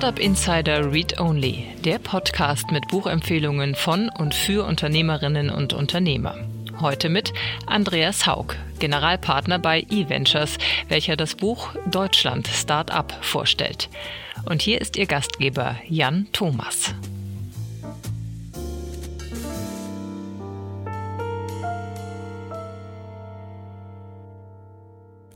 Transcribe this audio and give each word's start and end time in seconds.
Startup 0.00 0.18
Insider 0.18 0.90
Read 0.90 1.20
Only, 1.20 1.66
der 1.84 1.98
Podcast 1.98 2.70
mit 2.70 2.88
Buchempfehlungen 2.88 3.74
von 3.74 4.08
und 4.08 4.34
für 4.34 4.64
Unternehmerinnen 4.64 5.50
und 5.50 5.74
Unternehmer. 5.74 6.36
Heute 6.80 7.10
mit 7.10 7.34
Andreas 7.66 8.26
Haug, 8.26 8.54
Generalpartner 8.78 9.58
bei 9.58 9.82
eVentures, 9.90 10.56
welcher 10.88 11.16
das 11.16 11.34
Buch 11.34 11.74
Deutschland 11.84 12.48
Startup 12.48 13.12
vorstellt. 13.20 13.90
Und 14.46 14.62
hier 14.62 14.80
ist 14.80 14.96
Ihr 14.96 15.04
Gastgeber 15.04 15.76
Jan 15.86 16.28
Thomas. 16.32 16.94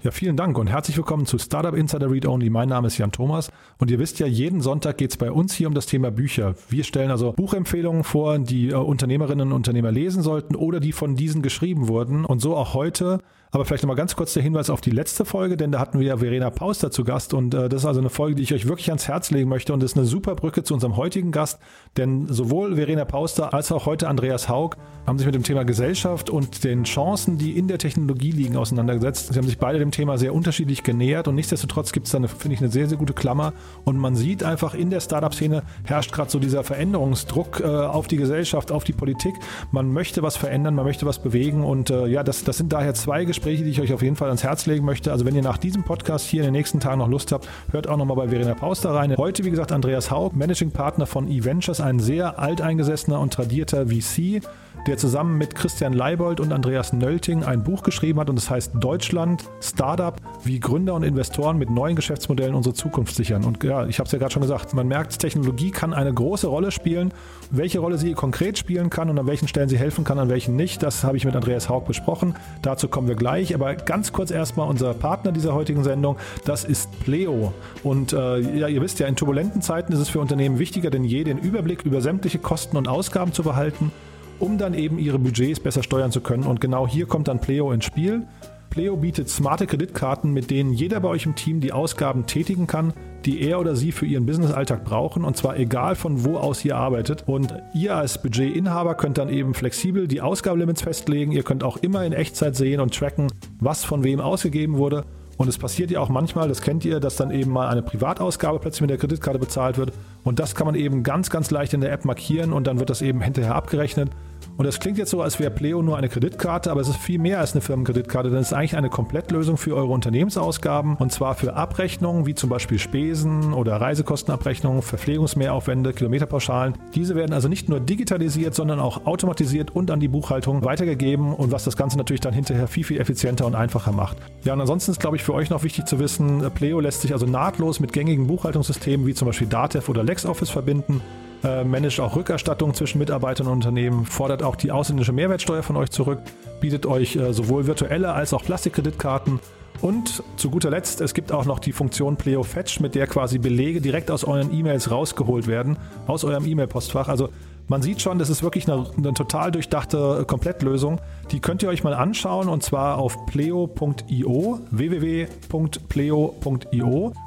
Ja, 0.04 0.10
vielen 0.10 0.36
Dank 0.36 0.58
und 0.58 0.66
herzlich 0.66 0.98
willkommen 0.98 1.24
zu 1.24 1.38
Startup 1.38 1.74
Insider 1.74 2.10
Read 2.10 2.26
Only. 2.26 2.50
Mein 2.50 2.68
Name 2.68 2.88
ist 2.88 2.98
Jan 2.98 3.10
Thomas 3.10 3.50
und 3.78 3.90
ihr 3.90 3.98
wisst 3.98 4.18
ja, 4.18 4.26
jeden 4.26 4.60
Sonntag 4.60 4.98
geht 4.98 5.12
es 5.12 5.16
bei 5.16 5.32
uns 5.32 5.54
hier 5.54 5.66
um 5.66 5.72
das 5.72 5.86
Thema 5.86 6.10
Bücher. 6.10 6.56
Wir 6.68 6.84
stellen 6.84 7.10
also 7.10 7.32
Buchempfehlungen 7.32 8.04
vor, 8.04 8.38
die 8.38 8.68
äh, 8.68 8.74
Unternehmerinnen 8.74 9.46
und 9.48 9.54
Unternehmer 9.54 9.90
lesen 9.92 10.22
sollten 10.22 10.56
oder 10.56 10.78
die 10.78 10.92
von 10.92 11.16
diesen 11.16 11.40
geschrieben 11.40 11.88
wurden. 11.88 12.26
Und 12.26 12.40
so 12.40 12.54
auch 12.54 12.74
heute 12.74 13.20
aber 13.54 13.64
vielleicht 13.64 13.84
nochmal 13.84 13.96
ganz 13.96 14.16
kurz 14.16 14.34
der 14.34 14.42
Hinweis 14.42 14.68
auf 14.68 14.80
die 14.80 14.90
letzte 14.90 15.24
Folge, 15.24 15.56
denn 15.56 15.70
da 15.70 15.78
hatten 15.78 16.00
wir 16.00 16.06
ja 16.06 16.16
Verena 16.16 16.50
Pauster 16.50 16.90
zu 16.90 17.04
Gast 17.04 17.32
und 17.34 17.54
äh, 17.54 17.68
das 17.68 17.82
ist 17.82 17.86
also 17.86 18.00
eine 18.00 18.10
Folge, 18.10 18.34
die 18.34 18.42
ich 18.42 18.52
euch 18.52 18.66
wirklich 18.66 18.88
ans 18.88 19.06
Herz 19.06 19.30
legen 19.30 19.48
möchte 19.48 19.72
und 19.72 19.80
das 19.80 19.92
ist 19.92 19.96
eine 19.96 20.06
super 20.06 20.34
Brücke 20.34 20.64
zu 20.64 20.74
unserem 20.74 20.96
heutigen 20.96 21.30
Gast, 21.30 21.60
denn 21.96 22.26
sowohl 22.26 22.74
Verena 22.74 23.04
Pauster 23.04 23.54
als 23.54 23.70
auch 23.70 23.86
heute 23.86 24.08
Andreas 24.08 24.48
Haug 24.48 24.76
haben 25.06 25.18
sich 25.18 25.26
mit 25.26 25.36
dem 25.36 25.44
Thema 25.44 25.64
Gesellschaft 25.64 26.30
und 26.30 26.64
den 26.64 26.82
Chancen, 26.82 27.38
die 27.38 27.56
in 27.56 27.68
der 27.68 27.78
Technologie 27.78 28.32
liegen, 28.32 28.56
auseinandergesetzt. 28.56 29.32
Sie 29.32 29.38
haben 29.38 29.46
sich 29.46 29.58
beide 29.58 29.78
dem 29.78 29.90
Thema 29.92 30.18
sehr 30.18 30.34
unterschiedlich 30.34 30.82
genähert 30.82 31.28
und 31.28 31.36
nichtsdestotrotz 31.36 31.92
gibt 31.92 32.06
es 32.06 32.12
da, 32.12 32.26
finde 32.26 32.54
ich, 32.54 32.60
eine 32.60 32.70
sehr, 32.70 32.88
sehr 32.88 32.98
gute 32.98 33.12
Klammer 33.12 33.52
und 33.84 33.98
man 33.98 34.16
sieht 34.16 34.42
einfach, 34.42 34.74
in 34.74 34.90
der 34.90 34.98
Startup-Szene 34.98 35.62
herrscht 35.84 36.10
gerade 36.10 36.30
so 36.30 36.40
dieser 36.40 36.64
Veränderungsdruck 36.64 37.60
äh, 37.60 37.66
auf 37.66 38.08
die 38.08 38.16
Gesellschaft, 38.16 38.72
auf 38.72 38.82
die 38.82 38.94
Politik. 38.94 39.34
Man 39.70 39.92
möchte 39.92 40.22
was 40.22 40.36
verändern, 40.36 40.74
man 40.74 40.86
möchte 40.86 41.06
was 41.06 41.20
bewegen 41.20 41.62
und 41.62 41.90
äh, 41.90 42.06
ja, 42.06 42.24
das, 42.24 42.42
das 42.42 42.56
sind 42.56 42.72
daher 42.72 42.94
zwei 42.94 43.24
Gespräche, 43.24 43.43
Gespräche, 43.44 43.64
die 43.64 43.72
ich 43.72 43.80
euch 43.82 43.92
auf 43.92 44.00
jeden 44.00 44.16
Fall 44.16 44.28
ans 44.28 44.42
Herz 44.42 44.64
legen 44.64 44.86
möchte. 44.86 45.12
Also 45.12 45.26
wenn 45.26 45.34
ihr 45.34 45.42
nach 45.42 45.58
diesem 45.58 45.82
Podcast 45.82 46.26
hier 46.26 46.40
in 46.40 46.46
den 46.46 46.52
nächsten 46.52 46.80
Tagen 46.80 47.00
noch 47.00 47.08
Lust 47.08 47.30
habt, 47.30 47.46
hört 47.72 47.86
auch 47.90 47.98
nochmal 47.98 48.16
bei 48.16 48.28
Verena 48.28 48.54
Pauster 48.54 48.94
rein. 48.94 49.14
Heute, 49.18 49.44
wie 49.44 49.50
gesagt, 49.50 49.70
Andreas 49.70 50.10
Haug, 50.10 50.30
Managing 50.32 50.70
Partner 50.70 51.04
von 51.04 51.28
eVentures, 51.28 51.82
ein 51.82 52.00
sehr 52.00 52.38
alteingesessener 52.38 53.20
und 53.20 53.34
tradierter 53.34 53.88
VC 53.88 54.40
der 54.86 54.98
zusammen 54.98 55.38
mit 55.38 55.54
Christian 55.54 55.92
Leibold 55.92 56.40
und 56.40 56.52
Andreas 56.52 56.92
Nölting 56.92 57.42
ein 57.42 57.62
Buch 57.62 57.82
geschrieben 57.82 58.20
hat 58.20 58.28
und 58.28 58.36
das 58.36 58.50
heißt 58.50 58.72
Deutschland 58.74 59.44
Startup, 59.60 60.16
wie 60.44 60.60
Gründer 60.60 60.94
und 60.94 61.02
Investoren 61.02 61.58
mit 61.58 61.70
neuen 61.70 61.96
Geschäftsmodellen 61.96 62.54
unsere 62.54 62.74
Zukunft 62.74 63.14
sichern. 63.14 63.44
Und 63.44 63.62
ja, 63.64 63.86
ich 63.86 63.98
habe 63.98 64.06
es 64.06 64.12
ja 64.12 64.18
gerade 64.18 64.32
schon 64.32 64.42
gesagt, 64.42 64.74
man 64.74 64.86
merkt, 64.86 65.18
Technologie 65.18 65.70
kann 65.70 65.94
eine 65.94 66.12
große 66.12 66.46
Rolle 66.46 66.70
spielen. 66.70 67.12
Welche 67.50 67.78
Rolle 67.78 67.98
sie 67.98 68.12
konkret 68.12 68.58
spielen 68.58 68.90
kann 68.90 69.08
und 69.08 69.18
an 69.18 69.26
welchen 69.26 69.48
Stellen 69.48 69.68
sie 69.68 69.78
helfen 69.78 70.04
kann, 70.04 70.18
an 70.18 70.28
welchen 70.28 70.56
nicht, 70.56 70.82
das 70.82 71.04
habe 71.04 71.16
ich 71.16 71.24
mit 71.24 71.34
Andreas 71.34 71.68
Haug 71.68 71.84
besprochen. 71.86 72.34
Dazu 72.62 72.88
kommen 72.88 73.08
wir 73.08 73.16
gleich. 73.16 73.54
Aber 73.54 73.74
ganz 73.74 74.12
kurz 74.12 74.30
erstmal 74.30 74.68
unser 74.68 74.92
Partner 74.92 75.32
dieser 75.32 75.54
heutigen 75.54 75.82
Sendung, 75.84 76.16
das 76.44 76.64
ist 76.64 76.90
Pleo. 77.00 77.52
Und 77.82 78.12
äh, 78.12 78.40
ja, 78.58 78.68
ihr 78.68 78.82
wisst 78.82 78.98
ja, 78.98 79.06
in 79.06 79.16
turbulenten 79.16 79.62
Zeiten 79.62 79.92
ist 79.92 80.00
es 80.00 80.08
für 80.08 80.20
Unternehmen 80.20 80.58
wichtiger 80.58 80.90
denn 80.90 81.04
je, 81.04 81.24
den 81.24 81.38
Überblick 81.38 81.82
über 81.82 82.00
sämtliche 82.00 82.38
Kosten 82.38 82.76
und 82.76 82.88
Ausgaben 82.88 83.32
zu 83.32 83.42
behalten 83.42 83.90
um 84.38 84.58
dann 84.58 84.74
eben 84.74 84.98
ihre 84.98 85.18
Budgets 85.18 85.60
besser 85.60 85.82
steuern 85.82 86.12
zu 86.12 86.20
können. 86.20 86.44
Und 86.44 86.60
genau 86.60 86.86
hier 86.86 87.06
kommt 87.06 87.28
dann 87.28 87.40
Pleo 87.40 87.72
ins 87.72 87.84
Spiel. 87.84 88.26
Pleo 88.74 88.96
bietet 88.96 89.28
smarte 89.28 89.68
Kreditkarten, 89.68 90.32
mit 90.32 90.50
denen 90.50 90.72
jeder 90.72 90.98
bei 90.98 91.08
euch 91.08 91.26
im 91.26 91.36
Team 91.36 91.60
die 91.60 91.72
Ausgaben 91.72 92.26
tätigen 92.26 92.66
kann, 92.66 92.92
die 93.24 93.40
er 93.40 93.60
oder 93.60 93.76
sie 93.76 93.92
für 93.92 94.04
ihren 94.04 94.26
Businessalltag 94.26 94.84
brauchen 94.84 95.24
und 95.24 95.36
zwar 95.36 95.56
egal 95.56 95.94
von 95.94 96.24
wo 96.24 96.36
aus 96.36 96.64
ihr 96.64 96.76
arbeitet. 96.76 97.22
Und 97.26 97.54
ihr 97.72 97.94
als 97.94 98.20
Budgetinhaber 98.20 98.96
könnt 98.96 99.18
dann 99.18 99.28
eben 99.28 99.54
flexibel 99.54 100.08
die 100.08 100.20
Ausgabelimits 100.20 100.82
festlegen. 100.82 101.30
Ihr 101.30 101.44
könnt 101.44 101.62
auch 101.62 101.76
immer 101.76 102.04
in 102.04 102.12
Echtzeit 102.12 102.56
sehen 102.56 102.80
und 102.80 102.92
tracken, 102.92 103.28
was 103.60 103.84
von 103.84 104.02
wem 104.02 104.20
ausgegeben 104.20 104.76
wurde. 104.76 105.04
Und 105.36 105.48
es 105.48 105.58
passiert 105.58 105.90
ja 105.90 106.00
auch 106.00 106.08
manchmal, 106.08 106.48
das 106.48 106.62
kennt 106.62 106.84
ihr, 106.84 107.00
dass 107.00 107.16
dann 107.16 107.30
eben 107.30 107.50
mal 107.50 107.68
eine 107.68 107.82
Privatausgabe 107.82 108.58
plötzlich 108.60 108.82
mit 108.82 108.90
der 108.90 108.98
Kreditkarte 108.98 109.38
bezahlt 109.38 109.78
wird. 109.78 109.92
Und 110.22 110.38
das 110.38 110.54
kann 110.54 110.66
man 110.66 110.74
eben 110.74 111.02
ganz, 111.02 111.30
ganz 111.30 111.50
leicht 111.50 111.74
in 111.74 111.80
der 111.80 111.92
App 111.92 112.04
markieren 112.04 112.52
und 112.52 112.66
dann 112.66 112.78
wird 112.78 112.90
das 112.90 113.02
eben 113.02 113.20
hinterher 113.20 113.54
abgerechnet. 113.54 114.10
Und 114.56 114.64
das 114.64 114.78
klingt 114.78 114.98
jetzt 114.98 115.10
so, 115.10 115.20
als 115.20 115.40
wäre 115.40 115.50
Pleo 115.50 115.82
nur 115.82 115.96
eine 115.96 116.08
Kreditkarte, 116.08 116.70
aber 116.70 116.80
es 116.80 116.88
ist 116.88 116.98
viel 116.98 117.18
mehr 117.18 117.40
als 117.40 117.52
eine 117.52 117.60
Firmenkreditkarte, 117.60 118.30
denn 118.30 118.38
es 118.38 118.48
ist 118.48 118.52
eigentlich 118.52 118.76
eine 118.76 118.88
Komplettlösung 118.88 119.56
für 119.56 119.74
eure 119.74 119.92
Unternehmensausgaben 119.92 120.94
und 120.94 121.10
zwar 121.10 121.34
für 121.34 121.54
Abrechnungen 121.54 122.26
wie 122.26 122.36
zum 122.36 122.50
Beispiel 122.50 122.78
Spesen 122.78 123.52
oder 123.52 123.80
Reisekostenabrechnungen, 123.80 124.82
Verpflegungsmehraufwände, 124.82 125.92
Kilometerpauschalen. 125.92 126.74
Diese 126.94 127.16
werden 127.16 127.32
also 127.32 127.48
nicht 127.48 127.68
nur 127.68 127.80
digitalisiert, 127.80 128.54
sondern 128.54 128.78
auch 128.78 129.06
automatisiert 129.06 129.74
und 129.74 129.90
an 129.90 129.98
die 129.98 130.08
Buchhaltung 130.08 130.64
weitergegeben 130.64 131.34
und 131.34 131.50
was 131.50 131.64
das 131.64 131.76
Ganze 131.76 131.98
natürlich 131.98 132.20
dann 132.20 132.32
hinterher 132.32 132.68
viel, 132.68 132.84
viel 132.84 133.00
effizienter 133.00 133.46
und 133.46 133.56
einfacher 133.56 133.90
macht. 133.90 134.18
Ja, 134.44 134.52
und 134.52 134.60
ansonsten 134.60 134.92
ist, 134.92 135.00
glaube 135.00 135.16
ich, 135.16 135.24
für 135.24 135.34
euch 135.34 135.50
noch 135.50 135.64
wichtig 135.64 135.86
zu 135.86 135.98
wissen, 135.98 136.48
Pleo 136.54 136.78
lässt 136.78 137.00
sich 137.00 137.12
also 137.12 137.26
nahtlos 137.26 137.80
mit 137.80 137.92
gängigen 137.92 138.28
Buchhaltungssystemen 138.28 139.04
wie 139.06 139.14
zum 139.14 139.26
Beispiel 139.26 139.48
Datev 139.48 139.90
oder 139.90 140.04
LexOffice 140.04 140.50
verbinden 140.50 141.00
äh, 141.44 141.64
managt 141.64 142.00
auch 142.00 142.16
Rückerstattung 142.16 142.74
zwischen 142.74 142.98
Mitarbeitern 142.98 143.46
und 143.46 143.54
Unternehmen, 143.54 144.06
fordert 144.06 144.42
auch 144.42 144.56
die 144.56 144.72
ausländische 144.72 145.12
Mehrwertsteuer 145.12 145.62
von 145.62 145.76
euch 145.76 145.90
zurück, 145.90 146.18
bietet 146.60 146.86
euch 146.86 147.16
äh, 147.16 147.32
sowohl 147.32 147.66
virtuelle 147.66 148.12
als 148.12 148.32
auch 148.32 148.42
Plastikkreditkarten 148.42 149.40
und 149.80 150.22
zu 150.36 150.50
guter 150.50 150.70
Letzt, 150.70 151.00
es 151.00 151.14
gibt 151.14 151.32
auch 151.32 151.44
noch 151.44 151.58
die 151.58 151.72
Funktion 151.72 152.16
Pleo 152.16 152.42
Fetch, 152.42 152.80
mit 152.80 152.94
der 152.94 153.06
quasi 153.06 153.38
Belege 153.38 153.80
direkt 153.80 154.10
aus 154.10 154.24
euren 154.24 154.52
E-Mails 154.52 154.90
rausgeholt 154.90 155.46
werden, 155.46 155.76
aus 156.06 156.24
eurem 156.24 156.46
E-Mail-Postfach. 156.46 157.08
Also 157.08 157.28
man 157.66 157.80
sieht 157.80 158.02
schon, 158.02 158.18
das 158.18 158.28
ist 158.28 158.42
wirklich 158.42 158.70
eine, 158.70 158.86
eine, 158.96 159.14
total 159.14 159.50
durchdachte 159.50 160.24
Komplettlösung. 160.26 161.00
Die 161.30 161.40
könnt 161.40 161.62
ihr 161.62 161.70
euch 161.70 161.82
mal 161.82 161.94
anschauen 161.94 162.48
und 162.48 162.62
zwar 162.62 162.98
auf 162.98 163.24
pleo.io, 163.26 164.60
www.pleo.io. 164.70 165.22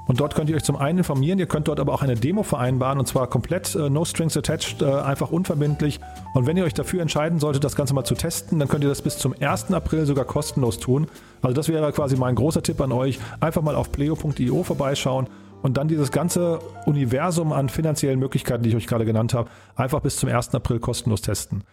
Und 0.07 0.19
dort 0.19 0.35
könnt 0.35 0.49
ihr 0.51 0.55
euch 0.55 0.63
zum 0.63 0.75
einen 0.75 0.99
informieren, 0.99 1.39
ihr 1.39 1.47
könnt 1.47 1.67
dort 1.67 1.79
aber 1.79 1.93
auch 1.93 2.03
eine 2.03 2.15
Demo 2.15 2.43
vereinbaren 2.43 2.99
und 2.99 3.07
zwar 3.07 3.27
komplett 3.27 3.73
äh, 3.73 3.89
no 3.89 4.05
strings 4.05 4.37
attached, 4.37 4.83
äh, 4.83 4.85
einfach 4.85 5.31
unverbindlich. 5.31 5.99
Und 6.35 6.45
wenn 6.45 6.55
ihr 6.55 6.65
euch 6.65 6.75
dafür 6.75 7.01
entscheiden 7.01 7.39
solltet, 7.39 7.63
das 7.63 7.75
Ganze 7.75 7.95
mal 7.95 8.03
zu 8.05 8.13
testen, 8.13 8.59
dann 8.59 8.67
könnt 8.67 8.83
ihr 8.83 8.89
das 8.89 9.01
bis 9.01 9.17
zum 9.17 9.33
1. 9.39 9.71
April 9.71 10.05
sogar 10.05 10.25
kostenlos 10.25 10.77
tun. 10.79 11.07
Also 11.41 11.55
das 11.55 11.67
wäre 11.67 11.91
quasi 11.91 12.15
mein 12.15 12.35
großer 12.35 12.61
Tipp 12.61 12.79
an 12.79 12.91
euch. 12.91 13.19
Einfach 13.39 13.63
mal 13.63 13.75
auf 13.75 13.91
pleo.io 13.91 14.63
vorbeischauen 14.63 15.27
und 15.61 15.77
dann 15.77 15.87
dieses 15.87 16.11
ganze 16.11 16.59
Universum 16.85 17.51
an 17.51 17.69
finanziellen 17.69 18.19
Möglichkeiten, 18.19 18.63
die 18.63 18.69
ich 18.69 18.75
euch 18.75 18.87
gerade 18.87 19.05
genannt 19.05 19.33
habe, 19.33 19.49
einfach 19.75 20.01
bis 20.01 20.17
zum 20.17 20.29
1. 20.29 20.53
April 20.55 20.79
kostenlos 20.79 21.21
testen. 21.21 21.63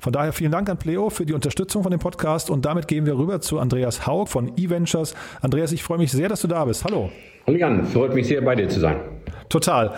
Von 0.00 0.12
daher 0.12 0.32
vielen 0.32 0.52
Dank 0.52 0.70
an 0.70 0.78
Pleo 0.78 1.10
für 1.10 1.26
die 1.26 1.32
Unterstützung 1.32 1.82
von 1.82 1.90
dem 1.90 1.98
Podcast 1.98 2.50
und 2.50 2.64
damit 2.64 2.86
gehen 2.86 3.04
wir 3.04 3.18
rüber 3.18 3.40
zu 3.40 3.58
Andreas 3.58 4.06
Haug 4.06 4.26
von 4.26 4.56
eVentures. 4.56 5.16
Andreas, 5.40 5.72
ich 5.72 5.82
freue 5.82 5.98
mich 5.98 6.12
sehr, 6.12 6.28
dass 6.28 6.40
du 6.40 6.46
da 6.46 6.64
bist. 6.64 6.84
Hallo. 6.84 7.10
Hallo 7.46 7.58
Jan, 7.58 7.84
freut 7.84 8.14
mich 8.14 8.28
sehr, 8.28 8.40
bei 8.40 8.54
dir 8.54 8.68
zu 8.68 8.78
sein. 8.78 9.00
Total. 9.48 9.94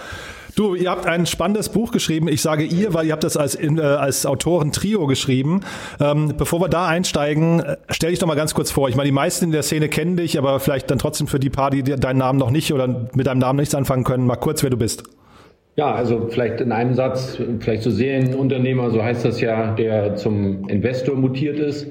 Du, 0.61 0.75
ihr 0.75 0.91
habt 0.91 1.07
ein 1.07 1.25
spannendes 1.25 1.71
Buch 1.71 1.91
geschrieben. 1.91 2.29
Ich 2.29 2.43
sage 2.43 2.65
ihr, 2.65 2.93
weil 2.93 3.07
ihr 3.07 3.13
habt 3.13 3.25
das 3.25 3.39
als, 3.39 3.55
äh, 3.55 3.81
als 3.81 4.27
Autoren-Trio 4.27 5.07
geschrieben. 5.07 5.63
Ähm, 5.99 6.35
bevor 6.37 6.61
wir 6.61 6.69
da 6.69 6.87
einsteigen, 6.87 7.61
äh, 7.61 7.77
stell 7.89 8.11
dich 8.11 8.19
doch 8.19 8.27
mal 8.27 8.35
ganz 8.35 8.53
kurz 8.53 8.71
vor. 8.71 8.91
Ich 8.91 8.95
meine, 8.95 9.07
die 9.07 9.13
meisten 9.13 9.47
in 9.47 9.53
der 9.53 9.63
Szene 9.63 9.89
kennen 9.89 10.19
dich, 10.19 10.37
aber 10.37 10.61
vielleicht 10.61 10.91
dann 10.91 10.99
trotzdem 10.99 11.29
für 11.29 11.39
die 11.39 11.49
paar, 11.49 11.71
die 11.71 11.83
deinen 11.83 12.19
Namen 12.19 12.39
noch 12.39 12.51
nicht 12.51 12.75
oder 12.75 13.09
mit 13.15 13.27
deinem 13.27 13.39
Namen 13.39 13.59
nichts 13.59 13.75
anfangen 13.75 14.05
können, 14.05 14.27
mal 14.27 14.37
kurz, 14.37 14.63
wer 14.63 14.69
du 14.69 14.77
bist. 14.77 15.05
Ja, 15.77 15.95
also 15.95 16.27
vielleicht 16.29 16.61
in 16.61 16.73
einem 16.73 16.93
Satz, 16.93 17.41
vielleicht 17.61 17.83
so 17.83 17.91
Serienunternehmer, 17.91 18.91
so 18.91 19.03
heißt 19.03 19.25
das 19.25 19.41
ja, 19.41 19.71
der 19.71 20.17
zum 20.17 20.69
Investor 20.69 21.17
mutiert 21.17 21.59
ist. 21.59 21.91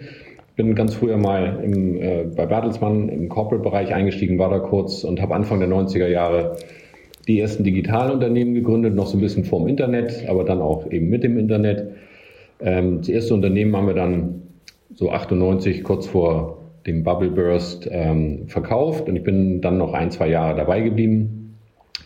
Bin 0.55 0.75
ganz 0.75 0.93
früher 0.93 1.17
mal 1.17 1.59
im, 1.63 1.99
äh, 1.99 2.25
bei 2.35 2.45
Bertelsmann 2.45 3.09
im 3.09 3.29
Corporate-Bereich 3.29 3.95
eingestiegen, 3.95 4.37
war 4.37 4.51
da 4.51 4.59
kurz 4.59 5.03
und 5.03 5.19
habe 5.23 5.33
Anfang 5.33 5.59
der 5.59 5.69
90er 5.69 6.05
Jahre 6.05 6.55
die 7.29 7.39
ersten 7.39 7.63
Digitalunternehmen 7.63 8.55
gegründet, 8.55 8.95
noch 8.95 9.05
so 9.05 9.17
ein 9.17 9.21
bisschen 9.21 9.45
vorm 9.45 9.67
Internet, 9.67 10.27
aber 10.27 10.43
dann 10.43 10.61
auch 10.61 10.91
eben 10.91 11.09
mit 11.09 11.23
dem 11.23 11.37
Internet. 11.37 11.91
Ähm, 12.59 12.97
das 12.97 13.09
erste 13.09 13.35
Unternehmen 13.35 13.75
haben 13.75 13.87
wir 13.87 13.93
dann 13.93 14.41
so 14.95 15.11
98, 15.11 15.83
kurz 15.83 16.07
vor 16.07 16.57
dem 16.87 17.03
Bubble 17.03 17.29
Burst, 17.29 17.87
ähm, 17.91 18.47
verkauft 18.47 19.07
und 19.07 19.15
ich 19.15 19.23
bin 19.23 19.61
dann 19.61 19.77
noch 19.77 19.93
ein, 19.93 20.09
zwei 20.09 20.27
Jahre 20.27 20.57
dabei 20.57 20.81
geblieben. 20.81 21.55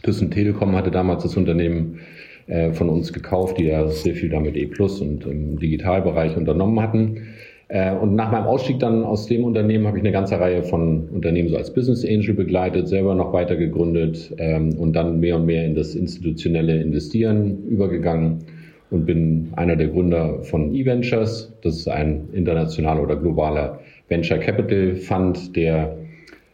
Thyssen 0.04 0.30
Telekom 0.30 0.76
hatte 0.76 0.92
damals 0.92 1.24
das 1.24 1.38
Unternehmen 1.38 2.00
äh, 2.48 2.74
von 2.74 2.90
uns 2.90 3.14
gekauft, 3.14 3.58
die 3.58 3.66
ja 3.66 3.88
sehr 3.88 4.16
viel 4.16 4.30
damit 4.30 4.58
E 4.58 4.66
Plus 4.66 5.00
und 5.00 5.26
im 5.26 5.58
Digitalbereich 5.58 6.36
unternommen 6.36 6.82
hatten. 6.82 7.28
Äh, 7.74 7.92
und 7.96 8.14
nach 8.14 8.32
meinem 8.32 8.46
Ausstieg 8.46 8.78
dann 8.78 9.04
aus 9.04 9.26
dem 9.26 9.44
Unternehmen 9.44 9.88
habe 9.88 9.98
ich 9.98 10.04
eine 10.04 10.12
ganze 10.12 10.40
Reihe 10.40 10.62
von 10.62 11.10
Unternehmen 11.10 11.50
so 11.50 11.58
als 11.58 11.74
Business 11.74 12.06
Angel 12.06 12.36
begleitet, 12.36 12.88
selber 12.88 13.16
noch 13.16 13.34
weiter 13.34 13.56
gegründet 13.56 14.32
ähm, 14.38 14.78
und 14.78 14.94
dann 14.94 15.20
mehr 15.20 15.38
und 15.38 15.48
mehr 15.48 15.66
in 15.66 15.74
das 15.74 15.96
institutionelle 15.96 16.80
Investieren 16.80 17.66
übergegangen 17.68 18.44
und 18.92 19.08
bin 19.08 19.48
einer 19.56 19.76
der 19.76 19.88
Gründer 19.88 20.44
von 20.44 20.76
eVentures. 20.76 21.52
Das 21.64 21.78
ist 21.78 21.88
ein 21.88 22.30
internationaler 22.32 23.02
oder 23.02 23.16
globaler 23.16 23.80
Venture 24.08 24.38
Capital 24.38 24.96
Fund, 24.96 25.56
der 25.56 25.98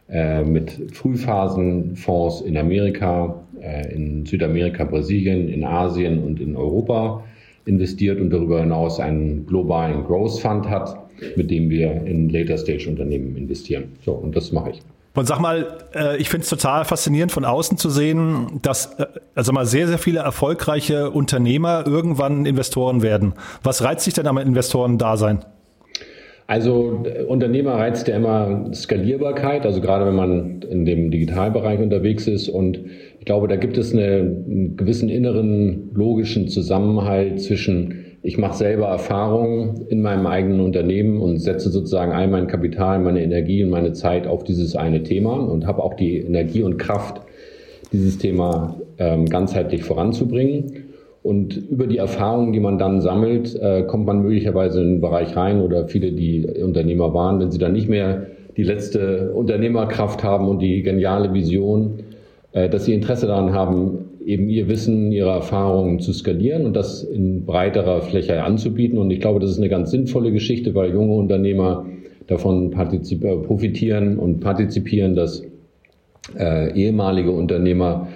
äh, 0.08 0.42
mit 0.42 0.70
Frühphasenfonds 0.90 2.40
in 2.40 2.56
Amerika 2.56 3.44
äh, 3.60 3.94
in 3.94 4.24
Südamerika, 4.24 4.84
Brasilien, 4.84 5.50
in 5.50 5.64
Asien 5.64 6.24
und 6.24 6.40
in 6.40 6.56
Europa 6.56 7.22
investiert 7.70 8.20
und 8.20 8.30
darüber 8.30 8.60
hinaus 8.60 9.00
einen 9.00 9.46
globalen 9.46 10.04
Growth 10.04 10.38
Fund 10.40 10.68
hat, 10.68 10.96
mit 11.36 11.50
dem 11.50 11.70
wir 11.70 12.04
in 12.04 12.28
Later 12.28 12.58
Stage 12.58 12.88
Unternehmen 12.88 13.36
investieren. 13.36 13.84
So, 14.04 14.12
und 14.12 14.36
das 14.36 14.52
mache 14.52 14.70
ich. 14.70 14.82
Und 15.14 15.26
sag 15.26 15.40
mal, 15.40 15.78
äh, 15.94 16.16
ich 16.18 16.28
finde 16.28 16.44
es 16.44 16.50
total 16.50 16.84
faszinierend 16.84 17.32
von 17.32 17.44
außen 17.44 17.76
zu 17.76 17.90
sehen, 17.90 18.60
dass 18.62 18.94
äh, 18.98 19.06
also 19.34 19.52
mal 19.52 19.66
sehr, 19.66 19.88
sehr 19.88 19.98
viele 19.98 20.20
erfolgreiche 20.20 21.10
Unternehmer 21.10 21.84
irgendwann 21.86 22.46
Investoren 22.46 23.02
werden. 23.02 23.32
Was 23.62 23.82
reizt 23.82 24.04
sich 24.04 24.14
denn 24.14 24.26
am 24.26 24.38
Investoren-Dasein? 24.38 25.44
Also 26.46 27.04
Unternehmer 27.28 27.74
reizt 27.74 28.08
ja 28.08 28.16
immer 28.16 28.70
Skalierbarkeit, 28.74 29.64
also 29.64 29.80
gerade 29.80 30.04
wenn 30.04 30.16
man 30.16 30.62
in 30.62 30.84
dem 30.84 31.10
Digitalbereich 31.12 31.78
unterwegs 31.78 32.26
ist. 32.26 32.48
Und 32.48 32.80
ich 33.20 33.26
glaube, 33.26 33.48
da 33.48 33.56
gibt 33.56 33.76
es 33.76 33.92
eine, 33.92 34.06
einen 34.06 34.76
gewissen 34.76 35.10
inneren 35.10 35.90
logischen 35.94 36.48
Zusammenhalt 36.48 37.40
zwischen 37.40 38.06
ich 38.22 38.36
mache 38.36 38.56
selber 38.56 38.86
Erfahrungen 38.86 39.86
in 39.88 40.02
meinem 40.02 40.26
eigenen 40.26 40.60
Unternehmen 40.60 41.20
und 41.20 41.38
setze 41.38 41.70
sozusagen 41.70 42.12
all 42.12 42.28
mein 42.28 42.48
Kapital, 42.48 42.98
meine 42.98 43.22
Energie 43.22 43.62
und 43.64 43.70
meine 43.70 43.92
Zeit 43.92 44.26
auf 44.26 44.44
dieses 44.44 44.76
eine 44.76 45.02
Thema 45.02 45.36
und 45.36 45.66
habe 45.66 45.82
auch 45.82 45.94
die 45.94 46.18
Energie 46.18 46.62
und 46.62 46.76
Kraft, 46.76 47.22
dieses 47.92 48.18
Thema 48.18 48.76
ähm, 48.98 49.24
ganzheitlich 49.26 49.84
voranzubringen. 49.84 50.84
Und 51.22 51.56
über 51.56 51.86
die 51.86 51.98
Erfahrungen, 51.98 52.52
die 52.52 52.60
man 52.60 52.78
dann 52.78 53.00
sammelt, 53.00 53.54
äh, 53.54 53.84
kommt 53.84 54.06
man 54.06 54.22
möglicherweise 54.22 54.80
in 54.80 54.86
einen 54.88 55.00
Bereich 55.00 55.36
rein 55.36 55.60
oder 55.60 55.88
viele, 55.88 56.12
die 56.12 56.46
Unternehmer 56.62 57.14
waren, 57.14 57.40
wenn 57.40 57.50
sie 57.50 57.58
dann 57.58 57.72
nicht 57.72 57.88
mehr 57.88 58.26
die 58.56 58.62
letzte 58.62 59.32
Unternehmerkraft 59.32 60.22
haben 60.22 60.48
und 60.48 60.60
die 60.60 60.82
geniale 60.82 61.32
Vision, 61.32 62.00
dass 62.52 62.84
sie 62.84 62.94
Interesse 62.94 63.26
daran 63.26 63.52
haben, 63.52 64.10
eben 64.24 64.48
ihr 64.48 64.68
Wissen, 64.68 65.12
ihre 65.12 65.30
Erfahrungen 65.30 66.00
zu 66.00 66.12
skalieren 66.12 66.64
und 66.66 66.74
das 66.74 67.02
in 67.02 67.44
breiterer 67.44 68.02
Fläche 68.02 68.42
anzubieten. 68.42 68.98
Und 68.98 69.10
ich 69.10 69.20
glaube, 69.20 69.40
das 69.40 69.50
ist 69.50 69.58
eine 69.58 69.68
ganz 69.68 69.90
sinnvolle 69.90 70.32
Geschichte, 70.32 70.74
weil 70.74 70.92
junge 70.92 71.14
Unternehmer 71.14 71.86
davon 72.26 72.70
profitieren 72.70 74.18
und 74.18 74.40
partizipieren, 74.40 75.14
dass 75.14 75.42
äh, 76.38 76.72
ehemalige 76.74 77.32
Unternehmer 77.32 78.08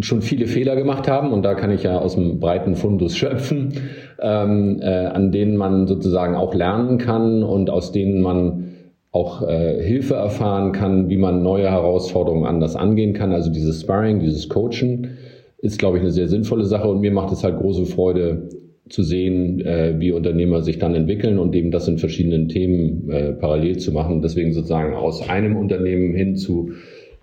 schon 0.00 0.22
viele 0.22 0.46
Fehler 0.46 0.76
gemacht 0.76 1.08
haben 1.08 1.32
und 1.32 1.42
da 1.42 1.54
kann 1.54 1.70
ich 1.70 1.82
ja 1.82 1.98
aus 1.98 2.14
dem 2.14 2.38
breiten 2.38 2.76
Fundus 2.76 3.16
schöpfen, 3.16 3.74
ähm, 4.20 4.78
äh, 4.80 5.06
an 5.06 5.32
denen 5.32 5.56
man 5.56 5.86
sozusagen 5.86 6.34
auch 6.34 6.54
lernen 6.54 6.98
kann 6.98 7.42
und 7.42 7.70
aus 7.70 7.92
denen 7.92 8.20
man 8.20 8.75
auch 9.16 9.42
äh, 9.48 9.82
Hilfe 9.82 10.14
erfahren 10.14 10.72
kann, 10.72 11.08
wie 11.08 11.16
man 11.16 11.42
neue 11.42 11.70
Herausforderungen 11.70 12.44
anders 12.44 12.76
angehen 12.76 13.14
kann. 13.14 13.32
Also 13.32 13.50
dieses 13.50 13.80
Sparring, 13.80 14.20
dieses 14.20 14.50
Coachen 14.50 15.16
ist, 15.58 15.78
glaube 15.78 15.96
ich, 15.96 16.02
eine 16.02 16.12
sehr 16.12 16.28
sinnvolle 16.28 16.64
Sache 16.64 16.86
und 16.88 17.00
mir 17.00 17.12
macht 17.12 17.32
es 17.32 17.42
halt 17.42 17.58
große 17.58 17.86
Freude 17.86 18.50
zu 18.90 19.02
sehen, 19.02 19.60
äh, 19.62 19.94
wie 19.98 20.12
Unternehmer 20.12 20.62
sich 20.62 20.78
dann 20.78 20.94
entwickeln 20.94 21.38
und 21.38 21.54
eben 21.56 21.70
das 21.70 21.88
in 21.88 21.96
verschiedenen 21.96 22.48
Themen 22.48 23.10
äh, 23.10 23.32
parallel 23.32 23.78
zu 23.78 23.90
machen. 23.90 24.20
Deswegen 24.20 24.52
sozusagen 24.52 24.94
aus 24.94 25.26
einem 25.28 25.56
Unternehmen 25.56 26.14
hin 26.14 26.36
zu 26.36 26.72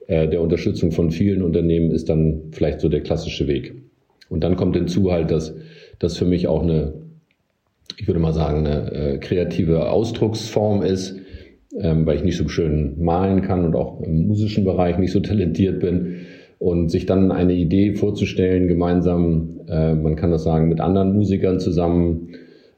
äh, 0.08 0.28
der 0.28 0.42
Unterstützung 0.42 0.92
von 0.92 1.12
vielen 1.12 1.44
Unternehmen 1.44 1.92
ist 1.92 2.10
dann 2.10 2.42
vielleicht 2.52 2.82
so 2.82 2.90
der 2.90 3.02
klassische 3.02 3.48
Weg. 3.48 3.76
Und 4.30 4.44
dann 4.44 4.56
kommt 4.56 4.76
hinzu 4.76 5.12
halt, 5.12 5.30
dass 5.30 5.54
das 6.00 6.18
für 6.18 6.26
mich 6.26 6.48
auch 6.48 6.64
eine, 6.64 6.94
ich 7.98 8.08
würde 8.08 8.20
mal 8.20 8.34
sagen, 8.34 8.66
eine 8.66 8.92
äh, 8.92 9.18
kreative 9.20 9.92
Ausdrucksform 9.92 10.82
ist, 10.82 11.20
ähm, 11.80 12.06
weil 12.06 12.18
ich 12.18 12.24
nicht 12.24 12.38
so 12.38 12.48
schön 12.48 12.96
malen 13.00 13.42
kann 13.42 13.66
und 13.66 13.76
auch 13.76 14.02
im 14.02 14.28
musischen 14.28 14.64
Bereich 14.64 14.98
nicht 14.98 15.12
so 15.12 15.20
talentiert 15.20 15.80
bin. 15.80 16.16
Und 16.60 16.90
sich 16.90 17.06
dann 17.06 17.32
eine 17.32 17.54
Idee 17.54 17.96
vorzustellen, 17.96 18.70
gemeinsam, 18.70 19.60
äh, 19.68 19.96
man 19.96 20.16
kann 20.16 20.32
das 20.32 20.44
sagen, 20.44 20.70
mit 20.70 20.80
anderen 20.80 21.14
Musikern 21.14 21.60
zusammen 21.60 22.30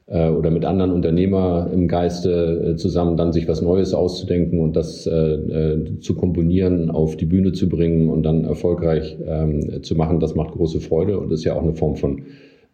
äh, 0.06 0.28
oder 0.28 0.50
mit 0.50 0.64
anderen 0.64 0.92
Unternehmer 0.92 1.70
im 1.72 1.86
Geiste 1.86 2.72
äh, 2.72 2.76
zusammen, 2.76 3.16
dann 3.16 3.32
sich 3.32 3.46
was 3.46 3.62
Neues 3.62 3.94
auszudenken 3.94 4.60
und 4.60 4.74
das 4.74 5.06
äh, 5.06 5.12
äh, 5.12 6.00
zu 6.00 6.16
komponieren, 6.16 6.90
auf 6.90 7.16
die 7.16 7.26
Bühne 7.26 7.52
zu 7.52 7.68
bringen 7.68 8.08
und 8.08 8.24
dann 8.24 8.44
erfolgreich 8.44 9.16
ähm, 9.24 9.82
zu 9.82 9.94
machen, 9.94 10.18
das 10.18 10.34
macht 10.34 10.52
große 10.52 10.80
Freude 10.80 11.18
und 11.18 11.32
ist 11.32 11.44
ja 11.44 11.54
auch 11.54 11.62
eine 11.62 11.74
Form 11.74 11.94
von 11.96 12.22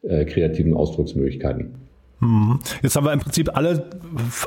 äh, 0.02 0.24
kreativen 0.24 0.74
Ausdrucksmöglichkeiten. 0.74 1.91
Mhm. 2.22 2.60
Jetzt 2.82 2.94
haben 2.94 3.04
wir 3.04 3.12
im 3.12 3.18
Prinzip 3.18 3.56
alle, 3.56 3.84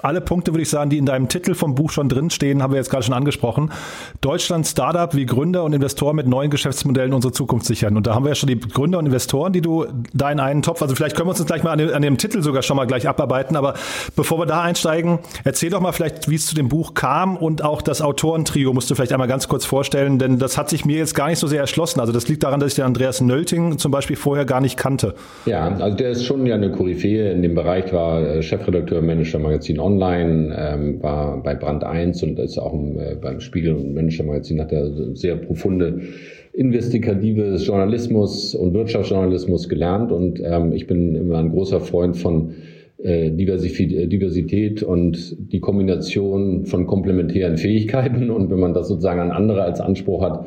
alle 0.02 0.22
Punkte, 0.22 0.54
würde 0.54 0.62
ich 0.62 0.70
sagen, 0.70 0.90
die 0.90 0.98
in 0.98 1.06
deinem 1.06 1.28
Titel 1.28 1.56
vom 1.56 1.76
Buch 1.76 1.92
schon 1.92 2.08
drinstehen, 2.08 2.64
haben 2.64 2.72
wir 2.72 2.78
jetzt 2.78 2.90
gerade 2.90 3.04
schon 3.04 3.14
angesprochen. 3.14 3.70
Deutschland 4.22 4.66
Startup, 4.66 5.14
wie 5.14 5.26
Gründer 5.26 5.66
und 5.66 5.74
Investoren 5.74 6.16
mit 6.16 6.26
neuen 6.26 6.50
Geschäftsmodellen 6.50 7.14
unsere 7.14 7.34
Zukunft 7.34 7.66
sichern. 7.66 7.98
Und 7.98 8.08
da 8.08 8.16
haben 8.16 8.24
wir 8.24 8.30
ja 8.30 8.36
schon 8.36 8.48
die 8.48 8.58
Gründer 8.58 9.00
und 9.00 9.08
Investoren, 9.08 9.52
die 9.52 9.60
du 9.60 9.86
da 10.14 10.32
in 10.32 10.40
einen 10.40 10.62
Topf, 10.62 10.82
also 10.82 10.96
vielleicht 10.96 11.18
können 11.18 11.28
wir 11.28 11.32
uns 11.32 11.46
gleich 11.46 11.64
mal 11.64 11.72
an 11.72 11.80
dem, 11.80 11.94
an 11.94 12.02
dem 12.02 12.18
Titel 12.18 12.42
sogar 12.42 12.62
schon 12.62 12.78
mal 12.78 12.86
gleich 12.86 13.10
abarbeiten. 13.10 13.58
Aber 13.58 13.74
bevor 14.16 14.40
wir 14.40 14.46
da 14.46 14.62
einsteigen, 14.62 15.20
erzähl 15.44 15.70
doch 15.70 15.82
mal 15.82 15.92
vielleicht, 15.92 16.30
wie 16.30 16.36
es 16.36 16.46
zu 16.46 16.56
dem 16.56 16.70
Buch 16.70 16.94
kam 16.94 17.36
und 17.36 17.62
auch 17.62 17.82
das 17.82 18.02
Autorentrio 18.02 18.72
musst 18.72 18.90
du 18.90 18.96
vielleicht 18.96 19.12
einmal 19.12 19.28
ganz 19.28 19.50
kurz 19.50 19.66
vorstellen, 19.66 20.18
denn 20.18 20.40
das 20.40 20.58
hat 20.58 20.70
sich 20.70 20.86
mir 20.86 20.98
jetzt 20.98 21.14
gar 21.14 21.28
nicht 21.28 21.40
so 21.40 21.48
sehr 21.48 21.60
erschlossen. 21.60 22.00
Also 22.00 22.14
das 22.14 22.30
liegt 22.30 22.44
daran, 22.44 22.62
dass 22.62 22.70
ich 22.70 22.76
den 22.76 22.86
Andreas 22.86 23.20
Nölting 23.20 23.78
zum 23.80 23.92
Beispiel 23.92 24.16
vorher 24.16 24.46
gar 24.46 24.62
nicht 24.62 24.78
kannte. 24.78 25.16
Ja, 25.46 25.68
also 25.68 25.98
der 25.98 26.12
ist 26.12 26.24
schon 26.24 26.46
ja 26.46 26.56
eine 26.56 26.72
Koryphäe 26.72 27.34
in 27.34 27.42
dem 27.42 27.54
Bereich 27.54 27.65
Bereich, 27.66 27.92
war 27.92 28.24
äh, 28.24 28.44
Chefredakteur 28.44 29.02
Manager 29.02 29.40
Magazin 29.40 29.80
Online, 29.80 30.56
ähm, 30.56 31.02
war 31.02 31.42
bei 31.42 31.56
Brand 31.56 31.84
1 31.84 32.22
und 32.22 32.38
ist 32.38 32.60
auch 32.60 32.74
im, 32.74 33.00
äh, 33.00 33.16
beim 33.20 33.40
Spiegel 33.40 33.74
und 33.74 33.96
Manager 33.96 34.24
Magazin 34.24 34.62
hat 34.62 34.72
er 34.72 34.88
sehr 35.16 35.36
profunde 35.36 36.00
investigatives 36.54 37.66
Journalismus 37.66 38.54
und 38.54 38.76
Wirtschaftsjournalismus 38.76 39.68
gelernt. 39.68 40.12
Und 40.12 40.40
ähm, 40.44 40.74
ich 40.74 40.86
bin 40.86 41.16
immer 41.16 41.40
ein 41.40 41.50
großer 41.50 41.82
Freund 41.82 42.16
von 42.16 42.54
äh, 43.00 43.32
Diversität 43.32 44.84
und 44.84 45.36
die 45.52 45.60
Kombination 45.60 46.68
von 46.68 46.86
komplementären 46.86 47.58
Fähigkeiten. 47.58 48.30
Und 48.30 48.52
wenn 48.52 48.60
man 48.60 48.76
das 48.76 48.90
sozusagen 48.90 49.20
an 49.20 49.32
andere 49.32 49.64
als 49.64 49.82
Anspruch 49.82 50.22
hat, 50.22 50.46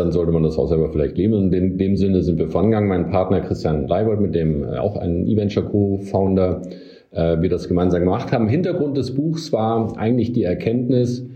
dann 0.00 0.12
sollte 0.12 0.32
man 0.32 0.42
das 0.42 0.58
auch 0.58 0.68
selber 0.68 0.90
vielleicht 0.90 1.16
leben. 1.16 1.34
Und 1.34 1.52
in 1.52 1.78
dem 1.78 1.96
Sinne 1.96 2.22
sind 2.22 2.38
wir 2.38 2.48
vorangegangen. 2.48 2.88
Mein 2.88 3.10
Partner 3.10 3.40
Christian 3.40 3.86
Leibold, 3.86 4.20
mit 4.20 4.34
dem 4.34 4.64
äh, 4.64 4.78
auch 4.78 4.96
ein 4.96 5.26
E-Venture 5.26 5.64
Co-Founder, 5.64 6.62
äh, 7.12 7.40
wir 7.40 7.48
das 7.48 7.68
gemeinsam 7.68 8.00
gemacht 8.00 8.32
haben. 8.32 8.48
Hintergrund 8.48 8.96
des 8.96 9.14
Buchs 9.14 9.52
war 9.52 9.96
eigentlich 9.98 10.32
die 10.32 10.44
Erkenntnis, 10.44 11.26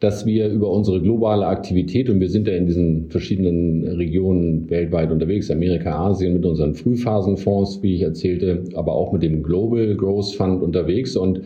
dass 0.00 0.26
wir 0.26 0.48
über 0.48 0.70
unsere 0.70 1.00
globale 1.00 1.46
Aktivität, 1.46 2.10
und 2.10 2.20
wir 2.20 2.28
sind 2.28 2.46
ja 2.46 2.54
in 2.54 2.66
diesen 2.66 3.08
verschiedenen 3.08 3.86
Regionen 3.88 4.68
weltweit 4.68 5.10
unterwegs, 5.10 5.50
Amerika, 5.50 5.96
Asien, 5.98 6.34
mit 6.34 6.44
unseren 6.44 6.74
Frühphasenfonds, 6.74 7.82
wie 7.82 7.94
ich 7.94 8.02
erzählte, 8.02 8.64
aber 8.74 8.94
auch 8.94 9.12
mit 9.12 9.22
dem 9.22 9.42
Global 9.42 9.94
Growth 9.96 10.34
Fund 10.34 10.62
unterwegs. 10.62 11.16
Und 11.16 11.40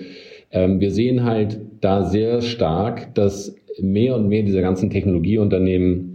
ähm, 0.50 0.80
wir 0.80 0.90
sehen 0.90 1.24
halt 1.24 1.60
da 1.80 2.02
sehr 2.02 2.42
stark, 2.42 3.14
dass 3.14 3.54
mehr 3.80 4.16
und 4.16 4.28
mehr 4.28 4.42
dieser 4.42 4.62
ganzen 4.62 4.90
Technologieunternehmen 4.90 6.09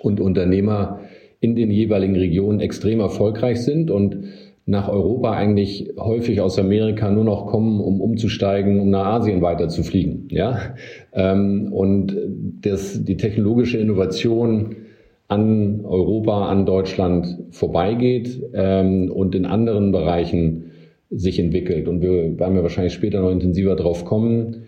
und 0.00 0.20
Unternehmer 0.20 1.00
in 1.40 1.54
den 1.54 1.70
jeweiligen 1.70 2.16
Regionen 2.16 2.60
extrem 2.60 3.00
erfolgreich 3.00 3.62
sind 3.62 3.90
und 3.90 4.24
nach 4.66 4.88
Europa 4.88 5.32
eigentlich 5.32 5.94
häufig 5.98 6.42
aus 6.42 6.58
Amerika 6.58 7.10
nur 7.10 7.24
noch 7.24 7.46
kommen, 7.46 7.80
um 7.80 8.02
umzusteigen, 8.02 8.80
um 8.80 8.90
nach 8.90 9.06
Asien 9.06 9.40
weiter 9.40 9.68
zu 9.68 9.82
fliegen. 9.82 10.28
Ja? 10.30 10.74
Ähm, 11.14 11.72
und 11.72 12.14
das, 12.60 13.02
die 13.02 13.16
technologische 13.16 13.78
Innovation 13.78 14.76
an 15.26 15.84
Europa, 15.84 16.48
an 16.48 16.66
Deutschland 16.66 17.38
vorbeigeht 17.50 18.42
ähm, 18.52 19.10
und 19.10 19.34
in 19.34 19.46
anderen 19.46 19.90
Bereichen 19.90 20.64
sich 21.10 21.38
entwickelt. 21.38 21.88
Und 21.88 22.02
wir 22.02 22.38
werden 22.38 22.54
wir 22.54 22.62
wahrscheinlich 22.62 22.92
später 22.92 23.22
noch 23.22 23.30
intensiver 23.30 23.74
drauf 23.74 24.04
kommen 24.04 24.67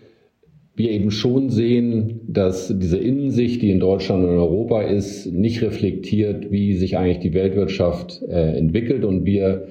wir 0.75 0.91
eben 0.91 1.11
schon 1.11 1.49
sehen, 1.49 2.21
dass 2.27 2.73
diese 2.79 2.97
Innensicht, 2.97 3.61
die 3.61 3.71
in 3.71 3.79
Deutschland 3.79 4.23
und 4.23 4.31
in 4.31 4.37
Europa 4.37 4.81
ist, 4.81 5.25
nicht 5.27 5.61
reflektiert, 5.61 6.51
wie 6.51 6.75
sich 6.75 6.97
eigentlich 6.97 7.19
die 7.19 7.33
Weltwirtschaft 7.33 8.21
äh, 8.27 8.57
entwickelt 8.57 9.03
und 9.03 9.25
wir 9.25 9.67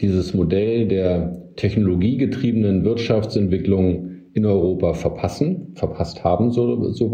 dieses 0.00 0.32
Modell 0.34 0.86
der 0.86 1.42
technologiegetriebenen 1.56 2.84
Wirtschaftsentwicklung 2.84 4.10
in 4.32 4.46
Europa 4.46 4.94
verpassen, 4.94 5.72
verpasst 5.74 6.24
haben 6.24 6.50
so, 6.50 6.90
so 6.92 7.12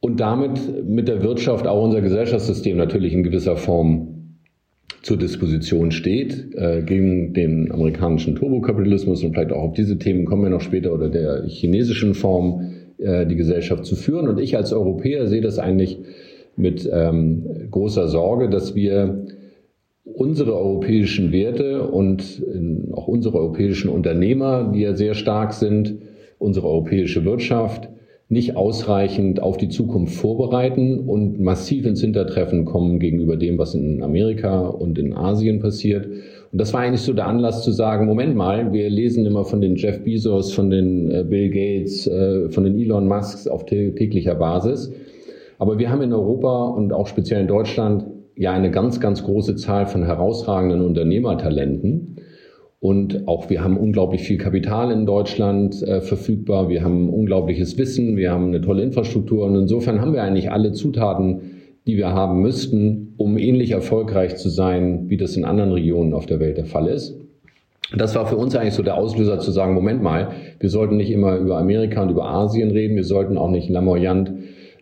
und 0.00 0.20
damit 0.20 0.86
mit 0.86 1.08
der 1.08 1.22
Wirtschaft 1.22 1.66
auch 1.66 1.82
unser 1.82 2.00
Gesellschaftssystem 2.00 2.76
natürlich 2.76 3.12
in 3.12 3.24
gewisser 3.24 3.56
Form 3.56 4.07
zur 5.08 5.16
Disposition 5.16 5.90
steht 5.90 6.54
äh, 6.54 6.82
gegen 6.82 7.32
den 7.32 7.72
amerikanischen 7.72 8.36
Turbokapitalismus 8.36 9.24
und 9.24 9.32
vielleicht 9.32 9.52
auch 9.52 9.62
auf 9.62 9.72
diese 9.72 9.98
Themen 9.98 10.26
kommen 10.26 10.42
wir 10.42 10.50
noch 10.50 10.60
später 10.60 10.92
oder 10.92 11.08
der 11.08 11.44
chinesischen 11.46 12.12
Form 12.12 12.72
äh, 12.98 13.24
die 13.24 13.36
Gesellschaft 13.36 13.86
zu 13.86 13.96
führen. 13.96 14.28
Und 14.28 14.38
ich 14.38 14.54
als 14.54 14.70
Europäer 14.70 15.26
sehe 15.26 15.40
das 15.40 15.58
eigentlich 15.58 15.98
mit 16.56 16.86
ähm, 16.92 17.42
großer 17.70 18.06
Sorge, 18.08 18.50
dass 18.50 18.74
wir 18.74 19.24
unsere 20.04 20.54
europäischen 20.54 21.32
Werte 21.32 21.84
und 21.84 22.42
äh, 22.42 22.92
auch 22.92 23.08
unsere 23.08 23.38
europäischen 23.38 23.88
Unternehmer, 23.88 24.72
die 24.74 24.80
ja 24.80 24.92
sehr 24.92 25.14
stark 25.14 25.54
sind, 25.54 25.94
unsere 26.38 26.68
europäische 26.68 27.24
Wirtschaft 27.24 27.88
nicht 28.30 28.56
ausreichend 28.56 29.42
auf 29.42 29.56
die 29.56 29.70
Zukunft 29.70 30.14
vorbereiten 30.14 31.00
und 31.00 31.40
massiv 31.40 31.86
ins 31.86 32.02
Hintertreffen 32.02 32.66
kommen 32.66 32.98
gegenüber 32.98 33.36
dem, 33.36 33.56
was 33.56 33.74
in 33.74 34.02
Amerika 34.02 34.66
und 34.66 34.98
in 34.98 35.14
Asien 35.14 35.60
passiert. 35.60 36.06
Und 36.06 36.60
das 36.60 36.74
war 36.74 36.80
eigentlich 36.80 37.00
so 37.00 37.14
der 37.14 37.26
Anlass 37.26 37.62
zu 37.62 37.72
sagen, 37.72 38.06
Moment 38.06 38.36
mal, 38.36 38.72
wir 38.72 38.90
lesen 38.90 39.24
immer 39.24 39.44
von 39.44 39.62
den 39.62 39.76
Jeff 39.76 40.04
Bezos, 40.04 40.52
von 40.52 40.68
den 40.68 41.10
äh, 41.10 41.24
Bill 41.24 41.48
Gates, 41.48 42.06
äh, 42.06 42.50
von 42.50 42.64
den 42.64 42.78
Elon 42.78 43.08
Musks 43.08 43.48
auf 43.48 43.64
täglicher 43.64 44.34
Basis. 44.34 44.92
Aber 45.58 45.78
wir 45.78 45.90
haben 45.90 46.02
in 46.02 46.12
Europa 46.12 46.68
und 46.68 46.92
auch 46.92 47.06
speziell 47.06 47.40
in 47.40 47.48
Deutschland 47.48 48.04
ja 48.36 48.52
eine 48.52 48.70
ganz, 48.70 49.00
ganz 49.00 49.24
große 49.24 49.56
Zahl 49.56 49.86
von 49.86 50.04
herausragenden 50.04 50.82
Unternehmertalenten. 50.82 52.16
Und 52.80 53.26
auch 53.26 53.50
wir 53.50 53.64
haben 53.64 53.76
unglaublich 53.76 54.22
viel 54.22 54.38
Kapital 54.38 54.92
in 54.92 55.04
Deutschland 55.04 55.82
äh, 55.82 56.00
verfügbar. 56.00 56.68
Wir 56.68 56.84
haben 56.84 57.08
unglaubliches 57.08 57.76
Wissen. 57.76 58.16
Wir 58.16 58.30
haben 58.30 58.46
eine 58.46 58.60
tolle 58.60 58.82
Infrastruktur. 58.82 59.46
Und 59.46 59.56
insofern 59.56 60.00
haben 60.00 60.12
wir 60.12 60.22
eigentlich 60.22 60.52
alle 60.52 60.72
Zutaten, 60.72 61.40
die 61.86 61.96
wir 61.96 62.10
haben 62.10 62.40
müssten, 62.40 63.14
um 63.16 63.36
ähnlich 63.36 63.72
erfolgreich 63.72 64.36
zu 64.36 64.48
sein, 64.48 65.08
wie 65.08 65.16
das 65.16 65.36
in 65.36 65.44
anderen 65.44 65.72
Regionen 65.72 66.14
auf 66.14 66.26
der 66.26 66.38
Welt 66.38 66.56
der 66.56 66.66
Fall 66.66 66.86
ist. 66.86 67.18
Das 67.96 68.14
war 68.14 68.26
für 68.26 68.36
uns 68.36 68.54
eigentlich 68.54 68.74
so 68.74 68.82
der 68.82 68.96
Auslöser 68.96 69.38
zu 69.40 69.50
sagen, 69.50 69.74
Moment 69.74 70.02
mal, 70.02 70.32
wir 70.60 70.68
sollten 70.68 70.98
nicht 70.98 71.10
immer 71.10 71.36
über 71.38 71.58
Amerika 71.58 72.02
und 72.02 72.10
über 72.10 72.26
Asien 72.26 72.70
reden. 72.70 72.96
Wir 72.96 73.04
sollten 73.04 73.38
auch 73.38 73.50
nicht 73.50 73.70
lamoyant 73.70 74.32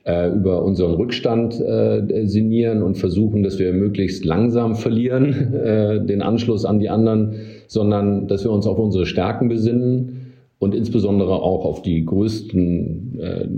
äh, 0.05 0.29
über 0.31 0.62
unseren 0.62 0.95
Rückstand 0.95 1.61
äh, 1.61 2.26
sinnieren 2.26 2.83
und 2.83 2.97
versuchen, 2.97 3.43
dass 3.43 3.59
wir 3.59 3.73
möglichst 3.73 4.25
langsam 4.25 4.75
verlieren, 4.75 5.55
äh, 5.55 6.05
den 6.05 6.21
Anschluss 6.21 6.65
an 6.65 6.81
die 6.81 6.91
anderen, 6.91 7.37
sondern 7.66 8.28
dass 8.28 8.44
wir 8.44 8.50
uns 8.50 8.66
auf 8.66 8.78
unsere 8.78 9.06
Stärken 9.06 9.49
besinnen 9.49 10.35
und 10.58 10.75
insbesondere 10.75 11.35
auch 11.35 11.64
auf 11.64 11.82
die 11.82 12.04
größten 12.04 13.20
äh, 13.20 13.49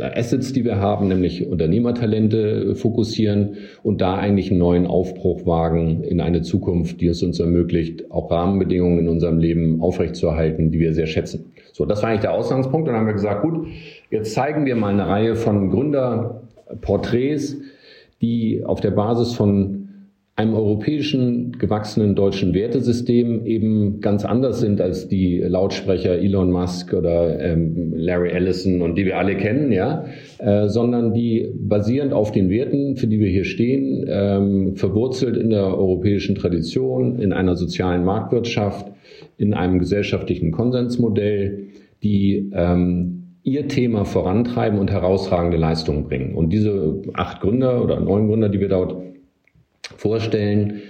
Assets, 0.00 0.52
die 0.52 0.64
wir 0.64 0.76
haben, 0.76 1.08
nämlich 1.08 1.46
Unternehmertalente 1.46 2.74
fokussieren 2.74 3.56
und 3.82 4.00
da 4.00 4.16
eigentlich 4.16 4.50
einen 4.50 4.58
neuen 4.58 4.86
Aufbruch 4.86 5.46
wagen 5.46 6.02
in 6.02 6.20
eine 6.20 6.42
Zukunft, 6.42 7.00
die 7.00 7.06
es 7.06 7.22
uns 7.22 7.38
ermöglicht, 7.38 8.10
auch 8.10 8.30
Rahmenbedingungen 8.30 9.00
in 9.00 9.08
unserem 9.08 9.38
Leben 9.38 9.80
aufrechtzuerhalten, 9.80 10.70
die 10.70 10.80
wir 10.80 10.94
sehr 10.94 11.06
schätzen. 11.06 11.52
So, 11.72 11.86
das 11.86 12.02
war 12.02 12.10
eigentlich 12.10 12.22
der 12.22 12.34
Ausgangspunkt. 12.34 12.88
Dann 12.88 12.96
haben 12.96 13.06
wir 13.06 13.14
gesagt, 13.14 13.42
gut, 13.42 13.66
jetzt 14.10 14.34
zeigen 14.34 14.66
wir 14.66 14.76
mal 14.76 14.92
eine 14.92 15.08
Reihe 15.08 15.36
von 15.36 15.70
Gründerporträts, 15.70 17.56
die 18.20 18.64
auf 18.64 18.80
der 18.80 18.92
Basis 18.92 19.34
von 19.34 19.83
einem 20.36 20.54
europäischen 20.54 21.52
gewachsenen 21.58 22.16
deutschen 22.16 22.54
Wertesystem 22.54 23.46
eben 23.46 24.00
ganz 24.00 24.24
anders 24.24 24.58
sind 24.58 24.80
als 24.80 25.06
die 25.06 25.38
Lautsprecher 25.38 26.18
Elon 26.18 26.50
Musk 26.50 26.92
oder 26.92 27.38
ähm, 27.38 27.92
Larry 27.94 28.30
Ellison 28.30 28.82
und 28.82 28.96
die 28.96 29.04
wir 29.04 29.16
alle 29.16 29.36
kennen, 29.36 29.70
ja, 29.70 30.06
äh, 30.38 30.68
sondern 30.68 31.14
die 31.14 31.52
basierend 31.54 32.12
auf 32.12 32.32
den 32.32 32.50
Werten, 32.50 32.96
für 32.96 33.06
die 33.06 33.20
wir 33.20 33.28
hier 33.28 33.44
stehen, 33.44 34.06
ähm, 34.08 34.74
verwurzelt 34.74 35.36
in 35.36 35.50
der 35.50 35.66
europäischen 35.66 36.34
Tradition, 36.34 37.20
in 37.20 37.32
einer 37.32 37.54
sozialen 37.54 38.04
Marktwirtschaft, 38.04 38.90
in 39.36 39.54
einem 39.54 39.78
gesellschaftlichen 39.78 40.50
Konsensmodell, 40.50 41.68
die 42.02 42.50
ähm, 42.52 43.38
ihr 43.44 43.68
Thema 43.68 44.04
vorantreiben 44.04 44.80
und 44.80 44.90
herausragende 44.90 45.58
Leistungen 45.58 46.04
bringen. 46.04 46.34
Und 46.34 46.52
diese 46.52 47.02
acht 47.12 47.40
Gründer 47.40 47.84
oder 47.84 48.00
neun 48.00 48.26
Gründer, 48.26 48.48
die 48.48 48.58
wir 48.58 48.68
dort 48.68 48.96
vorstellen, 49.96 50.82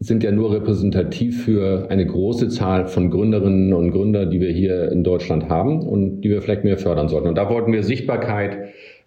sind 0.00 0.22
ja 0.22 0.30
nur 0.30 0.52
repräsentativ 0.52 1.44
für 1.44 1.90
eine 1.90 2.06
große 2.06 2.48
Zahl 2.48 2.86
von 2.86 3.10
Gründerinnen 3.10 3.72
und 3.72 3.90
Gründern, 3.90 4.30
die 4.30 4.40
wir 4.40 4.52
hier 4.52 4.92
in 4.92 5.02
Deutschland 5.02 5.48
haben 5.48 5.80
und 5.80 6.20
die 6.20 6.30
wir 6.30 6.40
vielleicht 6.40 6.64
mehr 6.64 6.78
fördern 6.78 7.08
sollten. 7.08 7.28
Und 7.28 7.34
da 7.34 7.50
wollten 7.50 7.72
wir 7.72 7.82
Sichtbarkeit 7.82 8.58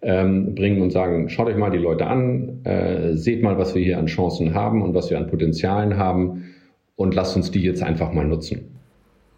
ähm, 0.02 0.54
bringen 0.54 0.82
und 0.82 0.92
sagen, 0.92 1.30
schaut 1.30 1.48
euch 1.48 1.56
mal 1.56 1.72
die 1.72 1.78
Leute 1.78 2.08
an, 2.08 2.66
äh, 2.66 3.14
seht 3.14 3.42
mal, 3.42 3.58
was 3.58 3.74
wir 3.74 3.82
hier 3.82 4.00
an 4.00 4.08
Chancen 4.08 4.54
haben 4.54 4.82
und 4.82 4.94
was 4.94 5.10
wir 5.10 5.18
an 5.18 5.28
Potenzialen 5.28 5.98
haben 5.98 6.56
und 6.98 7.16
lasst 7.16 7.38
uns 7.38 7.52
die 7.52 7.62
jetzt 7.62 7.84
einfach 7.84 8.12
mal 8.12 8.26
nutzen. 8.26 8.68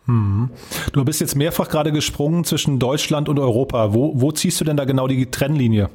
Hm. 0.05 0.49
Du 0.91 1.05
bist 1.05 1.21
jetzt 1.21 1.35
mehrfach 1.35 1.69
gerade 1.69 1.91
gesprungen 1.91 2.43
zwischen 2.45 2.79
Deutschland 2.79 3.29
und 3.29 3.39
Europa. 3.39 3.93
Wo, 3.93 4.13
wo 4.15 4.31
ziehst 4.31 4.59
du 4.59 4.65
denn 4.65 4.75
da 4.75 4.85
genau 4.85 5.07
die 5.07 5.27
Trennlinie? 5.27 5.89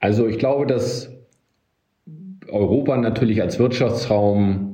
Also 0.00 0.26
ich 0.26 0.38
glaube, 0.38 0.66
dass 0.66 1.10
Europa 2.50 2.96
natürlich 2.96 3.42
als 3.42 3.58
Wirtschaftsraum 3.58 4.68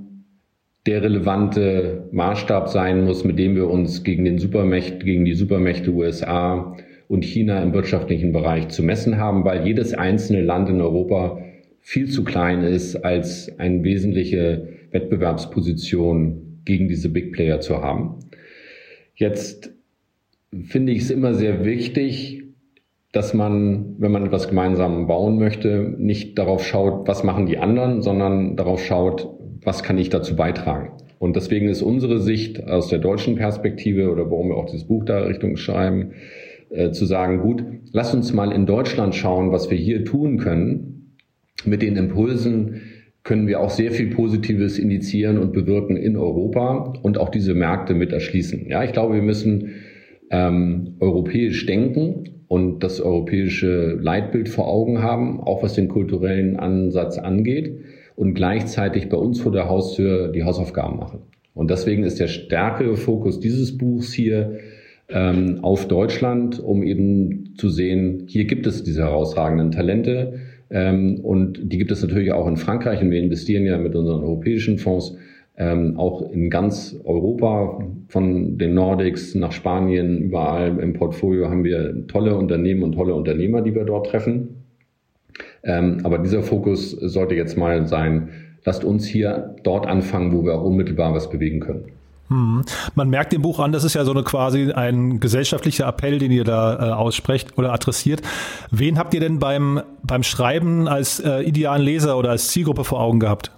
der 0.86 1.02
relevante 1.02 2.08
Maßstab 2.12 2.68
sein 2.68 3.04
muss, 3.04 3.24
mit 3.24 3.38
dem 3.38 3.56
wir 3.56 3.68
uns 3.68 4.04
gegen 4.04 4.24
den 4.24 4.38
Supermächte, 4.38 5.04
gegen 5.04 5.24
die 5.24 5.34
Supermächte 5.34 5.90
USA 5.90 6.76
und 7.08 7.24
China 7.24 7.62
im 7.62 7.72
wirtschaftlichen 7.72 8.32
Bereich 8.32 8.68
zu 8.68 8.82
messen 8.82 9.16
haben, 9.16 9.44
weil 9.44 9.66
jedes 9.66 9.94
einzelne 9.94 10.42
Land 10.42 10.68
in 10.68 10.80
Europa 10.80 11.38
viel 11.80 12.08
zu 12.08 12.24
klein 12.24 12.62
ist, 12.64 12.96
als 12.96 13.58
eine 13.58 13.82
wesentliche 13.84 14.68
Wettbewerbsposition 14.90 16.60
gegen 16.64 16.88
diese 16.88 17.08
Big 17.08 17.32
Player 17.32 17.60
zu 17.60 17.82
haben. 17.82 18.16
Jetzt 19.14 19.72
finde 20.62 20.92
ich 20.92 21.02
es 21.02 21.10
immer 21.10 21.34
sehr 21.34 21.64
wichtig, 21.64 22.43
dass 23.14 23.32
man, 23.32 23.94
wenn 23.98 24.10
man 24.10 24.26
etwas 24.26 24.48
gemeinsam 24.48 25.06
bauen 25.06 25.38
möchte, 25.38 25.94
nicht 25.98 26.36
darauf 26.36 26.66
schaut, 26.66 27.06
was 27.06 27.22
machen 27.22 27.46
die 27.46 27.58
anderen, 27.58 28.02
sondern 28.02 28.56
darauf 28.56 28.84
schaut, 28.84 29.28
was 29.62 29.84
kann 29.84 29.98
ich 29.98 30.10
dazu 30.10 30.34
beitragen. 30.34 30.90
Und 31.20 31.36
deswegen 31.36 31.68
ist 31.68 31.80
unsere 31.80 32.18
Sicht 32.18 32.64
aus 32.66 32.88
der 32.88 32.98
deutschen 32.98 33.36
Perspektive 33.36 34.10
oder 34.10 34.28
warum 34.32 34.48
wir 34.48 34.56
auch 34.56 34.66
dieses 34.66 34.88
Buch 34.88 35.04
da 35.04 35.20
Richtung 35.20 35.56
schreiben, 35.56 36.10
äh, 36.70 36.90
zu 36.90 37.06
sagen, 37.06 37.38
gut, 37.38 37.64
lass 37.92 38.12
uns 38.12 38.32
mal 38.32 38.50
in 38.50 38.66
Deutschland 38.66 39.14
schauen, 39.14 39.52
was 39.52 39.70
wir 39.70 39.78
hier 39.78 40.04
tun 40.04 40.38
können. 40.38 41.16
Mit 41.64 41.82
den 41.82 41.96
Impulsen 41.96 42.80
können 43.22 43.46
wir 43.46 43.60
auch 43.60 43.70
sehr 43.70 43.92
viel 43.92 44.10
Positives 44.10 44.76
initiieren 44.76 45.38
und 45.38 45.52
bewirken 45.52 45.96
in 45.96 46.16
Europa 46.16 46.94
und 47.00 47.16
auch 47.16 47.28
diese 47.28 47.54
Märkte 47.54 47.94
mit 47.94 48.12
erschließen. 48.12 48.66
Ja, 48.68 48.82
ich 48.82 48.92
glaube, 48.92 49.14
wir 49.14 49.22
müssen 49.22 49.70
ähm, 50.32 50.96
europäisch 50.98 51.64
denken 51.66 52.33
und 52.54 52.84
das 52.84 53.00
europäische 53.00 53.98
Leitbild 54.00 54.48
vor 54.48 54.68
Augen 54.68 55.02
haben, 55.02 55.40
auch 55.40 55.64
was 55.64 55.74
den 55.74 55.88
kulturellen 55.88 56.56
Ansatz 56.56 57.18
angeht 57.18 57.80
und 58.14 58.34
gleichzeitig 58.34 59.08
bei 59.08 59.16
uns 59.16 59.40
vor 59.40 59.50
der 59.50 59.68
Haustür 59.68 60.28
die 60.28 60.44
Hausaufgaben 60.44 60.96
machen. 60.96 61.22
Und 61.52 61.72
deswegen 61.72 62.04
ist 62.04 62.20
der 62.20 62.28
stärkere 62.28 62.96
Fokus 62.96 63.40
dieses 63.40 63.76
Buchs 63.76 64.12
hier 64.12 64.58
ähm, 65.08 65.58
auf 65.62 65.88
Deutschland, 65.88 66.60
um 66.60 66.84
eben 66.84 67.54
zu 67.58 67.70
sehen, 67.70 68.22
hier 68.28 68.44
gibt 68.44 68.68
es 68.68 68.84
diese 68.84 69.02
herausragenden 69.02 69.72
Talente 69.72 70.34
ähm, 70.70 71.18
und 71.24 71.58
die 71.60 71.78
gibt 71.78 71.90
es 71.90 72.02
natürlich 72.02 72.30
auch 72.30 72.46
in 72.46 72.56
Frankreich 72.56 73.02
und 73.02 73.10
wir 73.10 73.20
investieren 73.20 73.64
ja 73.64 73.78
mit 73.78 73.96
unseren 73.96 74.22
europäischen 74.22 74.78
Fonds 74.78 75.16
ähm, 75.56 75.98
auch 75.98 76.30
in 76.32 76.50
ganz 76.50 76.96
Europa, 77.04 77.80
von 78.08 78.58
den 78.58 78.74
Nordics 78.74 79.34
nach 79.34 79.52
Spanien, 79.52 80.18
überall 80.18 80.78
im 80.78 80.94
Portfolio 80.94 81.48
haben 81.48 81.64
wir 81.64 82.06
tolle 82.08 82.36
Unternehmen 82.36 82.82
und 82.82 82.92
tolle 82.92 83.14
Unternehmer, 83.14 83.62
die 83.62 83.74
wir 83.74 83.84
dort 83.84 84.08
treffen. 84.08 84.64
Ähm, 85.62 86.00
aber 86.02 86.18
dieser 86.18 86.42
Fokus 86.42 86.90
sollte 86.90 87.34
jetzt 87.34 87.56
mal 87.56 87.86
sein, 87.86 88.30
lasst 88.64 88.84
uns 88.84 89.06
hier 89.06 89.54
dort 89.62 89.86
anfangen, 89.86 90.32
wo 90.32 90.44
wir 90.44 90.54
auch 90.54 90.64
unmittelbar 90.64 91.14
was 91.14 91.30
bewegen 91.30 91.60
können. 91.60 91.84
Hm. 92.28 92.62
Man 92.94 93.10
merkt 93.10 93.32
dem 93.32 93.42
Buch 93.42 93.60
an, 93.60 93.70
das 93.72 93.84
ist 93.84 93.94
ja 93.94 94.04
so 94.04 94.12
eine 94.12 94.22
quasi 94.22 94.72
ein 94.72 95.20
gesellschaftlicher 95.20 95.86
Appell, 95.86 96.18
den 96.18 96.32
ihr 96.32 96.44
da 96.44 96.74
äh, 96.74 96.92
aussprecht 96.92 97.58
oder 97.58 97.72
adressiert. 97.72 98.22
Wen 98.70 98.98
habt 98.98 99.14
ihr 99.14 99.20
denn 99.20 99.38
beim, 99.38 99.82
beim 100.02 100.22
Schreiben 100.22 100.88
als 100.88 101.20
äh, 101.20 101.42
idealen 101.42 101.82
Leser 101.82 102.16
oder 102.18 102.30
als 102.30 102.48
Zielgruppe 102.48 102.84
vor 102.84 103.00
Augen 103.00 103.20
gehabt? 103.20 103.52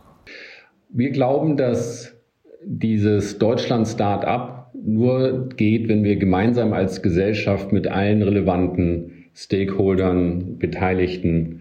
Wir 0.97 1.11
glauben, 1.11 1.59
dass 1.59 2.17
dieses 2.65 3.37
Deutschland-Startup 3.37 4.69
nur 4.83 5.51
geht, 5.55 5.89
wenn 5.89 6.05
wir 6.05 6.17
gemeinsam 6.17 6.73
als 6.73 7.03
Gesellschaft 7.03 7.71
mit 7.71 7.87
allen 7.87 8.23
relevanten 8.23 9.27
Stakeholdern, 9.35 10.57
Beteiligten 10.59 11.61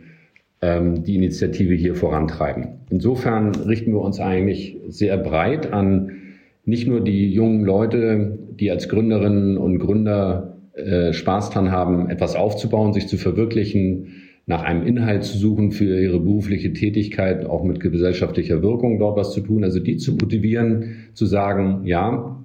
ähm, 0.62 1.04
die 1.04 1.16
Initiative 1.16 1.74
hier 1.74 1.96
vorantreiben. 1.96 2.80
Insofern 2.90 3.54
richten 3.56 3.92
wir 3.92 4.00
uns 4.00 4.22
eigentlich 4.22 4.78
sehr 4.88 5.18
breit 5.18 5.74
an 5.74 6.14
nicht 6.64 6.88
nur 6.88 7.02
die 7.02 7.30
jungen 7.30 7.66
Leute, 7.66 8.40
die 8.58 8.72
als 8.72 8.88
Gründerinnen 8.88 9.58
und 9.58 9.80
Gründer 9.80 10.56
äh, 10.76 11.12
Spaß 11.12 11.50
dran 11.50 11.72
haben, 11.72 12.10
etwas 12.10 12.38
aufzubauen, 12.38 12.94
sich 12.94 13.10
zu 13.10 13.18
verwirklichen, 13.18 14.14
nach 14.48 14.64
einem 14.64 14.86
Inhalt 14.86 15.24
zu 15.24 15.38
suchen 15.38 15.72
für 15.72 16.00
ihre 16.00 16.20
berufliche 16.20 16.74
Tätigkeit, 16.74 17.46
auch 17.46 17.64
mit 17.64 17.80
gesellschaftlicher 17.80 18.62
Wirkung 18.62 19.00
dort 19.00 19.18
was 19.18 19.34
zu 19.34 19.42
tun. 19.42 19.64
Also 19.64 19.80
die 19.80 19.98
zu 19.98 20.14
motivieren, 20.14 21.08
zu 21.14 21.26
sagen, 21.26 21.82
ja, 21.86 22.44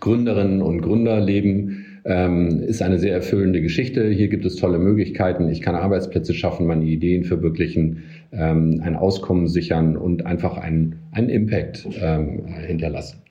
Gründerinnen 0.00 0.62
und 0.62 0.82
Gründerleben 0.82 1.86
ähm, 2.04 2.62
ist 2.62 2.82
eine 2.82 2.98
sehr 2.98 3.14
erfüllende 3.14 3.60
Geschichte. 3.60 4.08
Hier 4.08 4.28
gibt 4.28 4.44
es 4.44 4.56
tolle 4.56 4.78
Möglichkeiten. 4.78 5.48
Ich 5.48 5.60
kann 5.60 5.74
Arbeitsplätze 5.74 6.34
schaffen, 6.34 6.66
meine 6.66 6.84
Ideen 6.84 7.24
verwirklichen, 7.24 8.04
ähm, 8.32 8.80
ein 8.82 8.96
Auskommen 8.96 9.48
sichern 9.48 9.96
und 9.96 10.26
einfach 10.26 10.58
einen, 10.58 10.96
einen 11.12 11.28
Impact 11.28 11.88
ähm, 12.00 12.46
hinterlassen. 12.66 13.21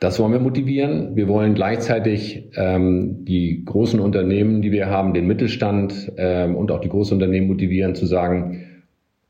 Das 0.00 0.18
wollen 0.18 0.32
wir 0.32 0.40
motivieren. 0.40 1.16
Wir 1.16 1.28
wollen 1.28 1.54
gleichzeitig 1.54 2.50
ähm, 2.56 3.24
die 3.24 3.64
großen 3.64 4.00
Unternehmen, 4.00 4.60
die 4.60 4.72
wir 4.72 4.86
haben, 4.86 5.14
den 5.14 5.26
Mittelstand 5.26 6.12
ähm, 6.16 6.56
und 6.56 6.70
auch 6.70 6.80
die 6.80 6.88
Großunternehmen 6.88 7.48
motivieren 7.48 7.94
zu 7.94 8.06
sagen, 8.06 8.84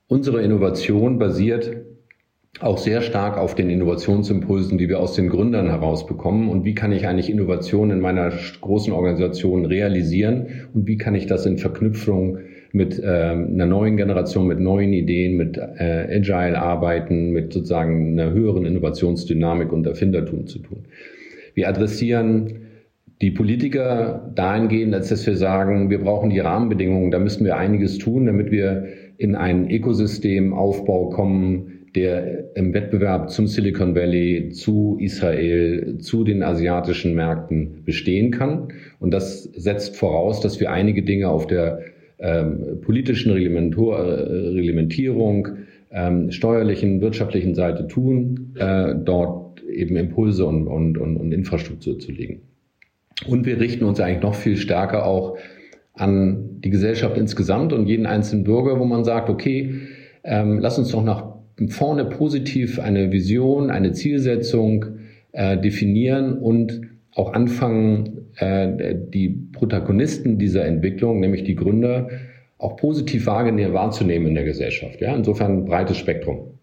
unsere 0.09 0.42
Innovation 0.42 1.18
basiert 1.18 1.71
auch 2.61 2.78
sehr 2.78 3.02
stark 3.02 3.37
auf 3.37 3.54
den 3.54 3.68
Innovationsimpulsen, 3.68 4.78
die 4.78 4.88
wir 4.88 5.00
aus 5.00 5.14
den 5.14 5.28
Gründern 5.28 5.68
herausbekommen. 5.68 6.49
Und 6.49 6.64
wie 6.64 6.75
kann 6.75 6.92
ich 6.92 7.06
eigentlich 7.06 7.28
Innovation 7.28 7.90
in 7.90 8.00
meiner 8.00 8.33
großen 8.61 8.92
Organisation 8.92 9.66
realisieren? 9.66 10.68
Und 10.73 10.87
wie 10.87 10.97
kann 10.97 11.14
ich 11.14 11.26
das 11.26 11.47
in 11.47 11.59
Verknüpfung 11.59 12.38
mit 12.75 12.99
äh, 12.99 13.07
einer 13.07 13.66
neuen 13.66 13.97
Generation, 13.97 14.49
mit 14.49 14.59
neuen 14.59 14.93
Ideen, 14.93 15.37
mit 15.37 15.57
äh, 15.57 16.09
Agile 16.11 16.61
arbeiten, 16.61 17.31
mit 17.31 17.52
sozusagen 17.52 18.19
einer 18.19 18.33
höheren 18.33 18.66
Innovationsdynamik 18.66 19.73
und 19.73 19.87
Erfindertum 19.87 20.49
zu 20.49 20.59
tun? 20.59 20.85
Wir 21.54 21.69
adressieren 21.69 22.64
die 23.23 23.31
Politiker 23.31 24.28
dahingehend, 24.35 24.93
als 24.93 25.09
dass 25.09 25.25
wir 25.25 25.37
sagen, 25.37 25.88
wir 25.88 26.00
brauchen 26.00 26.31
die 26.31 26.40
Rahmenbedingungen, 26.40 27.12
da 27.12 27.21
müssen 27.21 27.45
wir 27.45 27.57
einiges 27.57 27.99
tun, 27.99 28.26
damit 28.26 28.50
wir 28.50 28.87
in 29.19 29.37
einen 29.37 29.71
Ökosystemaufbau 29.71 31.11
kommen, 31.11 31.71
der 31.95 32.57
im 32.57 32.75
Wettbewerb 32.75 33.31
zum 33.31 33.47
Silicon 33.47 33.95
Valley, 33.95 34.50
zu 34.50 34.99
Israel, 35.00 35.99
zu 35.99 36.25
den 36.25 36.43
asiatischen 36.43 37.14
Märkten 37.14 37.85
bestehen 37.85 38.33
kann. 38.33 38.73
Und 38.99 39.14
das 39.14 39.45
setzt 39.45 39.97
voraus, 39.97 40.40
dass 40.40 40.59
wir 40.59 40.73
einige 40.73 41.04
Dinge 41.04 41.28
auf 41.28 41.47
der 41.47 41.78
ähm, 42.18 42.80
politischen 42.83 43.33
Reglementur, 43.33 43.99
äh, 43.99 44.49
Reglementierung, 44.49 45.49
ähm, 45.90 46.30
steuerlichen, 46.30 47.00
wirtschaftlichen 47.00 47.54
Seite 47.54 47.87
tun, 47.87 48.54
äh, 48.59 48.94
dort 49.04 49.62
eben 49.64 49.97
Impulse 49.97 50.44
und, 50.44 50.66
und, 50.66 50.99
und, 50.99 51.16
und 51.16 51.33
Infrastruktur 51.33 51.99
zu 51.99 52.12
legen. 52.12 52.42
Und 53.26 53.47
wir 53.47 53.61
richten 53.61 53.85
uns 53.85 54.00
eigentlich 54.00 54.23
noch 54.23 54.35
viel 54.35 54.56
stärker 54.56 55.06
auch 55.06 55.37
an 55.94 56.61
die 56.61 56.71
Gesellschaft 56.71 57.16
insgesamt 57.16 57.73
und 57.73 57.87
jeden 57.87 58.06
einzelnen 58.06 58.44
Bürger, 58.44 58.80
wo 58.80 58.85
man 58.85 59.04
sagt, 59.04 59.30
okay, 59.30 59.75
ähm, 60.25 60.59
lass 60.59 60.78
uns 60.78 60.90
doch 60.90 61.04
nach 61.04 61.35
vorne 61.68 62.06
positiv 62.06 62.80
eine 62.80 63.12
Vision, 63.12 63.71
eine 63.71 63.92
Zielsetzung 63.92 64.87
äh, 65.33 65.56
definieren 65.56 66.38
und 66.38 66.80
auch 67.14 67.33
anfangen, 67.33 68.24
äh, 68.36 68.94
die 68.94 69.28
Protagonisten 69.52 70.38
dieser 70.38 70.64
Entwicklung, 70.64 71.20
nämlich 71.20 71.44
die 71.44 71.54
Gründer, 71.54 72.08
auch 72.58 72.76
positiv 72.76 73.26
wahrzunehmen 73.26 74.28
in 74.28 74.34
der 74.34 74.44
Gesellschaft. 74.44 75.00
Ja? 75.00 75.14
Insofern 75.14 75.58
ein 75.58 75.64
breites 75.64 75.96
Spektrum. 75.96 76.58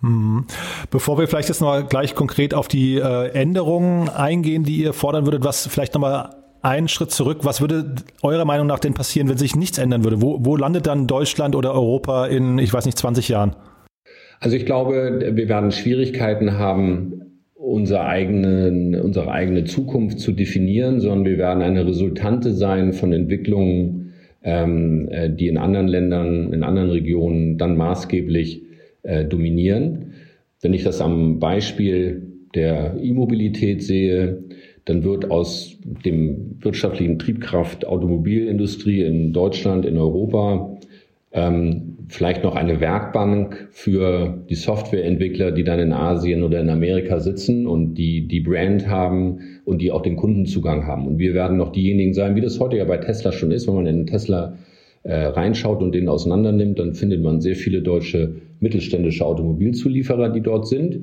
Mhm. 0.00 0.46
Bevor 0.90 1.18
wir 1.18 1.26
vielleicht 1.26 1.48
jetzt 1.48 1.60
noch 1.60 1.88
gleich 1.88 2.14
konkret 2.14 2.54
auf 2.54 2.68
die 2.68 2.98
äh, 2.98 3.30
Änderungen 3.30 4.08
eingehen, 4.08 4.64
die 4.64 4.82
ihr 4.82 4.92
fordern 4.92 5.26
würdet, 5.26 5.44
was 5.44 5.66
vielleicht 5.66 5.94
nochmal 5.94 6.30
einen 6.62 6.88
Schritt 6.88 7.10
zurück. 7.10 7.40
Was 7.42 7.60
würde 7.60 7.94
eurer 8.22 8.44
Meinung 8.44 8.66
nach 8.66 8.78
denn 8.78 8.94
passieren, 8.94 9.28
wenn 9.28 9.38
sich 9.38 9.56
nichts 9.56 9.78
ändern 9.78 10.04
würde? 10.04 10.22
Wo, 10.22 10.44
wo 10.44 10.56
landet 10.56 10.86
dann 10.86 11.06
Deutschland 11.06 11.54
oder 11.54 11.72
Europa 11.72 12.26
in, 12.26 12.58
ich 12.58 12.72
weiß 12.72 12.84
nicht, 12.86 12.98
20 12.98 13.28
Jahren? 13.28 13.54
Also 14.40 14.56
ich 14.56 14.66
glaube, 14.66 15.32
wir 15.32 15.48
werden 15.48 15.72
Schwierigkeiten 15.72 16.58
haben, 16.58 17.27
unsere 17.68 18.04
eigene, 18.06 19.02
unsere 19.02 19.30
eigene 19.30 19.64
Zukunft 19.64 20.20
zu 20.20 20.32
definieren, 20.32 21.00
sondern 21.00 21.24
wir 21.24 21.38
werden 21.38 21.62
eine 21.62 21.86
Resultante 21.86 22.52
sein 22.52 22.92
von 22.92 23.12
Entwicklungen, 23.12 24.12
ähm, 24.42 25.08
äh, 25.10 25.30
die 25.30 25.48
in 25.48 25.58
anderen 25.58 25.88
Ländern, 25.88 26.52
in 26.52 26.62
anderen 26.62 26.90
Regionen 26.90 27.58
dann 27.58 27.76
maßgeblich 27.76 28.62
äh, 29.02 29.24
dominieren. 29.24 30.12
Wenn 30.60 30.74
ich 30.74 30.84
das 30.84 31.00
am 31.00 31.38
Beispiel 31.38 32.22
der 32.54 32.96
E-Mobilität 33.00 33.82
sehe, 33.82 34.42
dann 34.86 35.04
wird 35.04 35.30
aus 35.30 35.76
dem 36.04 36.56
wirtschaftlichen 36.60 37.18
Triebkraft 37.18 37.86
Automobilindustrie 37.86 39.02
in 39.02 39.34
Deutschland, 39.34 39.84
in 39.84 39.98
Europa 39.98 40.78
ähm, 41.32 41.97
vielleicht 42.08 42.42
noch 42.42 42.56
eine 42.56 42.80
Werkbank 42.80 43.68
für 43.70 44.42
die 44.48 44.54
Softwareentwickler, 44.54 45.52
die 45.52 45.64
dann 45.64 45.78
in 45.78 45.92
Asien 45.92 46.42
oder 46.42 46.60
in 46.60 46.70
Amerika 46.70 47.20
sitzen 47.20 47.66
und 47.66 47.94
die 47.94 48.26
die 48.26 48.40
Brand 48.40 48.88
haben 48.88 49.60
und 49.64 49.82
die 49.82 49.90
auch 49.90 50.02
den 50.02 50.16
Kundenzugang 50.16 50.86
haben. 50.86 51.06
Und 51.06 51.18
wir 51.18 51.34
werden 51.34 51.58
noch 51.58 51.70
diejenigen 51.70 52.14
sein, 52.14 52.34
wie 52.34 52.40
das 52.40 52.58
heute 52.60 52.76
ja 52.76 52.84
bei 52.84 52.96
Tesla 52.96 53.32
schon 53.32 53.50
ist, 53.50 53.68
wenn 53.68 53.74
man 53.74 53.86
in 53.86 54.06
Tesla 54.06 54.54
äh, 55.02 55.26
reinschaut 55.26 55.82
und 55.82 55.94
den 55.94 56.08
auseinander 56.08 56.52
nimmt, 56.52 56.78
dann 56.78 56.94
findet 56.94 57.22
man 57.22 57.40
sehr 57.40 57.56
viele 57.56 57.82
deutsche 57.82 58.36
mittelständische 58.60 59.24
Automobilzulieferer, 59.24 60.30
die 60.30 60.40
dort 60.40 60.66
sind. 60.66 61.00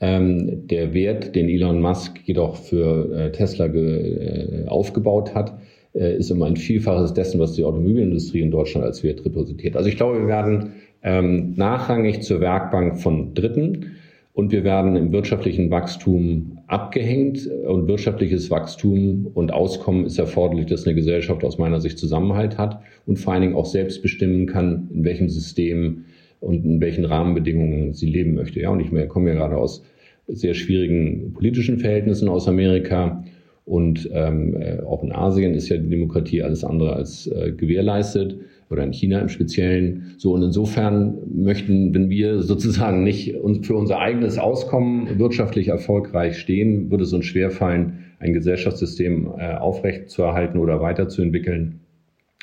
Ähm, 0.00 0.66
der 0.68 0.94
Wert, 0.94 1.34
den 1.34 1.48
Elon 1.48 1.80
Musk 1.80 2.18
jedoch 2.24 2.56
für 2.56 3.12
äh, 3.14 3.32
Tesla 3.32 3.66
äh, 3.66 4.64
aufgebaut 4.66 5.34
hat, 5.34 5.54
äh, 5.94 6.16
ist 6.16 6.30
immer 6.30 6.46
ein 6.46 6.56
Vielfaches 6.56 7.14
dessen, 7.14 7.40
was 7.40 7.52
die 7.52 7.64
Automobilindustrie 7.64 8.40
in 8.40 8.50
Deutschland 8.50 8.84
als 8.84 9.02
Wert 9.02 9.24
repräsentiert. 9.24 9.76
Also 9.76 9.88
ich 9.88 9.96
glaube, 9.96 10.18
wir 10.18 10.26
werden 10.26 10.72
ähm, 11.02 11.54
nachrangig 11.56 12.22
zur 12.22 12.40
Werkbank 12.40 12.98
von 12.98 13.34
Dritten 13.34 13.92
und 14.32 14.50
wir 14.50 14.64
werden 14.64 14.96
im 14.96 15.12
wirtschaftlichen 15.12 15.70
Wachstum 15.70 16.58
abgehängt 16.66 17.46
und 17.46 17.86
wirtschaftliches 17.86 18.50
Wachstum 18.50 19.28
und 19.32 19.52
Auskommen 19.52 20.06
ist 20.06 20.18
erforderlich, 20.18 20.66
dass 20.66 20.86
eine 20.86 20.96
Gesellschaft 20.96 21.44
aus 21.44 21.58
meiner 21.58 21.80
Sicht 21.80 21.98
Zusammenhalt 21.98 22.58
hat 22.58 22.80
und 23.06 23.18
vor 23.18 23.32
allen 23.32 23.42
Dingen 23.42 23.54
auch 23.54 23.66
selbst 23.66 24.02
bestimmen 24.02 24.46
kann, 24.46 24.88
in 24.92 25.04
welchem 25.04 25.28
System 25.28 26.06
und 26.40 26.64
in 26.64 26.80
welchen 26.80 27.04
Rahmenbedingungen 27.04 27.92
sie 27.92 28.06
leben 28.06 28.34
möchte. 28.34 28.60
Ja, 28.60 28.70
und 28.70 28.80
ich 28.80 28.90
komme 29.08 29.30
ja 29.30 29.36
gerade 29.36 29.56
aus 29.56 29.84
sehr 30.26 30.54
schwierigen 30.54 31.32
politischen 31.34 31.78
Verhältnissen 31.78 32.28
aus 32.28 32.48
Amerika 32.48 33.22
und 33.64 34.10
ähm, 34.12 34.56
äh, 34.60 34.80
auch 34.80 35.02
in 35.02 35.12
Asien 35.12 35.54
ist 35.54 35.70
ja 35.70 35.78
die 35.78 35.88
Demokratie 35.88 36.42
alles 36.42 36.64
andere 36.64 36.94
als 36.94 37.26
äh, 37.26 37.52
gewährleistet 37.52 38.36
oder 38.68 38.82
in 38.82 38.92
China 38.92 39.20
im 39.20 39.30
Speziellen. 39.30 40.14
So 40.18 40.32
und 40.34 40.42
insofern 40.42 41.16
möchten, 41.34 41.94
wenn 41.94 42.10
wir 42.10 42.42
sozusagen 42.42 43.04
nicht 43.04 43.34
für 43.62 43.74
unser 43.74 44.00
eigenes 44.00 44.38
Auskommen 44.38 45.18
wirtschaftlich 45.18 45.68
erfolgreich 45.68 46.38
stehen, 46.38 46.90
würde 46.90 47.04
es 47.04 47.12
uns 47.12 47.24
schwerfallen, 47.24 48.04
ein 48.18 48.34
Gesellschaftssystem 48.34 49.32
äh, 49.38 49.54
aufrechtzuerhalten 49.54 50.58
oder 50.58 50.80
weiterzuentwickeln, 50.80 51.80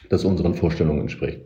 das 0.09 0.25
unseren 0.25 0.55
Vorstellungen 0.55 1.01
entspricht. 1.01 1.41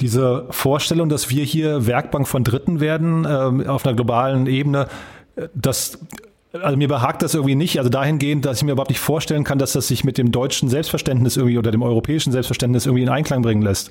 Diese 0.00 0.46
Vorstellung, 0.50 1.08
dass 1.08 1.30
wir 1.30 1.44
hier 1.44 1.86
Werkbank 1.86 2.28
von 2.28 2.44
Dritten 2.44 2.80
werden 2.80 3.24
äh, 3.24 3.68
auf 3.68 3.86
einer 3.86 3.96
globalen 3.96 4.46
Ebene, 4.46 4.86
äh, 5.36 5.48
das 5.54 5.98
also 6.52 6.76
mir 6.76 6.88
behagt 6.88 7.22
das 7.22 7.34
irgendwie 7.34 7.54
nicht, 7.54 7.78
also 7.78 7.88
dahingehend, 7.88 8.44
dass 8.44 8.58
ich 8.58 8.64
mir 8.64 8.72
überhaupt 8.72 8.90
nicht 8.90 9.00
vorstellen 9.00 9.44
kann, 9.44 9.58
dass 9.58 9.72
das 9.72 9.88
sich 9.88 10.04
mit 10.04 10.18
dem 10.18 10.32
deutschen 10.32 10.68
Selbstverständnis 10.68 11.36
irgendwie 11.36 11.58
oder 11.58 11.70
dem 11.70 11.82
europäischen 11.82 12.32
Selbstverständnis 12.32 12.86
irgendwie 12.86 13.02
in 13.02 13.08
Einklang 13.08 13.42
bringen 13.42 13.62
lässt. 13.62 13.90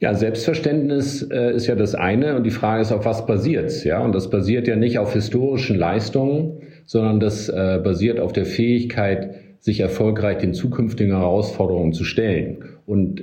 Ja, 0.00 0.14
Selbstverständnis 0.14 1.22
äh, 1.22 1.54
ist 1.54 1.68
ja 1.68 1.76
das 1.76 1.94
eine 1.94 2.36
und 2.36 2.44
die 2.44 2.50
Frage 2.50 2.82
ist, 2.82 2.90
auf 2.90 3.04
was 3.04 3.24
basiert 3.26 3.84
Ja, 3.84 4.00
und 4.00 4.14
das 4.14 4.30
basiert 4.30 4.66
ja 4.66 4.74
nicht 4.74 4.98
auf 4.98 5.12
historischen 5.12 5.76
Leistungen, 5.76 6.62
sondern 6.86 7.20
das 7.20 7.48
äh, 7.48 7.80
basiert 7.82 8.18
auf 8.18 8.32
der 8.32 8.44
Fähigkeit, 8.44 9.36
sich 9.60 9.78
erfolgreich 9.78 10.38
den 10.38 10.54
zukünftigen 10.54 11.16
Herausforderungen 11.16 11.92
zu 11.92 12.02
stellen. 12.02 12.64
Und 12.84 13.22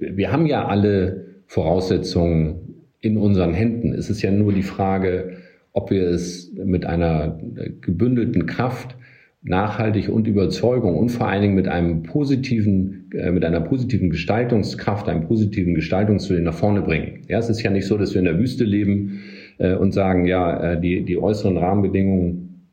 wir 0.00 0.30
haben 0.30 0.44
ja 0.44 0.66
alle 0.66 1.28
Voraussetzungen 1.46 2.84
in 3.00 3.16
unseren 3.16 3.54
Händen. 3.54 3.94
Es 3.94 4.10
ist 4.10 4.20
ja 4.20 4.30
nur 4.30 4.52
die 4.52 4.62
Frage, 4.62 5.37
ob 5.78 5.92
wir 5.92 6.08
es 6.08 6.52
mit 6.52 6.86
einer 6.86 7.38
gebündelten 7.80 8.46
Kraft 8.46 8.96
nachhaltig 9.42 10.08
und 10.08 10.26
Überzeugung 10.26 10.96
und 10.96 11.10
vor 11.10 11.28
allen 11.28 11.42
Dingen 11.42 11.54
mit 11.54 11.68
einem 11.68 12.02
positiven, 12.02 13.08
äh, 13.14 13.30
mit 13.30 13.44
einer 13.44 13.60
positiven 13.60 14.10
Gestaltungskraft, 14.10 15.08
einem 15.08 15.28
positiven 15.28 15.76
Gestaltungswillen 15.76 16.42
nach 16.42 16.54
vorne 16.54 16.82
bringen. 16.82 17.22
Ja, 17.28 17.38
es 17.38 17.48
ist 17.48 17.62
ja 17.62 17.70
nicht 17.70 17.86
so, 17.86 17.96
dass 17.96 18.12
wir 18.12 18.18
in 18.18 18.24
der 18.24 18.40
Wüste 18.40 18.64
leben 18.64 19.20
äh, 19.58 19.76
und 19.76 19.92
sagen, 19.92 20.24
ja, 20.24 20.72
äh, 20.72 20.80
die, 20.80 21.04
die 21.04 21.16
äußeren 21.16 21.56
Rahmenbedingungen 21.56 22.66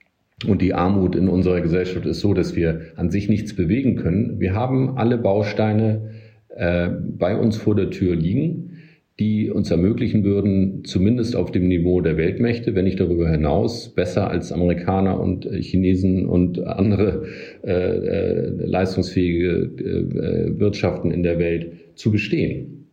und 0.48 0.64
die 0.64 0.74
Armut 0.74 1.16
in 1.16 1.28
unserer 1.28 1.62
Gesellschaft 1.62 2.08
ist 2.08 2.22
so, 2.22 2.34
dass 2.34 2.56
wir 2.56 2.82
an 2.96 3.12
sich 3.12 3.30
nichts 3.30 3.56
bewegen 3.56 3.98
können. 3.98 4.40
Wir 4.40 4.56
haben 4.56 4.98
alle 4.98 5.18
Bausteine 5.18 6.12
bei 6.58 7.36
uns 7.36 7.58
vor 7.58 7.76
der 7.76 7.90
Tür 7.90 8.16
liegen 8.16 8.75
die 9.20 9.50
uns 9.50 9.72
ermöglichen 9.72 10.26
würden, 10.26 10.84
zumindest 10.84 11.36
auf 11.38 11.52
dem 11.52 11.68
Niveau 11.70 12.02
der 12.02 12.18
Weltmächte, 12.18 12.76
wenn 12.76 12.84
nicht 12.84 13.00
darüber 13.00 13.30
hinaus, 13.30 13.94
besser 13.96 14.30
als 14.30 14.52
Amerikaner 14.52 15.20
und 15.20 15.46
äh, 15.46 15.62
Chinesen 15.62 16.28
und 16.28 16.60
andere 16.60 17.26
äh, 17.64 17.72
äh, 17.72 18.50
leistungsfähige 18.66 19.48
äh, 19.48 20.60
Wirtschaften 20.60 21.12
in 21.12 21.24
der 21.24 21.40
Welt 21.40 21.96
zu 21.96 22.12
bestehen. 22.12 22.90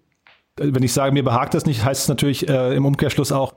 Wenn 0.57 0.83
ich 0.83 0.93
sage, 0.93 1.13
mir 1.13 1.25
behagt 1.25 1.55
das 1.55 1.67
nicht, 1.67 1.85
heißt 1.85 2.03
es 2.03 2.09
natürlich 2.09 2.49
äh, 2.49 2.77
im 2.77 2.85
Umkehrschluss 2.85 3.33
auch, 3.33 3.55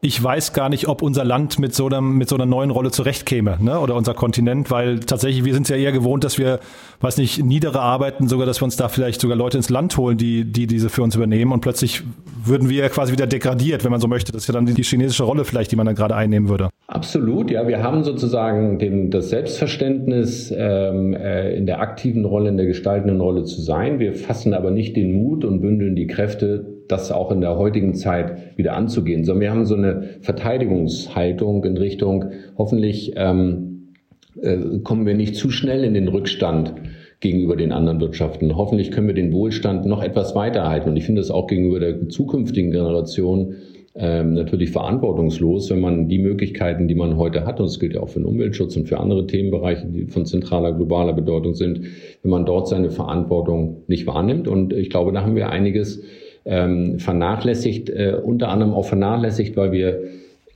ich 0.00 0.22
weiß 0.22 0.52
gar 0.52 0.68
nicht, 0.68 0.88
ob 0.88 1.02
unser 1.02 1.24
Land 1.24 1.58
mit 1.58 1.74
so, 1.74 1.86
einem, 1.86 2.18
mit 2.18 2.28
so 2.28 2.36
einer 2.36 2.46
neuen 2.46 2.70
Rolle 2.70 2.90
zurechtkäme, 2.90 3.58
ne? 3.60 3.80
oder 3.80 3.94
unser 3.94 4.14
Kontinent, 4.14 4.70
weil 4.70 5.00
tatsächlich, 5.00 5.44
wir 5.44 5.54
sind 5.54 5.68
ja 5.68 5.76
eher 5.76 5.92
gewohnt, 5.92 6.24
dass 6.24 6.38
wir, 6.38 6.60
weiß 7.00 7.16
nicht, 7.18 7.44
niedere 7.44 7.80
arbeiten, 7.80 8.28
sogar, 8.28 8.46
dass 8.46 8.60
wir 8.60 8.64
uns 8.64 8.76
da 8.76 8.88
vielleicht 8.88 9.20
sogar 9.20 9.36
Leute 9.36 9.56
ins 9.56 9.70
Land 9.70 9.96
holen, 9.96 10.18
die, 10.18 10.44
die 10.44 10.66
diese 10.66 10.90
für 10.90 11.02
uns 11.02 11.14
übernehmen 11.14 11.52
und 11.52 11.60
plötzlich 11.60 12.02
würden 12.44 12.68
wir 12.68 12.82
ja 12.82 12.88
quasi 12.88 13.12
wieder 13.12 13.26
degradiert, 13.26 13.84
wenn 13.84 13.90
man 13.90 14.00
so 14.00 14.08
möchte. 14.08 14.32
Das 14.32 14.42
ist 14.42 14.48
ja 14.48 14.54
dann 14.54 14.66
die 14.66 14.82
chinesische 14.82 15.24
Rolle 15.24 15.44
vielleicht, 15.44 15.72
die 15.72 15.76
man 15.76 15.86
dann 15.86 15.96
gerade 15.96 16.14
einnehmen 16.14 16.48
würde. 16.48 16.68
Absolut, 16.86 17.50
ja. 17.50 17.66
Wir 17.66 17.82
haben 17.82 18.04
sozusagen 18.04 18.78
den, 18.78 19.10
das 19.10 19.30
Selbstverständnis, 19.30 20.54
ähm, 20.56 21.14
äh, 21.14 21.56
in 21.56 21.66
der 21.66 21.80
aktiven 21.80 22.24
Rolle, 22.24 22.48
in 22.48 22.56
der 22.56 22.66
gestaltenden 22.66 23.20
Rolle 23.20 23.44
zu 23.44 23.60
sein. 23.60 23.98
Wir 23.98 24.14
fassen 24.14 24.54
aber 24.54 24.70
nicht 24.70 24.96
den 24.96 25.12
Mut 25.12 25.44
und 25.44 25.60
bündeln 25.60 25.96
die 25.96 26.06
Kräfte, 26.06 26.75
das 26.88 27.12
auch 27.12 27.30
in 27.30 27.40
der 27.40 27.56
heutigen 27.56 27.94
Zeit 27.94 28.56
wieder 28.56 28.74
anzugehen, 28.74 29.24
sondern 29.24 29.40
wir 29.40 29.50
haben 29.50 29.64
so 29.64 29.74
eine 29.74 30.02
Verteidigungshaltung 30.20 31.64
in 31.64 31.76
Richtung, 31.76 32.26
hoffentlich 32.56 33.12
ähm, 33.16 33.94
äh, 34.40 34.78
kommen 34.82 35.06
wir 35.06 35.14
nicht 35.14 35.36
zu 35.36 35.50
schnell 35.50 35.84
in 35.84 35.94
den 35.94 36.08
Rückstand 36.08 36.74
gegenüber 37.20 37.56
den 37.56 37.72
anderen 37.72 38.00
Wirtschaften. 38.00 38.56
Hoffentlich 38.56 38.90
können 38.90 39.06
wir 39.06 39.14
den 39.14 39.32
Wohlstand 39.32 39.86
noch 39.86 40.02
etwas 40.02 40.34
weiterhalten. 40.34 40.90
Und 40.90 40.96
ich 40.96 41.04
finde 41.04 41.20
es 41.20 41.30
auch 41.30 41.46
gegenüber 41.46 41.80
der 41.80 42.08
zukünftigen 42.08 42.70
Generation 42.70 43.54
ähm, 43.98 44.34
natürlich 44.34 44.70
verantwortungslos, 44.70 45.70
wenn 45.70 45.80
man 45.80 46.08
die 46.08 46.18
Möglichkeiten, 46.18 46.86
die 46.86 46.94
man 46.94 47.16
heute 47.16 47.46
hat, 47.46 47.60
und 47.60 47.66
es 47.66 47.80
gilt 47.80 47.94
ja 47.94 48.02
auch 48.02 48.10
für 48.10 48.18
den 48.18 48.26
Umweltschutz 48.26 48.76
und 48.76 48.86
für 48.86 49.00
andere 49.00 49.26
Themenbereiche, 49.26 49.86
die 49.86 50.06
von 50.06 50.26
zentraler 50.26 50.72
globaler 50.72 51.14
Bedeutung 51.14 51.54
sind, 51.54 51.80
wenn 52.22 52.30
man 52.30 52.44
dort 52.44 52.68
seine 52.68 52.90
Verantwortung 52.90 53.84
nicht 53.86 54.06
wahrnimmt. 54.06 54.48
Und 54.48 54.74
ich 54.74 54.90
glaube, 54.90 55.12
da 55.12 55.22
haben 55.22 55.34
wir 55.34 55.48
einiges 55.48 56.02
ähm, 56.46 56.98
vernachlässigt, 56.98 57.90
äh, 57.90 58.16
unter 58.22 58.48
anderem 58.48 58.72
auch 58.72 58.86
vernachlässigt, 58.86 59.56
weil 59.56 59.72
wir 59.72 60.00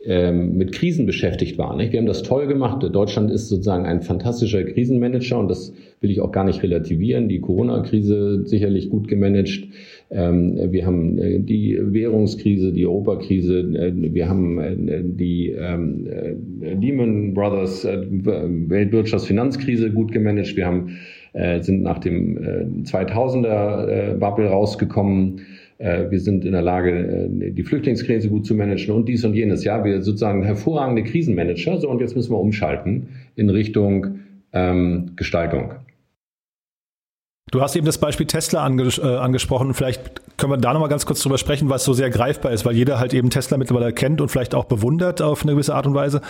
ähm, 0.06 0.56
mit 0.56 0.72
Krisen 0.72 1.04
beschäftigt 1.04 1.58
waren. 1.58 1.76
Nicht? 1.76 1.92
Wir 1.92 1.98
haben 1.98 2.06
das 2.06 2.22
toll 2.22 2.46
gemacht. 2.46 2.82
Deutschland 2.90 3.30
ist 3.30 3.50
sozusagen 3.50 3.84
ein 3.84 4.00
fantastischer 4.00 4.64
Krisenmanager 4.64 5.38
und 5.38 5.48
das 5.48 5.74
will 6.00 6.10
ich 6.10 6.22
auch 6.22 6.32
gar 6.32 6.44
nicht 6.44 6.62
relativieren. 6.62 7.28
Die 7.28 7.40
Corona-Krise 7.40 8.46
sicherlich 8.46 8.88
gut 8.88 9.08
gemanagt. 9.08 9.68
Ähm, 10.10 10.72
wir 10.72 10.86
haben 10.86 11.18
äh, 11.18 11.40
die 11.40 11.78
Währungskrise, 11.78 12.72
die 12.72 12.86
Europakrise, 12.86 13.58
äh, 13.58 13.92
wir 13.94 14.26
haben 14.26 14.58
äh, 14.58 15.02
die 15.04 15.50
ähm, 15.50 16.08
Lehman 16.60 17.34
Brothers 17.34 17.84
Weltwirtschaftsfinanzkrise 17.84 19.90
gut 19.90 20.12
gemanagt. 20.12 20.56
Wir 20.56 20.64
haben, 20.66 20.96
sind 21.60 21.82
nach 21.82 22.00
dem 22.00 22.82
2000er 22.82 24.16
Bubble 24.16 24.48
rausgekommen. 24.48 25.42
Wir 25.80 26.20
sind 26.20 26.44
in 26.44 26.52
der 26.52 26.60
Lage, 26.60 27.26
die 27.30 27.62
Flüchtlingskrise 27.62 28.28
gut 28.28 28.44
zu 28.44 28.54
managen 28.54 28.94
und 28.94 29.08
dies 29.08 29.24
und 29.24 29.32
jenes. 29.32 29.64
Ja, 29.64 29.82
wir 29.82 30.02
sozusagen 30.02 30.42
hervorragende 30.42 31.02
Krisenmanager. 31.02 31.78
So, 31.78 31.88
und 31.88 32.02
jetzt 32.02 32.14
müssen 32.14 32.32
wir 32.32 32.38
umschalten 32.38 33.08
in 33.34 33.48
Richtung 33.48 34.18
ähm, 34.52 35.12
Gestaltung. 35.16 35.72
Du 37.50 37.60
hast 37.60 37.74
eben 37.74 37.86
das 37.86 37.98
Beispiel 37.98 38.26
Tesla 38.26 38.62
anges 38.62 38.98
äh, 38.98 39.02
angesprochen. 39.02 39.74
Vielleicht 39.74 40.20
können 40.40 40.52
wir 40.52 40.56
da 40.56 40.72
nochmal 40.72 40.88
ganz 40.88 41.04
kurz 41.04 41.20
drüber 41.20 41.36
sprechen, 41.36 41.68
was 41.68 41.84
so 41.84 41.92
sehr 41.92 42.08
greifbar 42.08 42.52
ist, 42.52 42.64
weil 42.64 42.74
jeder 42.74 42.98
halt 42.98 43.12
eben 43.12 43.28
Tesla 43.28 43.58
mittlerweile 43.58 43.92
kennt 43.92 44.22
und 44.22 44.30
vielleicht 44.30 44.54
auch 44.54 44.64
bewundert 44.64 45.20
auf 45.20 45.42
eine 45.42 45.52
gewisse 45.52 45.74
Art 45.74 45.86
und 45.86 45.94
Weise. 45.94 46.22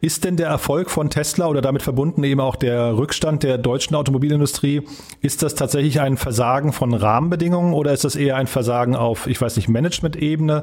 Ist 0.00 0.24
denn 0.24 0.36
der 0.36 0.48
Erfolg 0.48 0.88
von 0.88 1.10
Tesla 1.10 1.48
oder 1.48 1.60
damit 1.60 1.82
verbunden 1.82 2.24
eben 2.24 2.40
auch 2.40 2.56
der 2.56 2.96
Rückstand 2.96 3.42
der 3.42 3.58
deutschen 3.58 3.94
Automobilindustrie, 3.94 4.82
ist 5.20 5.42
das 5.42 5.54
tatsächlich 5.54 6.00
ein 6.00 6.16
Versagen 6.16 6.72
von 6.72 6.94
Rahmenbedingungen 6.94 7.74
oder 7.74 7.92
ist 7.92 8.04
das 8.04 8.16
eher 8.16 8.36
ein 8.36 8.46
Versagen 8.46 8.96
auf, 8.96 9.26
ich 9.26 9.38
weiß 9.38 9.56
nicht, 9.56 9.68
Management-Ebene 9.68 10.62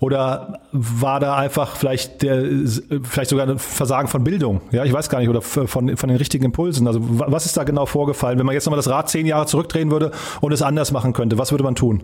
oder 0.00 0.60
war 0.72 1.20
da 1.20 1.36
einfach 1.36 1.76
vielleicht 1.76 2.22
der, 2.22 2.42
vielleicht 3.02 3.30
sogar 3.30 3.46
ein 3.46 3.58
Versagen 3.58 4.08
von 4.08 4.24
Bildung? 4.24 4.62
Ja, 4.70 4.84
ich 4.84 4.92
weiß 4.94 5.10
gar 5.10 5.18
nicht 5.18 5.28
oder 5.28 5.42
von, 5.42 5.68
von 5.68 6.08
den 6.08 6.16
richtigen 6.16 6.44
Impulsen. 6.44 6.86
Also 6.86 7.00
was 7.02 7.44
ist 7.44 7.56
da 7.58 7.64
genau 7.64 7.84
vorgefallen? 7.84 8.38
Wenn 8.38 8.46
man 8.46 8.54
jetzt 8.54 8.64
nochmal 8.64 8.78
das 8.78 8.88
Rad 8.88 9.10
zehn 9.10 9.26
Jahre 9.26 9.44
zurückdrehen 9.56 9.90
würde 9.90 10.10
und 10.40 10.52
es 10.52 10.62
anders 10.62 10.92
machen 10.92 11.12
könnte, 11.12 11.38
was 11.38 11.50
würde 11.50 11.64
man 11.64 11.74
tun? 11.74 12.02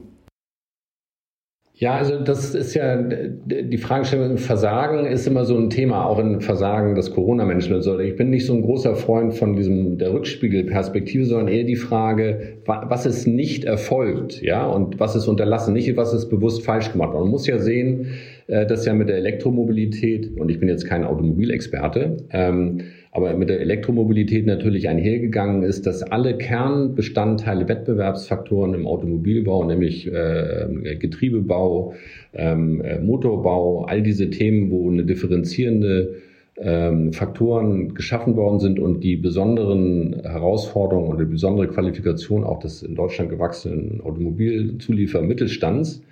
Ja, 1.75 1.97
also 1.97 2.21
das 2.21 2.55
ist 2.55 2.75
ja 2.75 2.97
die 2.97 3.77
Fragestellung, 3.77 4.39
Versagen 4.39 5.05
ist 5.05 5.27
immer 5.27 5.45
so 5.45 5.57
ein 5.57 5.69
Thema, 5.69 6.05
auch 6.05 6.21
in 6.21 6.41
Versagen 6.41 6.95
des 6.95 7.11
Corona-Managements. 7.11 7.89
Ich 8.05 8.15
bin 8.15 8.31
nicht 8.31 8.47
so 8.47 8.55
ein 8.55 8.63
großer 8.63 8.95
Freund 8.95 9.35
von 9.35 9.57
diesem 9.57 9.99
der 9.99 10.13
Rückspiegelperspektive, 10.13 11.25
sondern 11.25 11.49
eher 11.49 11.65
die 11.65 11.75
Frage, 11.75 12.59
was 12.67 13.05
ist 13.05 13.27
nicht 13.27 13.65
erfolgt, 13.65 14.41
ja, 14.43 14.65
und 14.65 15.01
was 15.01 15.17
ist 15.17 15.27
unterlassen, 15.27 15.73
nicht 15.75 15.97
was 15.97 16.15
ist 16.15 16.29
bewusst 16.29 16.65
falsch 16.65 16.93
gemacht. 16.93 17.15
Man 17.15 17.29
muss 17.29 17.49
ja 17.49 17.59
sehen, 17.59 18.13
äh, 18.47 18.65
dass 18.65 18.87
ja 18.87 18.95
mit 18.95 19.09
der 19.09 19.17
Elektromobilität, 19.17 20.39
und 20.39 20.51
ich 20.51 20.61
bin 20.61 20.69
jetzt 20.69 20.87
kein 20.87 21.03
Automobilexperte, 21.03 22.19
ähm, 22.31 22.83
aber 23.15 23.35
mit 23.35 23.51
der 23.51 23.61
Elektromobilität 23.61 24.47
natürlich 24.47 24.89
einhergegangen 24.89 25.63
ist, 25.63 25.87
dass 25.87 26.03
alle 26.03 26.39
Kernbestandteile, 26.39 27.69
Wettbewerbsfaktoren 27.69 28.73
im 28.73 28.87
Automobilbau, 28.87 29.65
nämlich 29.65 30.11
äh, 30.11 30.97
Getriebebau, 30.99 31.93
ähm, 32.33 32.81
äh, 32.81 32.99
Motorbau, 33.01 33.85
all 33.85 34.03
diese 34.03 34.31
Themen, 34.31 34.71
wo 34.71 34.91
eine 34.91 35.05
differenzierende 35.05 36.23
ähm, 36.57 37.13
Faktoren 37.13 37.95
geschaffen 37.95 38.35
worden 38.35 38.61
sind 38.61 38.81
und 38.81 39.05
die 39.05 39.17
besonderen 39.17 40.23
Herausforderungen 40.23 41.11
und 41.11 41.21
die 41.21 41.27
besondere 41.27 41.69
Qualifikation 41.69 42.45
auch 42.45 42.61
des 42.61 42.83
in 42.83 42.95
Deutschland 42.95 43.29
gewachsenen 43.29 44.01
Automobilzuliefer 44.01 45.21
Mittelstands 45.21 46.03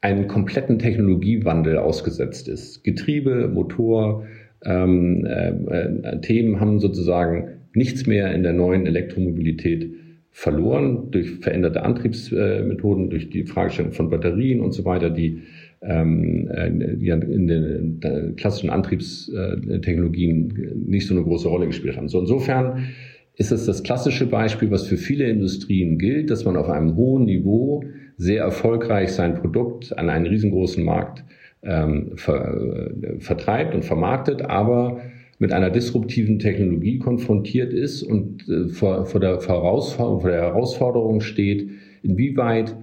einen 0.00 0.28
kompletten 0.28 0.78
Technologiewandel 0.78 1.78
ausgesetzt 1.78 2.46
ist. 2.46 2.84
Getriebe, 2.84 3.48
Motor, 3.48 4.24
ähm, 4.64 5.24
äh, 5.24 5.50
äh, 5.50 6.20
Themen 6.20 6.60
haben 6.60 6.80
sozusagen 6.80 7.48
nichts 7.74 8.06
mehr 8.06 8.34
in 8.34 8.42
der 8.42 8.52
neuen 8.52 8.86
Elektromobilität 8.86 9.90
verloren 10.30 11.10
durch 11.10 11.30
veränderte 11.40 11.82
Antriebsmethoden, 11.82 13.10
durch 13.10 13.30
die 13.30 13.44
Fragestellung 13.44 13.92
von 13.92 14.10
Batterien 14.10 14.60
und 14.60 14.72
so 14.72 14.84
weiter, 14.84 15.10
die 15.10 15.42
ähm, 15.80 16.48
äh, 16.48 16.68
in 16.68 17.46
den 17.46 18.00
äh, 18.02 18.32
klassischen 18.36 18.70
Antriebstechnologien 18.70 20.84
nicht 20.86 21.06
so 21.06 21.14
eine 21.14 21.24
große 21.24 21.48
Rolle 21.48 21.66
gespielt 21.66 21.96
haben. 21.96 22.08
So 22.08 22.20
insofern 22.20 22.88
ist 23.36 23.52
es 23.52 23.66
das 23.66 23.84
klassische 23.84 24.26
Beispiel, 24.26 24.70
was 24.70 24.86
für 24.86 24.96
viele 24.96 25.28
Industrien 25.28 25.98
gilt, 25.98 26.30
dass 26.30 26.44
man 26.44 26.56
auf 26.56 26.68
einem 26.68 26.96
hohen 26.96 27.24
Niveau 27.24 27.84
sehr 28.16 28.42
erfolgreich 28.42 29.12
sein 29.12 29.34
Produkt 29.34 29.96
an 29.96 30.10
einen 30.10 30.26
riesengroßen 30.26 30.84
Markt 30.84 31.22
ähm, 31.62 32.12
ver, 32.16 32.56
äh, 33.02 33.20
vertreibt 33.20 33.74
und 33.74 33.84
vermarktet, 33.84 34.42
aber 34.42 35.00
mit 35.38 35.52
einer 35.52 35.70
disruptiven 35.70 36.38
Technologie 36.38 36.98
konfrontiert 36.98 37.72
ist 37.72 38.02
und 38.02 38.48
äh, 38.48 38.68
vor, 38.68 39.06
vor, 39.06 39.20
der 39.20 39.40
vor 39.40 40.22
der 40.24 40.40
Herausforderung 40.42 41.20
steht, 41.20 41.70
inwieweit 42.02 42.74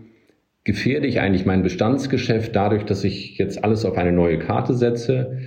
gefährde 0.63 1.07
ich 1.07 1.19
eigentlich 1.19 1.45
mein 1.45 1.63
Bestandsgeschäft 1.63 2.55
dadurch, 2.55 2.83
dass 2.83 3.03
ich 3.03 3.37
jetzt 3.37 3.63
alles 3.63 3.85
auf 3.85 3.97
eine 3.97 4.11
neue 4.11 4.39
Karte 4.39 4.73
setze? 4.73 5.37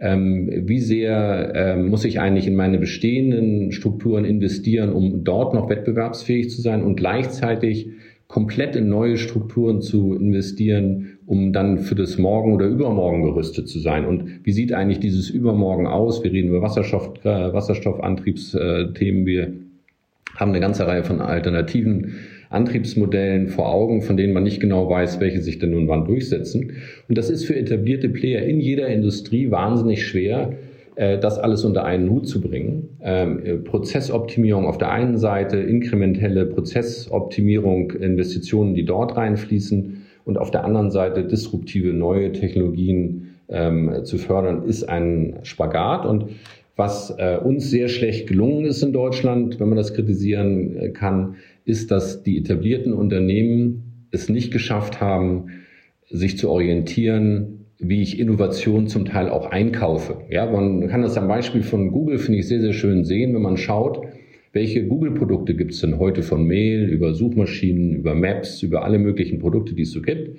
Ähm, 0.00 0.48
wie 0.66 0.78
sehr 0.78 1.52
ähm, 1.56 1.88
muss 1.88 2.04
ich 2.04 2.20
eigentlich 2.20 2.46
in 2.46 2.54
meine 2.54 2.78
bestehenden 2.78 3.72
Strukturen 3.72 4.24
investieren, 4.24 4.92
um 4.92 5.24
dort 5.24 5.54
noch 5.54 5.68
wettbewerbsfähig 5.68 6.50
zu 6.50 6.62
sein 6.62 6.84
und 6.84 6.94
gleichzeitig 6.94 7.90
komplett 8.28 8.76
in 8.76 8.88
neue 8.88 9.16
Strukturen 9.16 9.80
zu 9.80 10.14
investieren, 10.14 11.17
um 11.28 11.52
dann 11.52 11.80
für 11.80 11.94
das 11.94 12.16
Morgen 12.16 12.54
oder 12.54 12.66
Übermorgen 12.66 13.22
gerüstet 13.22 13.68
zu 13.68 13.78
sein. 13.80 14.06
Und 14.06 14.40
wie 14.44 14.52
sieht 14.52 14.72
eigentlich 14.72 14.98
dieses 14.98 15.28
Übermorgen 15.28 15.86
aus? 15.86 16.24
Wir 16.24 16.32
reden 16.32 16.48
über 16.48 16.62
Wasserstoff, 16.62 17.12
äh, 17.22 17.52
Wasserstoffantriebsthemen. 17.52 19.26
Wir 19.26 19.52
haben 20.36 20.52
eine 20.52 20.60
ganze 20.60 20.86
Reihe 20.86 21.04
von 21.04 21.20
alternativen 21.20 22.14
Antriebsmodellen 22.48 23.48
vor 23.48 23.70
Augen, 23.70 24.00
von 24.00 24.16
denen 24.16 24.32
man 24.32 24.42
nicht 24.42 24.58
genau 24.58 24.88
weiß, 24.88 25.20
welche 25.20 25.42
sich 25.42 25.58
denn 25.58 25.72
nun 25.72 25.86
wann 25.86 26.06
durchsetzen. 26.06 26.72
Und 27.10 27.18
das 27.18 27.28
ist 27.28 27.44
für 27.44 27.56
etablierte 27.56 28.08
Player 28.08 28.42
in 28.42 28.58
jeder 28.58 28.88
Industrie 28.88 29.50
wahnsinnig 29.50 30.06
schwer, 30.06 30.54
äh, 30.94 31.18
das 31.18 31.38
alles 31.38 31.62
unter 31.62 31.84
einen 31.84 32.08
Hut 32.08 32.26
zu 32.26 32.40
bringen. 32.40 32.88
Ähm, 33.02 33.44
äh, 33.44 33.54
Prozessoptimierung 33.56 34.64
auf 34.64 34.78
der 34.78 34.92
einen 34.92 35.18
Seite, 35.18 35.58
inkrementelle 35.58 36.46
Prozessoptimierung, 36.46 37.90
Investitionen, 37.90 38.72
die 38.72 38.86
dort 38.86 39.18
reinfließen 39.18 39.97
und 40.28 40.36
auf 40.36 40.50
der 40.50 40.64
anderen 40.64 40.90
Seite 40.90 41.24
disruptive 41.24 41.94
neue 41.94 42.32
Technologien 42.32 43.36
ähm, 43.48 44.04
zu 44.04 44.18
fördern, 44.18 44.64
ist 44.64 44.84
ein 44.84 45.38
Spagat. 45.42 46.04
Und 46.04 46.26
was 46.76 47.14
äh, 47.16 47.38
uns 47.42 47.70
sehr 47.70 47.88
schlecht 47.88 48.28
gelungen 48.28 48.66
ist 48.66 48.82
in 48.82 48.92
Deutschland, 48.92 49.58
wenn 49.58 49.70
man 49.70 49.78
das 49.78 49.94
kritisieren 49.94 50.76
äh, 50.76 50.90
kann, 50.90 51.36
ist, 51.64 51.90
dass 51.90 52.22
die 52.22 52.36
etablierten 52.36 52.92
Unternehmen 52.92 54.06
es 54.10 54.28
nicht 54.28 54.52
geschafft 54.52 55.00
haben, 55.00 55.46
sich 56.10 56.36
zu 56.36 56.50
orientieren, 56.50 57.64
wie 57.78 58.02
ich 58.02 58.18
Innovation 58.18 58.86
zum 58.86 59.06
Teil 59.06 59.30
auch 59.30 59.46
einkaufe. 59.46 60.18
Ja, 60.28 60.44
man 60.44 60.88
kann 60.88 61.00
das 61.00 61.16
am 61.16 61.26
Beispiel 61.26 61.62
von 61.62 61.90
Google, 61.90 62.18
finde 62.18 62.40
ich, 62.40 62.48
sehr, 62.48 62.60
sehr 62.60 62.74
schön 62.74 63.04
sehen, 63.04 63.34
wenn 63.34 63.42
man 63.42 63.56
schaut, 63.56 64.02
welche 64.52 64.86
Google-Produkte 64.86 65.54
gibt 65.54 65.72
es 65.72 65.80
denn 65.80 65.98
heute 65.98 66.22
von 66.22 66.46
Mail, 66.46 66.88
über 66.88 67.14
Suchmaschinen, 67.14 67.94
über 67.94 68.14
Maps, 68.14 68.62
über 68.62 68.84
alle 68.84 68.98
möglichen 68.98 69.38
Produkte, 69.38 69.74
die 69.74 69.82
es 69.82 69.92
so 69.92 70.02
gibt? 70.02 70.38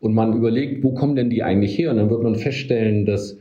Und 0.00 0.14
man 0.14 0.36
überlegt, 0.36 0.82
wo 0.82 0.94
kommen 0.94 1.16
denn 1.16 1.30
die 1.30 1.42
eigentlich 1.42 1.76
her? 1.78 1.90
Und 1.90 1.96
dann 1.96 2.10
wird 2.10 2.22
man 2.22 2.34
feststellen, 2.34 3.04
dass 3.06 3.38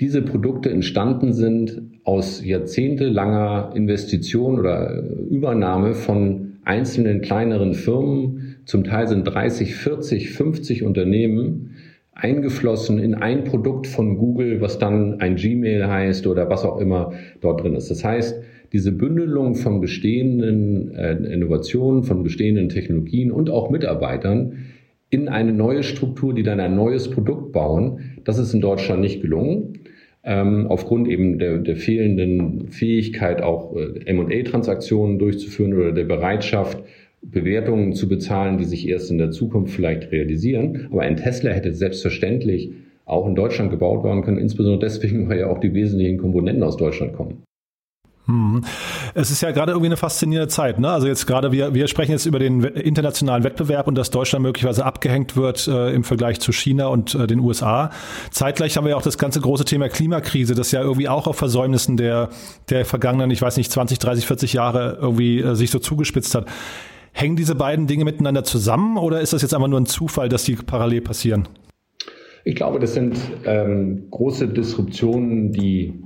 diese 0.00 0.22
Produkte 0.22 0.70
entstanden 0.70 1.32
sind 1.32 1.82
aus 2.04 2.44
jahrzehntelanger 2.44 3.72
Investition 3.74 4.58
oder 4.58 5.02
Übernahme 5.30 5.94
von 5.94 6.54
einzelnen 6.64 7.20
kleineren 7.20 7.74
Firmen, 7.74 8.56
Zum 8.64 8.84
Teil 8.84 9.08
sind 9.08 9.24
30, 9.24 9.74
40, 9.74 10.30
50 10.30 10.82
Unternehmen 10.84 11.74
eingeflossen 12.14 12.98
in 12.98 13.14
ein 13.14 13.44
Produkt 13.44 13.86
von 13.86 14.18
Google, 14.18 14.60
was 14.60 14.78
dann 14.78 15.20
ein 15.20 15.36
Gmail 15.36 15.86
heißt 15.88 16.26
oder 16.26 16.48
was 16.48 16.64
auch 16.64 16.78
immer 16.78 17.12
dort 17.40 17.62
drin 17.62 17.74
ist. 17.74 17.90
Das 17.90 18.04
heißt, 18.04 18.42
diese 18.72 18.92
Bündelung 18.92 19.54
von 19.54 19.80
bestehenden 19.80 20.94
äh, 20.94 21.12
Innovationen, 21.12 22.04
von 22.04 22.22
bestehenden 22.22 22.68
Technologien 22.68 23.30
und 23.30 23.50
auch 23.50 23.70
Mitarbeitern 23.70 24.64
in 25.10 25.28
eine 25.28 25.52
neue 25.52 25.82
Struktur, 25.82 26.34
die 26.34 26.42
dann 26.42 26.58
ein 26.58 26.74
neues 26.74 27.10
Produkt 27.10 27.52
bauen, 27.52 28.00
das 28.24 28.38
ist 28.38 28.54
in 28.54 28.62
Deutschland 28.62 29.02
nicht 29.02 29.20
gelungen. 29.20 29.80
Ähm, 30.24 30.68
aufgrund 30.68 31.08
eben 31.08 31.38
der, 31.38 31.58
der 31.58 31.76
fehlenden 31.76 32.68
Fähigkeit, 32.68 33.42
auch 33.42 33.76
äh, 33.76 34.06
M&A-Transaktionen 34.06 35.18
durchzuführen 35.18 35.74
oder 35.74 35.92
der 35.92 36.04
Bereitschaft, 36.04 36.82
Bewertungen 37.20 37.92
zu 37.92 38.08
bezahlen, 38.08 38.56
die 38.56 38.64
sich 38.64 38.88
erst 38.88 39.10
in 39.10 39.18
der 39.18 39.32
Zukunft 39.32 39.74
vielleicht 39.74 40.10
realisieren. 40.12 40.88
Aber 40.90 41.02
ein 41.02 41.16
Tesla 41.16 41.50
hätte 41.50 41.72
selbstverständlich 41.72 42.72
auch 43.04 43.26
in 43.28 43.34
Deutschland 43.34 43.70
gebaut 43.70 44.04
werden 44.04 44.22
können, 44.22 44.38
insbesondere 44.38 44.88
deswegen, 44.88 45.28
weil 45.28 45.40
ja 45.40 45.48
auch 45.48 45.58
die 45.58 45.74
wesentlichen 45.74 46.18
Komponenten 46.18 46.62
aus 46.62 46.76
Deutschland 46.76 47.12
kommen. 47.12 47.42
Hm. 48.26 48.64
Es 49.14 49.32
ist 49.32 49.40
ja 49.40 49.50
gerade 49.50 49.72
irgendwie 49.72 49.88
eine 49.88 49.96
faszinierende 49.96 50.48
Zeit. 50.48 50.78
Ne? 50.78 50.88
Also 50.88 51.08
jetzt 51.08 51.26
gerade 51.26 51.50
wir, 51.50 51.74
wir 51.74 51.88
sprechen 51.88 52.12
jetzt 52.12 52.24
über 52.24 52.38
den 52.38 52.62
internationalen 52.62 53.42
Wettbewerb 53.42 53.88
und 53.88 53.96
dass 53.96 54.10
Deutschland 54.10 54.44
möglicherweise 54.44 54.84
abgehängt 54.84 55.36
wird 55.36 55.66
äh, 55.66 55.92
im 55.92 56.04
Vergleich 56.04 56.38
zu 56.38 56.52
China 56.52 56.86
und 56.86 57.16
äh, 57.16 57.26
den 57.26 57.40
USA. 57.40 57.90
Zeitgleich 58.30 58.76
haben 58.76 58.84
wir 58.84 58.90
ja 58.90 58.96
auch 58.96 59.02
das 59.02 59.18
ganze 59.18 59.40
große 59.40 59.64
Thema 59.64 59.88
Klimakrise, 59.88 60.54
das 60.54 60.70
ja 60.70 60.80
irgendwie 60.82 61.08
auch 61.08 61.26
auf 61.26 61.36
Versäumnissen 61.36 61.96
der, 61.96 62.28
der 62.70 62.84
vergangenen, 62.84 63.32
ich 63.32 63.42
weiß 63.42 63.56
nicht, 63.56 63.72
20, 63.72 63.98
30, 63.98 64.26
40 64.26 64.52
Jahre 64.52 64.98
irgendwie 65.00 65.40
äh, 65.40 65.56
sich 65.56 65.72
so 65.72 65.80
zugespitzt 65.80 66.36
hat. 66.36 66.46
Hängen 67.10 67.34
diese 67.34 67.56
beiden 67.56 67.88
Dinge 67.88 68.04
miteinander 68.04 68.44
zusammen 68.44 68.98
oder 68.98 69.20
ist 69.20 69.32
das 69.32 69.42
jetzt 69.42 69.52
einfach 69.52 69.68
nur 69.68 69.80
ein 69.80 69.86
Zufall, 69.86 70.28
dass 70.28 70.44
die 70.44 70.54
parallel 70.54 71.00
passieren? 71.00 71.48
Ich 72.44 72.54
glaube, 72.54 72.78
das 72.78 72.94
sind 72.94 73.18
ähm, 73.44 74.06
große 74.10 74.48
Disruptionen, 74.48 75.52
die 75.52 76.02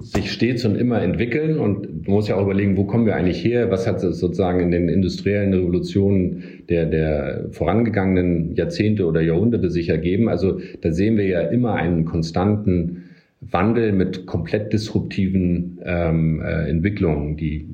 sich 0.00 0.30
stets 0.30 0.64
und 0.64 0.76
immer 0.76 1.02
entwickeln 1.02 1.58
und 1.58 2.06
man 2.06 2.16
muss 2.16 2.28
ja 2.28 2.36
auch 2.36 2.42
überlegen, 2.42 2.76
wo 2.76 2.84
kommen 2.84 3.06
wir 3.06 3.16
eigentlich 3.16 3.44
her? 3.44 3.70
Was 3.70 3.86
hat 3.86 4.02
es 4.02 4.18
sozusagen 4.18 4.60
in 4.60 4.70
den 4.70 4.88
industriellen 4.88 5.52
Revolutionen 5.52 6.44
der, 6.68 6.86
der 6.86 7.46
vorangegangenen 7.50 8.54
Jahrzehnte 8.54 9.06
oder 9.06 9.20
Jahrhunderte 9.20 9.70
sich 9.70 9.88
ergeben? 9.88 10.28
Also 10.28 10.60
da 10.80 10.92
sehen 10.92 11.16
wir 11.16 11.26
ja 11.26 11.40
immer 11.40 11.74
einen 11.74 12.04
konstanten 12.04 13.04
Wandel 13.40 13.92
mit 13.92 14.26
komplett 14.26 14.72
disruptiven 14.72 15.80
ähm, 15.84 16.40
äh, 16.40 16.68
Entwicklungen, 16.68 17.36
die 17.36 17.68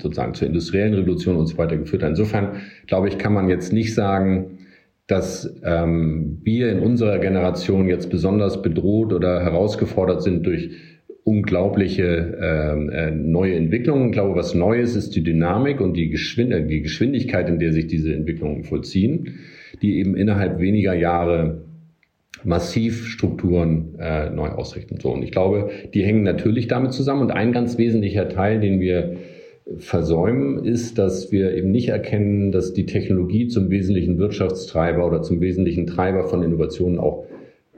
sozusagen 0.00 0.34
zur 0.34 0.46
industriellen 0.46 0.94
Revolution 0.94 1.36
und 1.36 1.46
so 1.46 1.58
weiter 1.58 1.76
geführt 1.76 2.02
haben. 2.02 2.10
Insofern 2.10 2.52
glaube 2.86 3.08
ich, 3.08 3.18
kann 3.18 3.32
man 3.32 3.48
jetzt 3.48 3.72
nicht 3.72 3.94
sagen, 3.94 4.58
dass 5.08 5.52
ähm, 5.64 6.38
wir 6.44 6.70
in 6.70 6.78
unserer 6.78 7.18
Generation 7.18 7.88
jetzt 7.88 8.08
besonders 8.08 8.62
bedroht 8.62 9.12
oder 9.12 9.42
herausgefordert 9.42 10.22
sind 10.22 10.46
durch 10.46 10.70
unglaubliche 11.24 12.38
ähm, 12.40 12.90
äh, 12.90 13.10
neue 13.10 13.54
Entwicklungen. 13.54 14.06
Ich 14.06 14.12
glaube, 14.12 14.36
was 14.36 14.54
Neues 14.54 14.96
ist 14.96 15.14
die 15.14 15.22
Dynamik 15.22 15.80
und 15.80 15.94
die, 15.96 16.08
Geschwind 16.08 16.70
die 16.70 16.82
Geschwindigkeit, 16.82 17.48
in 17.48 17.58
der 17.58 17.72
sich 17.72 17.86
diese 17.86 18.14
Entwicklungen 18.14 18.64
vollziehen, 18.64 19.38
die 19.82 19.98
eben 19.98 20.16
innerhalb 20.16 20.60
weniger 20.60 20.94
Jahre 20.94 21.62
massiv 22.42 23.06
Strukturen 23.06 23.96
äh, 23.98 24.30
neu 24.30 24.48
ausrichten. 24.48 24.98
So, 25.00 25.10
und 25.10 25.22
ich 25.22 25.30
glaube, 25.30 25.70
die 25.92 26.02
hängen 26.02 26.22
natürlich 26.22 26.68
damit 26.68 26.92
zusammen. 26.92 27.22
Und 27.22 27.30
ein 27.30 27.52
ganz 27.52 27.76
wesentlicher 27.76 28.28
Teil, 28.28 28.60
den 28.60 28.80
wir 28.80 29.16
versäumen, 29.76 30.64
ist, 30.64 30.98
dass 30.98 31.30
wir 31.30 31.54
eben 31.54 31.70
nicht 31.70 31.90
erkennen, 31.90 32.50
dass 32.50 32.72
die 32.72 32.86
Technologie 32.86 33.48
zum 33.48 33.70
wesentlichen 33.70 34.18
Wirtschaftstreiber 34.18 35.06
oder 35.06 35.22
zum 35.22 35.40
wesentlichen 35.40 35.86
Treiber 35.86 36.24
von 36.24 36.42
Innovationen 36.42 36.98
auch 36.98 37.26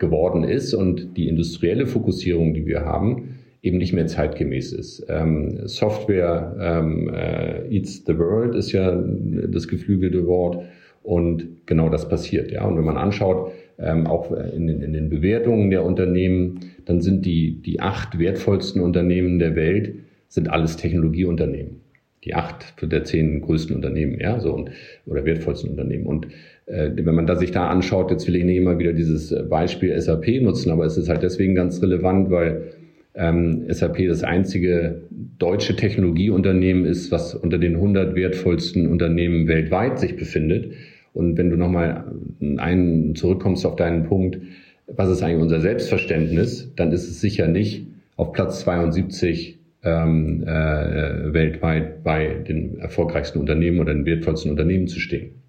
geworden 0.03 0.43
ist 0.43 0.75
und 0.75 1.17
die 1.17 1.29
industrielle 1.29 1.87
Fokussierung, 1.87 2.55
die 2.55 2.67
wir 2.67 2.85
haben, 2.85 3.39
eben 3.63 3.79
nicht 3.79 3.93
mehr 3.93 4.09
zeitgemäß 4.09 4.73
ist. 4.73 5.07
Ähm, 5.09 5.61
Software 5.67 6.57
ähm, 6.61 7.09
äh, 7.15 7.75
eats 7.75 8.05
the 8.05 8.19
world 8.19 8.57
ist 8.57 8.73
ja 8.73 9.01
das 9.49 9.69
geflügelte 9.69 10.27
Wort 10.27 10.65
und 11.05 11.47
genau 11.67 11.89
das 11.89 12.09
passiert. 12.09 12.51
Ja. 12.51 12.67
Und 12.67 12.77
wenn 12.77 12.85
man 12.85 12.97
anschaut, 12.97 13.53
ähm, 13.79 14.09
auch 14.09 14.33
in 14.33 14.67
den, 14.67 14.83
in 14.83 14.93
den 14.93 15.09
Bewertungen 15.09 15.71
der 15.71 15.85
Unternehmen, 15.85 16.59
dann 16.85 17.01
sind 17.01 17.25
die, 17.25 17.63
die 17.63 17.79
acht 17.81 18.19
wertvollsten 18.19 18.83
Unternehmen 18.83 19.39
der 19.39 19.55
Welt 19.55 19.95
sind 20.27 20.51
alles 20.51 20.77
Technologieunternehmen. 20.77 21.81
Die 22.25 22.35
acht 22.35 22.75
der 22.83 23.05
zehn 23.05 23.41
größten 23.41 23.75
Unternehmen, 23.77 24.19
ja, 24.21 24.41
so 24.41 24.53
und 24.53 24.71
oder 25.07 25.25
wertvollsten 25.25 25.71
Unternehmen. 25.71 26.07
Und 26.07 26.27
wenn 26.67 27.15
man 27.15 27.27
da 27.27 27.37
sich 27.37 27.51
da 27.51 27.69
anschaut, 27.69 28.11
jetzt 28.11 28.27
will 28.29 28.37
ich 28.37 28.45
nicht 28.45 28.57
immer 28.57 28.79
wieder 28.79 28.93
dieses 28.93 29.35
Beispiel 29.49 30.01
SAP 30.01 30.41
nutzen, 30.41 30.71
aber 30.71 30.85
es 30.85 30.97
ist 30.97 31.09
halt 31.09 31.23
deswegen 31.23 31.55
ganz 31.55 31.83
relevant, 31.83 32.31
weil 32.31 32.73
ähm, 33.15 33.65
SAP 33.69 34.07
das 34.09 34.23
einzige 34.23 35.03
deutsche 35.39 35.77
Technologieunternehmen 35.77 36.85
ist, 36.85 37.11
was 37.11 37.35
unter 37.35 37.59
den 37.59 37.75
100 37.75 38.15
wertvollsten 38.15 38.89
Unternehmen 38.89 39.49
weltweit 39.49 39.99
sich 39.99 40.17
befindet. 40.17 40.73
Und 41.13 41.37
wenn 41.37 41.51
du 41.51 41.57
nochmal 41.57 42.05
einen 42.57 43.15
zurückkommst 43.15 43.67
auf 43.67 43.77
deinen 43.77 44.05
Punkt, 44.05 44.39
was 44.87 45.11
ist 45.11 45.23
eigentlich 45.23 45.43
unser 45.43 45.61
Selbstverständnis, 45.61 46.73
dann 46.77 46.93
ist 46.93 47.09
es 47.09 47.21
sicher 47.21 47.49
nicht 47.49 47.87
auf 48.17 48.33
Platz 48.33 48.61
72 48.61 49.59
ähm, 49.85 50.43
äh, 50.45 51.33
weltweit 51.33 52.03
bei 52.05 52.29
den 52.49 52.79
erfolgreichsten 52.79 53.39
Unternehmen 53.41 53.81
oder 53.81 53.93
den 53.93 54.07
wertvollsten 54.07 54.51
Unternehmen 54.51 54.87
zu 54.87 55.01
stehen. 55.01 55.42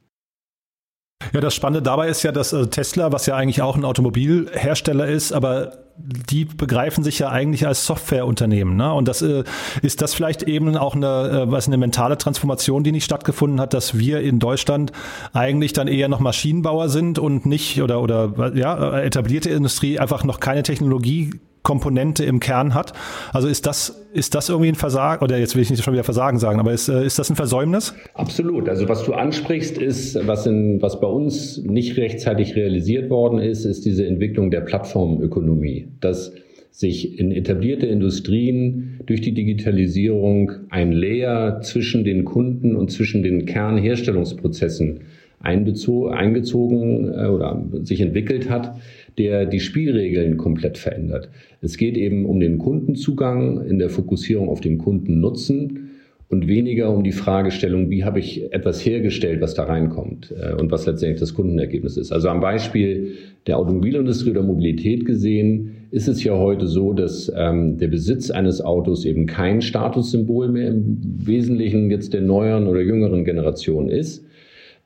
Ja, 1.31 1.41
das 1.41 1.55
Spannende 1.55 1.81
dabei 1.81 2.09
ist 2.09 2.23
ja, 2.23 2.31
dass 2.31 2.53
äh, 2.53 2.67
Tesla, 2.67 3.11
was 3.11 3.25
ja 3.25 3.35
eigentlich 3.35 3.61
auch 3.61 3.75
ein 3.75 3.85
Automobilhersteller 3.85 5.07
ist, 5.07 5.31
aber 5.31 5.83
die 5.95 6.45
begreifen 6.45 7.03
sich 7.03 7.19
ja 7.19 7.29
eigentlich 7.29 7.67
als 7.67 7.85
Softwareunternehmen. 7.85 8.75
Ne? 8.75 8.91
Und 8.93 9.07
das 9.07 9.21
äh, 9.21 9.43
ist 9.81 10.01
das 10.01 10.13
vielleicht 10.13 10.43
eben 10.43 10.75
auch 10.75 10.95
eine, 10.95 11.45
äh, 11.45 11.51
was 11.51 11.67
eine 11.67 11.77
mentale 11.77 12.17
Transformation, 12.17 12.83
die 12.83 12.91
nicht 12.91 13.05
stattgefunden 13.05 13.61
hat, 13.61 13.73
dass 13.73 13.97
wir 13.97 14.21
in 14.21 14.39
Deutschland 14.39 14.91
eigentlich 15.33 15.73
dann 15.73 15.87
eher 15.87 16.09
noch 16.09 16.19
Maschinenbauer 16.19 16.89
sind 16.89 17.19
und 17.19 17.45
nicht 17.45 17.81
oder 17.81 18.01
oder 18.01 18.53
ja 18.55 18.99
etablierte 18.99 19.49
Industrie 19.49 19.99
einfach 19.99 20.23
noch 20.23 20.39
keine 20.39 20.63
Technologie 20.63 21.39
Komponente 21.63 22.23
im 22.25 22.39
Kern 22.39 22.73
hat. 22.73 22.93
Also 23.31 23.47
ist 23.47 23.65
das, 23.65 24.05
ist 24.13 24.35
das 24.35 24.49
irgendwie 24.49 24.69
ein 24.69 24.75
Versagen, 24.75 25.23
oder 25.23 25.37
jetzt 25.37 25.55
will 25.55 25.63
ich 25.63 25.69
nicht 25.69 25.83
schon 25.83 25.93
wieder 25.93 26.03
Versagen 26.03 26.37
sagen, 26.37 26.59
aber 26.59 26.73
ist, 26.73 26.89
äh, 26.89 27.05
ist 27.05 27.17
das 27.17 27.29
ein 27.29 27.35
Versäumnis? 27.35 27.95
Absolut. 28.13 28.69
Also 28.69 28.87
was 28.87 29.03
du 29.03 29.13
ansprichst, 29.13 29.77
ist, 29.77 30.27
was, 30.27 30.45
in, 30.45 30.81
was 30.81 30.99
bei 30.99 31.07
uns 31.07 31.57
nicht 31.57 31.97
rechtzeitig 31.97 32.55
realisiert 32.55 33.09
worden 33.09 33.39
ist, 33.39 33.65
ist 33.65 33.85
diese 33.85 34.05
Entwicklung 34.05 34.51
der 34.51 34.61
Plattformökonomie. 34.61 35.87
Dass 36.01 36.33
sich 36.71 37.19
in 37.19 37.31
etablierte 37.31 37.85
Industrien 37.85 38.99
durch 39.05 39.21
die 39.21 39.33
Digitalisierung 39.33 40.51
ein 40.69 40.91
Layer 40.91 41.61
zwischen 41.61 42.03
den 42.03 42.25
Kunden 42.25 42.75
und 42.75 42.91
zwischen 42.91 43.21
den 43.21 43.45
Kernherstellungsprozessen 43.45 45.01
eingezogen 45.43 47.13
äh, 47.13 47.27
oder 47.27 47.63
sich 47.83 48.01
entwickelt 48.01 48.49
hat, 48.49 48.75
der 49.17 49.45
die 49.45 49.59
Spielregeln 49.59 50.37
komplett 50.37 50.77
verändert. 50.77 51.29
Es 51.61 51.77
geht 51.77 51.97
eben 51.97 52.25
um 52.25 52.39
den 52.39 52.57
Kundenzugang 52.57 53.65
in 53.65 53.79
der 53.79 53.89
Fokussierung 53.89 54.49
auf 54.49 54.61
den 54.61 54.77
Kundennutzen 54.77 55.91
und 56.33 56.47
weniger 56.47 56.91
um 56.91 57.03
die 57.03 57.11
Fragestellung, 57.11 57.89
wie 57.91 58.03
habe 58.03 58.19
ich 58.19 58.51
etwas 58.51 58.83
hergestellt, 58.83 59.39
was 59.39 59.53
da 59.53 59.63
reinkommt 59.65 60.33
äh, 60.37 60.53
und 60.53 60.71
was 60.71 60.85
letztendlich 60.85 61.19
das 61.19 61.33
Kundenergebnis 61.35 61.95
ist. 61.95 62.11
Also 62.11 62.29
am 62.29 62.41
Beispiel 62.41 63.13
der 63.45 63.59
Automobilindustrie 63.59 64.31
oder 64.31 64.41
Mobilität 64.41 65.05
gesehen, 65.05 65.75
ist 65.91 66.07
es 66.07 66.23
ja 66.23 66.35
heute 66.35 66.65
so, 66.65 66.93
dass 66.93 67.31
ähm, 67.37 67.77
der 67.77 67.87
Besitz 67.87 68.31
eines 68.31 68.61
Autos 68.61 69.05
eben 69.05 69.27
kein 69.27 69.61
Statussymbol 69.61 70.47
mehr 70.49 70.69
im 70.69 70.97
Wesentlichen 71.19 71.91
jetzt 71.91 72.13
der 72.13 72.21
neueren 72.21 72.67
oder 72.67 72.81
jüngeren 72.81 73.25
Generation 73.25 73.89
ist. 73.89 74.25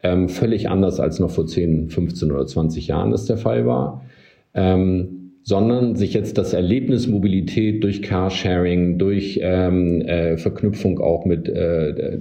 Ähm, 0.03 0.27
völlig 0.27 0.69
anders 0.69 0.99
als 0.99 1.19
noch 1.19 1.31
vor 1.31 1.47
10, 1.47 1.89
15 1.89 2.31
oder 2.31 2.45
20 2.45 2.87
Jahren 2.87 3.11
das 3.11 3.25
der 3.25 3.37
Fall 3.37 3.65
war 3.65 4.03
ähm, 4.57 5.17
sondern 5.43 5.95
sich 5.95 6.13
jetzt 6.13 6.37
das 6.37 6.51
Erlebnis 6.51 7.07
Mobilität 7.07 7.81
durch 7.81 8.01
Carsharing, 8.01 8.97
durch 8.97 9.39
ähm, 9.41 10.01
äh, 10.01 10.35
Verknüpfung 10.35 10.99
auch 10.99 11.23
mit 11.23 11.47
äh, 11.47 12.17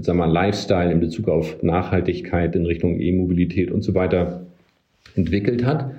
sagen 0.00 0.18
wir, 0.18 0.26
Lifestyle 0.26 0.90
in 0.90 0.98
Bezug 0.98 1.28
auf 1.28 1.62
Nachhaltigkeit 1.62 2.56
in 2.56 2.66
Richtung 2.66 2.98
E-Mobilität 2.98 3.70
und 3.70 3.82
so 3.82 3.94
weiter 3.94 4.46
entwickelt 5.14 5.64
hat 5.64 5.92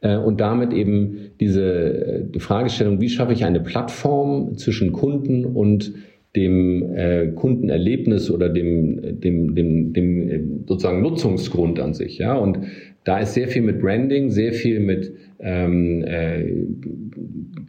äh, 0.00 0.16
und 0.16 0.40
damit 0.40 0.72
eben 0.72 1.32
diese 1.40 2.24
die 2.34 2.40
Fragestellung, 2.40 3.02
wie 3.02 3.10
schaffe 3.10 3.34
ich 3.34 3.44
eine 3.44 3.60
Plattform 3.60 4.56
zwischen 4.56 4.92
Kunden 4.92 5.44
und 5.44 5.92
dem 6.36 6.94
äh, 6.94 7.26
Kundenerlebnis 7.34 8.30
oder 8.30 8.48
dem, 8.48 9.20
dem, 9.20 9.54
dem, 9.54 9.92
dem 9.92 10.64
sozusagen 10.66 11.02
Nutzungsgrund 11.02 11.78
an 11.78 11.92
sich. 11.94 12.18
Ja? 12.18 12.34
Und 12.34 12.60
da 13.04 13.18
ist 13.18 13.34
sehr 13.34 13.48
viel 13.48 13.62
mit 13.62 13.80
Branding, 13.80 14.30
sehr 14.30 14.52
viel 14.52 14.80
mit 14.80 15.12
ähm, 15.44 16.02
äh, 16.04 16.42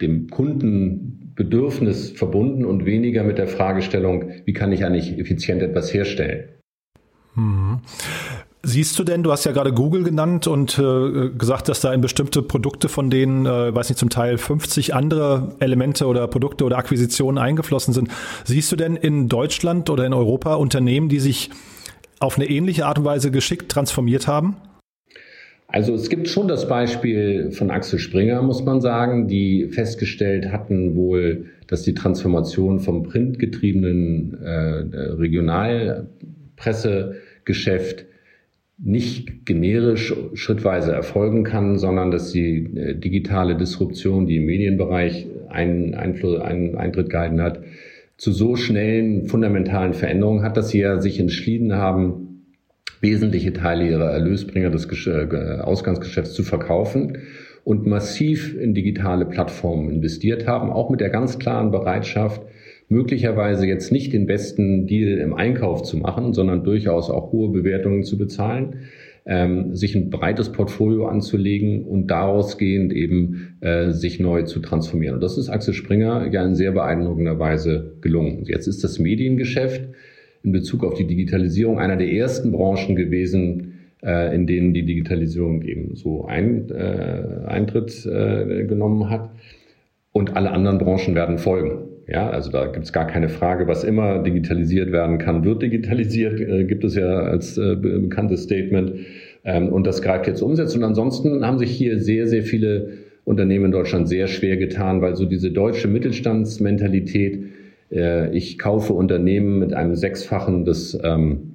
dem 0.01 0.29
Kundenbedürfnis 0.29 2.11
verbunden 2.11 2.65
und 2.65 2.85
weniger 2.85 3.23
mit 3.23 3.37
der 3.37 3.47
Fragestellung, 3.47 4.31
wie 4.45 4.53
kann 4.53 4.71
ich 4.71 4.85
eigentlich 4.85 5.19
effizient 5.19 5.61
etwas 5.61 5.93
herstellen. 5.93 6.45
Hm. 7.33 7.81
Siehst 8.63 8.97
du 8.97 9.03
denn, 9.03 9.21
du 9.21 9.31
hast 9.31 9.43
ja 9.43 9.51
gerade 9.51 9.73
Google 9.73 10.03
genannt 10.03 10.47
und 10.47 10.79
äh, 10.79 11.29
gesagt, 11.37 11.69
dass 11.69 11.81
da 11.81 11.93
in 11.93 12.01
bestimmte 12.01 12.41
Produkte 12.41 12.89
von 12.89 13.11
denen, 13.11 13.45
äh, 13.45 13.75
weiß 13.75 13.89
nicht, 13.89 13.99
zum 13.99 14.09
Teil 14.09 14.39
50 14.39 14.95
andere 14.95 15.55
Elemente 15.59 16.07
oder 16.07 16.27
Produkte 16.27 16.63
oder 16.63 16.77
Akquisitionen 16.77 17.37
eingeflossen 17.37 17.93
sind. 17.93 18.09
Siehst 18.43 18.71
du 18.71 18.75
denn 18.75 18.95
in 18.95 19.29
Deutschland 19.29 19.91
oder 19.91 20.05
in 20.05 20.13
Europa 20.13 20.55
Unternehmen, 20.55 21.09
die 21.09 21.19
sich 21.19 21.51
auf 22.19 22.37
eine 22.37 22.49
ähnliche 22.49 22.87
Art 22.87 22.97
und 22.97 23.05
Weise 23.05 23.29
geschickt 23.29 23.71
transformiert 23.71 24.27
haben? 24.27 24.55
Also 25.75 25.93
es 25.93 26.07
gibt 26.07 26.29
schon 26.29 26.47
das 26.47 26.69
Beispiel 26.69 27.51
von 27.51 27.69
Axel 27.69 27.99
Springer, 27.99 28.41
muss 28.41 28.63
man 28.63 28.79
sagen, 28.79 29.27
die 29.27 29.67
festgestellt 29.67 30.49
hatten 30.49 30.95
wohl, 30.95 31.47
dass 31.67 31.81
die 31.81 31.93
Transformation 31.93 32.79
vom 32.79 33.03
printgetriebenen 33.03 34.41
äh, 34.41 34.85
Regionalpressegeschäft 35.19 38.05
nicht 38.77 39.45
generisch 39.45 40.13
schrittweise 40.33 40.93
erfolgen 40.93 41.43
kann, 41.43 41.77
sondern 41.77 42.09
dass 42.09 42.31
die 42.31 42.73
äh, 42.77 42.95
digitale 42.95 43.57
Disruption, 43.57 44.27
die 44.27 44.37
im 44.37 44.45
Medienbereich 44.45 45.27
einen, 45.49 45.93
Einfluss, 45.93 46.39
einen 46.39 46.77
Eintritt 46.77 47.09
gehalten 47.09 47.41
hat, 47.41 47.59
zu 48.15 48.31
so 48.31 48.55
schnellen 48.55 49.25
fundamentalen 49.25 49.93
Veränderungen 49.93 50.43
hat, 50.43 50.55
dass 50.55 50.69
sie 50.69 50.79
ja 50.79 51.01
sich 51.01 51.19
entschieden 51.19 51.73
haben, 51.73 52.25
wesentliche 53.05 53.53
Teile 53.53 53.87
ihrer 53.87 54.11
Erlösbringer 54.11 54.71
des 54.71 54.87
äh, 55.05 55.59
Ausgangsgeschäfts 55.61 56.33
zu 56.33 56.43
verkaufen 56.43 57.19
und 57.63 57.85
massiv 57.85 58.55
in 58.59 58.73
digitale 58.73 59.25
Plattformen 59.25 59.91
investiert 59.91 60.47
haben, 60.47 60.71
auch 60.71 60.89
mit 60.89 61.01
der 61.01 61.09
ganz 61.09 61.37
klaren 61.37 61.69
Bereitschaft, 61.71 62.41
möglicherweise 62.89 63.67
jetzt 63.67 63.91
nicht 63.91 64.11
den 64.13 64.25
besten 64.25 64.87
Deal 64.87 65.19
im 65.19 65.33
Einkauf 65.33 65.83
zu 65.83 65.97
machen, 65.97 66.33
sondern 66.33 66.63
durchaus 66.63 67.09
auch 67.09 67.31
hohe 67.31 67.51
Bewertungen 67.51 68.03
zu 68.03 68.17
bezahlen, 68.17 68.87
ähm, 69.27 69.75
sich 69.75 69.95
ein 69.95 70.09
breites 70.09 70.51
Portfolio 70.51 71.07
anzulegen 71.07 71.85
und 71.85 72.07
daraus 72.07 72.57
gehend 72.57 72.91
eben 72.93 73.57
äh, 73.61 73.91
sich 73.91 74.19
neu 74.19 74.43
zu 74.43 74.59
transformieren. 74.59 75.15
Und 75.15 75.21
das 75.21 75.37
ist 75.37 75.49
Axel 75.49 75.73
Springer 75.73 76.27
ja 76.31 76.43
in 76.43 76.55
sehr 76.55 76.71
beeindruckender 76.71 77.37
Weise 77.39 77.97
gelungen. 78.01 78.45
Jetzt 78.45 78.67
ist 78.67 78.83
das 78.83 78.99
Mediengeschäft 78.99 79.89
in 80.45 80.51
Bezug 80.51 80.83
auf 80.83 80.93
die 80.93 81.07
Digitalisierung 81.07 81.79
einer 81.79 81.97
der 81.97 82.11
ersten 82.11 82.51
Branchen 82.51 82.95
gewesen, 82.95 83.73
äh, 84.03 84.33
in 84.35 84.45
denen 84.45 84.73
die 84.73 84.85
Digitalisierung 84.85 85.63
eben 85.63 85.95
so 85.95 86.25
ein, 86.25 86.69
äh, 86.69 87.47
Eintritt 87.47 88.05
äh, 88.05 88.65
genommen 88.65 89.09
hat. 89.09 89.31
Und 90.11 90.37
alle 90.37 90.51
anderen 90.51 90.77
Branchen 90.77 91.15
werden 91.15 91.39
folgen. 91.39 91.89
Ja, 92.07 92.29
also 92.29 92.51
da 92.51 92.67
gibt 92.67 92.85
es 92.85 92.93
gar 92.93 93.07
keine 93.07 93.27
Frage, 93.27 93.67
was 93.67 93.83
immer 93.83 94.21
digitalisiert 94.21 94.91
werden 94.91 95.17
kann, 95.17 95.43
wird 95.43 95.63
digitalisiert, 95.63 96.39
äh, 96.39 96.63
gibt 96.65 96.83
es 96.83 96.95
ja 96.95 97.07
als 97.07 97.57
äh, 97.57 97.75
bekanntes 97.75 98.43
Statement. 98.43 98.93
Ähm, 99.43 99.69
und 99.69 99.87
das 99.87 100.03
greift 100.03 100.27
jetzt 100.27 100.41
umsetzt. 100.41 100.75
Und 100.75 100.83
ansonsten 100.83 101.43
haben 101.43 101.57
sich 101.57 101.71
hier 101.71 101.99
sehr, 101.99 102.27
sehr 102.27 102.43
viele 102.43 102.89
Unternehmen 103.23 103.65
in 103.65 103.71
Deutschland 103.71 104.07
sehr 104.07 104.27
schwer 104.27 104.57
getan, 104.57 105.01
weil 105.01 105.15
so 105.15 105.25
diese 105.25 105.49
deutsche 105.49 105.87
Mittelstandsmentalität, 105.87 107.43
äh, 107.91 108.35
ich 108.35 108.57
kaufe 108.57 108.93
Unternehmen 108.93 109.59
mit 109.59 109.73
einem 109.73 109.95
Sechsfachen 109.95 110.65
des 110.65 110.97
ähm, 111.03 111.53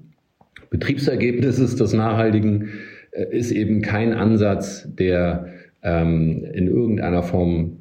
Betriebsergebnisses 0.71 1.77
des 1.77 1.93
Nachhaltigen, 1.93 2.69
äh, 3.13 3.37
ist 3.37 3.51
eben 3.51 3.83
kein 3.83 4.13
Ansatz, 4.13 4.89
der 4.95 5.47
ähm, 5.83 6.45
in 6.53 6.69
irgendeiner 6.69 7.23
Form 7.23 7.77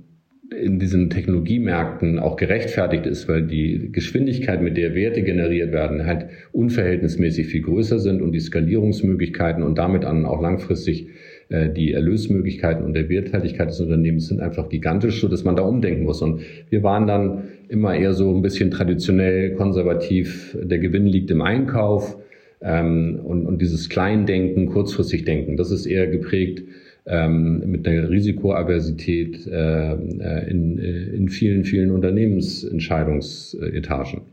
in 0.52 0.80
diesen 0.80 1.12
Technologiemärkten 1.12 2.18
auch 2.18 2.36
gerechtfertigt 2.36 3.06
ist, 3.06 3.28
weil 3.28 3.44
die 3.44 3.92
Geschwindigkeit, 3.92 4.62
mit 4.62 4.78
der 4.78 4.96
Werte 4.96 5.22
generiert 5.22 5.72
werden, 5.72 6.06
halt 6.08 6.26
unverhältnismäßig 6.52 7.48
viel 7.48 7.62
größer 7.62 8.00
sind 8.00 8.22
und 8.22 8.32
die 8.32 8.40
Skalierungsmöglichkeiten 8.40 9.62
und 9.62 9.78
damit 9.78 10.06
dann 10.06 10.26
auch 10.26 10.42
langfristig 10.42 11.08
äh, 11.50 11.70
die 11.70 11.94
Erlösmöglichkeiten 11.94 12.84
und 12.84 12.94
der 12.94 13.10
Werthaltigkeit 13.10 13.70
des 13.70 13.80
Unternehmens 13.80 14.28
sind 14.28 14.42
einfach 14.42 14.70
gigantisch, 14.70 15.22
so 15.22 15.28
dass 15.28 15.44
man 15.44 15.56
da 15.56 15.62
umdenken 15.62 16.04
muss. 16.04 16.22
Und 16.22 16.42
wir 16.70 16.82
waren 16.82 17.06
dann 17.06 17.44
immer 17.69 17.95
eher 17.95 18.13
so 18.13 18.36
ein 18.36 18.41
bisschen 18.41 18.71
traditionell 18.71 19.53
konservativ. 19.53 20.58
Der 20.62 20.79
Gewinn 20.79 21.05
liegt 21.05 21.32
im 21.32 21.41
Einkauf 21.41 22.17
ähm, 22.62 23.21
und, 23.23 23.45
und 23.45 23.62
dieses 23.62 23.88
Kleindenken, 23.89 24.65
kurzfristig 24.67 25.23
Denken, 25.23 25.55
das 25.55 25.71
ist 25.71 25.86
eher 25.86 26.08
geprägt 26.08 26.63
ähm, 27.05 27.63
mit 27.65 27.88
einer 27.88 28.10
Risikoaversität 28.10 29.47
äh, 29.47 29.93
in, 29.93 30.77
in 30.77 31.29
vielen, 31.29 31.63
vielen 31.63 31.91
Unternehmensentscheidungsetagen. 31.91 34.23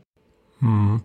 Hm. 0.59 1.01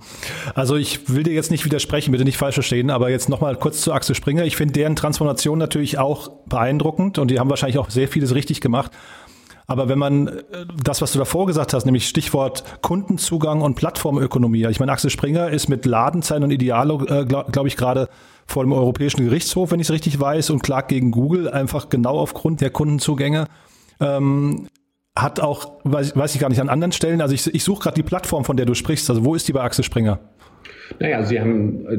Also 0.54 0.76
ich 0.76 1.10
will 1.10 1.24
dir 1.24 1.34
jetzt 1.34 1.50
nicht 1.50 1.66
widersprechen, 1.66 2.10
bitte 2.10 2.24
nicht 2.24 2.38
falsch 2.38 2.54
verstehen, 2.54 2.88
aber 2.88 3.10
jetzt 3.10 3.28
nochmal 3.28 3.54
kurz 3.56 3.82
zu 3.82 3.92
Axel 3.92 4.14
Springer. 4.14 4.44
Ich 4.44 4.56
finde 4.56 4.72
deren 4.72 4.96
Transformation 4.96 5.58
natürlich 5.58 5.98
auch 5.98 6.30
beeindruckend 6.46 7.18
und 7.18 7.30
die 7.30 7.38
haben 7.38 7.50
wahrscheinlich 7.50 7.78
auch 7.78 7.90
sehr 7.90 8.08
vieles 8.08 8.34
richtig 8.34 8.62
gemacht. 8.62 8.92
Aber 9.72 9.88
wenn 9.88 9.98
man 9.98 10.28
äh, 10.28 10.42
das, 10.84 11.00
was 11.00 11.12
du 11.12 11.18
davor 11.18 11.46
gesagt 11.46 11.72
hast, 11.72 11.86
nämlich 11.86 12.06
Stichwort 12.06 12.62
Kundenzugang 12.82 13.62
und 13.62 13.74
Plattformökonomie, 13.74 14.66
ich 14.66 14.80
meine, 14.80 14.92
Axel 14.92 15.08
Springer 15.10 15.48
ist 15.48 15.68
mit 15.68 15.86
Ladenzeiten 15.86 16.44
und 16.44 16.50
Idealo, 16.50 17.04
äh, 17.06 17.24
glaube 17.24 17.50
glaub 17.50 17.66
ich, 17.66 17.76
gerade 17.76 18.08
vor 18.46 18.64
dem 18.64 18.72
Europäischen 18.72 19.24
Gerichtshof, 19.24 19.70
wenn 19.70 19.80
ich 19.80 19.86
es 19.86 19.92
richtig 19.92 20.20
weiß, 20.20 20.50
und 20.50 20.62
klagt 20.62 20.88
gegen 20.88 21.10
Google 21.10 21.48
einfach 21.48 21.88
genau 21.88 22.18
aufgrund 22.18 22.60
der 22.60 22.70
Kundenzugänge. 22.70 23.46
Ähm, 23.98 24.68
hat 25.16 25.40
auch, 25.40 25.72
weiß, 25.84 26.16
weiß 26.16 26.34
ich 26.34 26.40
gar 26.40 26.48
nicht, 26.48 26.60
an 26.60 26.68
anderen 26.68 26.92
Stellen, 26.92 27.20
also 27.20 27.34
ich, 27.34 27.46
ich 27.54 27.64
suche 27.64 27.84
gerade 27.84 27.94
die 27.94 28.02
Plattform, 28.02 28.44
von 28.44 28.56
der 28.56 28.66
du 28.66 28.74
sprichst. 28.74 29.08
Also 29.08 29.24
wo 29.24 29.34
ist 29.34 29.48
die 29.48 29.52
bei 29.52 29.62
Axel 29.62 29.84
Springer? 29.84 30.18
Naja, 31.00 31.22
Sie 31.22 31.40
haben 31.40 31.86
äh, 31.86 31.98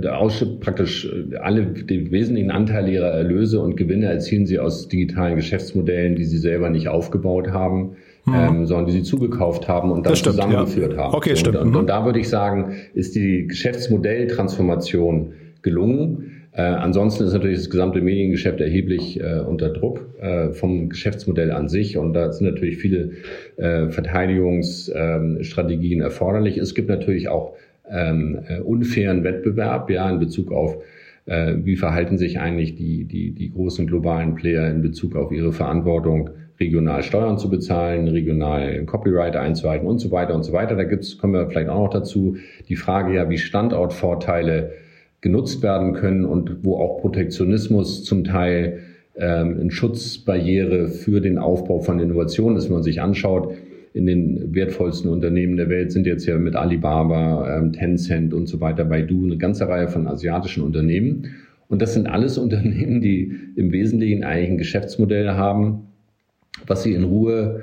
praktisch 0.60 1.06
äh, 1.06 1.36
alle 1.38 1.66
die 1.66 2.12
wesentlichen 2.12 2.52
Anteile 2.52 2.92
Ihrer 2.92 3.12
Erlöse 3.12 3.60
und 3.60 3.76
Gewinne 3.76 4.08
erzielen 4.08 4.46
Sie 4.46 4.60
aus 4.60 4.88
digitalen 4.88 5.36
Geschäftsmodellen, 5.36 6.16
die 6.16 6.26
Sie 6.26 6.38
selber 6.38 6.70
nicht 6.70 6.88
aufgebaut 6.88 7.52
haben. 7.52 7.96
Mhm. 8.26 8.34
Ähm, 8.36 8.66
sondern 8.68 8.86
die 8.86 8.94
sie 8.94 9.04
zugekauft 9.04 9.68
haben 9.68 9.92
und 9.92 10.06
dann 10.06 10.16
stimmt, 10.16 10.38
zusammengeführt 10.38 10.94
ja. 10.94 11.00
haben. 11.00 11.14
Okay, 11.14 11.36
stimmt. 11.36 11.58
Und, 11.58 11.68
und, 11.68 11.76
und, 11.76 11.88
da 11.88 12.06
würde 12.06 12.22
ich 12.22 12.30
sagen, 12.30 12.78
ist 12.94 13.16
die 13.16 13.48
Geschäftsmodelltransformation 13.48 15.34
gelungen. 15.62 16.32
Äh, 16.54 16.62
ansonsten 16.62 17.26
ist 17.26 17.34
natürlich 17.34 17.58
das 17.58 17.70
gesamte 17.70 18.00
Mediengeschäft 18.00 18.62
erheblich 18.62 19.20
äh, 19.20 19.40
unter 19.40 19.72
Druck 19.72 20.08
äh, 20.22 20.52
vom 20.52 20.88
Geschäftsmodell 20.88 21.52
an 21.52 21.68
sich 21.68 21.98
und 21.98 22.14
da 22.14 22.32
sind 22.32 22.46
natürlich 22.46 22.78
viele 22.78 23.10
äh, 23.58 23.90
Verteidigungsstrategien 23.90 26.00
erforderlich. 26.00 26.58
Es 26.58 26.76
gibt 26.76 26.88
natürlich 26.90 27.28
auch 27.28 27.56
ähm, 27.94 28.40
äh, 28.48 28.60
unfairen 28.60 29.24
Wettbewerb, 29.24 29.90
ja, 29.90 30.10
in 30.10 30.20
Bezug 30.20 30.52
auf 30.52 30.78
äh, 31.26 31.56
wie 31.64 31.76
verhalten 31.76 32.18
sich 32.18 32.40
eigentlich 32.40 32.76
die, 32.76 33.06
die, 33.06 33.32
die 33.32 33.52
großen 33.52 33.88
globalen 33.88 34.36
Player 34.36 34.70
in 34.70 34.82
Bezug 34.82 35.16
auf 35.16 35.32
ihre 35.32 35.54
Verantwortung, 35.54 36.32
regional 36.60 37.02
Steuern 37.04 37.38
zu 37.38 37.50
bezahlen, 37.50 38.08
regional 38.08 38.84
Copyright 38.86 39.36
einzuhalten 39.36 39.88
und 39.88 40.00
so 40.00 40.12
weiter 40.12 40.36
und 40.36 40.44
so 40.44 40.54
weiter. 40.54 40.76
Da 40.76 40.84
gibt's, 40.84 41.18
kommen 41.18 41.34
wir 41.34 41.48
vielleicht 41.48 41.70
auch 41.70 41.86
noch 41.86 41.90
dazu, 41.90 42.38
die 42.70 42.76
Frage 42.76 43.16
ja, 43.16 43.30
wie 43.30 43.38
Standortvorteile 43.38 44.74
genutzt 45.22 45.64
werden 45.64 45.94
können 45.94 46.26
und 46.26 46.64
wo 46.64 46.76
auch 46.78 47.00
Protektionismus 47.00 48.04
zum 48.04 48.24
Teil 48.24 48.80
ähm, 49.16 49.58
eine 49.60 49.72
Schutzbarriere 49.72 50.90
für 50.90 51.22
den 51.22 51.38
Aufbau 51.38 51.80
von 51.80 52.00
Innovationen 52.00 52.58
ist, 52.58 52.66
wenn 52.66 52.74
man 52.74 52.84
sich 52.84 53.02
anschaut. 53.02 53.54
In 53.94 54.08
den 54.08 54.56
wertvollsten 54.56 55.10
Unternehmen 55.10 55.56
der 55.56 55.70
Welt 55.70 55.92
sind 55.92 56.08
jetzt 56.08 56.26
ja 56.26 56.38
mit 56.38 56.56
Alibaba, 56.56 57.58
ähm, 57.58 57.74
Tencent 57.74 58.34
und 58.34 58.48
so 58.48 58.60
weiter, 58.60 58.86
Baidu, 58.86 59.26
eine 59.26 59.38
ganze 59.38 59.68
Reihe 59.68 59.88
von 59.88 60.08
asiatischen 60.08 60.64
Unternehmen. 60.64 61.28
Und 61.68 61.82
das 61.82 61.94
sind 61.94 62.08
alles 62.08 62.38
Unternehmen, 62.40 63.02
die 63.02 63.32
im 63.56 63.72
Wesentlichen 63.72 64.24
eigentlich 64.24 64.50
ein 64.50 64.58
Geschäftsmodell 64.58 65.30
haben, 65.30 65.88
was 66.66 66.84
sie 66.84 66.94
in 66.94 67.04
Ruhe 67.04 67.62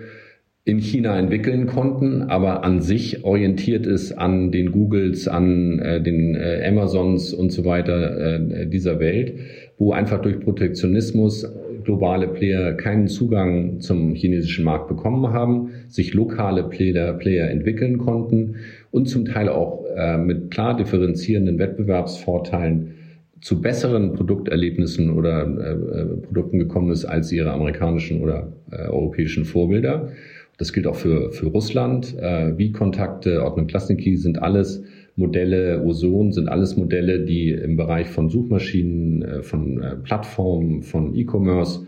in 0.65 0.79
China 0.79 1.19
entwickeln 1.19 1.67
konnten, 1.67 2.23
aber 2.23 2.65
an 2.65 2.81
sich 2.81 3.25
orientiert 3.25 3.87
ist 3.87 4.13
an 4.13 4.53
den 4.53 4.73
Googles, 4.73 5.27
an 5.27 5.79
äh, 5.79 6.03
den 6.03 6.37
äh, 6.37 6.65
Amazons 6.67 7.33
und 7.33 7.51
so 7.51 7.65
weiter 7.65 8.39
äh, 8.39 8.67
dieser 8.67 9.01
Welt, 9.01 9.35
wo 9.79 9.93
einfach 9.93 10.21
durch 10.21 10.39
Protektionismus 10.39 11.45
globale 11.85 12.29
Player 12.29 12.75
keinen 12.75 13.09
Zugang 13.09 13.81
zum 13.81 14.15
chinesischen 14.15 14.65
Markt 14.65 14.89
bekommen 14.89 15.33
haben, 15.33 15.71
sich 15.89 16.15
lokale 16.15 16.65
Player, 16.65 17.13
Player 17.15 17.51
entwickeln 17.51 17.99
konnten 17.99 18.57
und 18.91 19.07
zum 19.07 19.25
Teil 19.25 19.49
auch 19.49 19.85
äh, 19.97 20.17
mit 20.19 20.51
klar 20.51 20.77
differenzierenden 20.77 21.59
Wettbewerbsvorteilen 21.59 22.95
zu 23.41 23.61
besseren 23.61 24.13
Produkterlebnissen 24.13 25.11
oder 25.11 25.47
äh, 25.47 25.73
äh 25.73 26.05
Produkten 26.17 26.59
gekommen 26.59 26.91
ist 26.91 27.05
als 27.05 27.33
ihre 27.33 27.53
amerikanischen 27.53 28.21
oder 28.21 28.53
äh, 28.71 28.87
europäischen 28.89 29.45
Vorbilder. 29.45 30.11
Das 30.59 30.75
gilt 30.75 30.87
auch 30.87 30.97
für, 30.97 31.33
für 31.33 31.47
Russland. 31.47 32.19
Äh, 32.19 32.59
wie 32.59 32.71
Kontakte, 32.71 33.43
Ordnung 33.43 33.67
Klasniki 33.67 34.17
sind 34.17 34.43
alles 34.43 34.83
Modelle, 35.17 35.83
Ozon 35.85 36.33
sind 36.33 36.49
alles 36.49 36.77
Modelle, 36.77 37.25
die 37.25 37.51
im 37.51 37.77
Bereich 37.77 38.09
von 38.09 38.29
Suchmaschinen, 38.29 39.23
äh, 39.23 39.43
von 39.43 39.81
äh, 39.83 39.97
Plattformen, 39.97 40.83
von 40.83 41.15
E-Commerce 41.15 41.87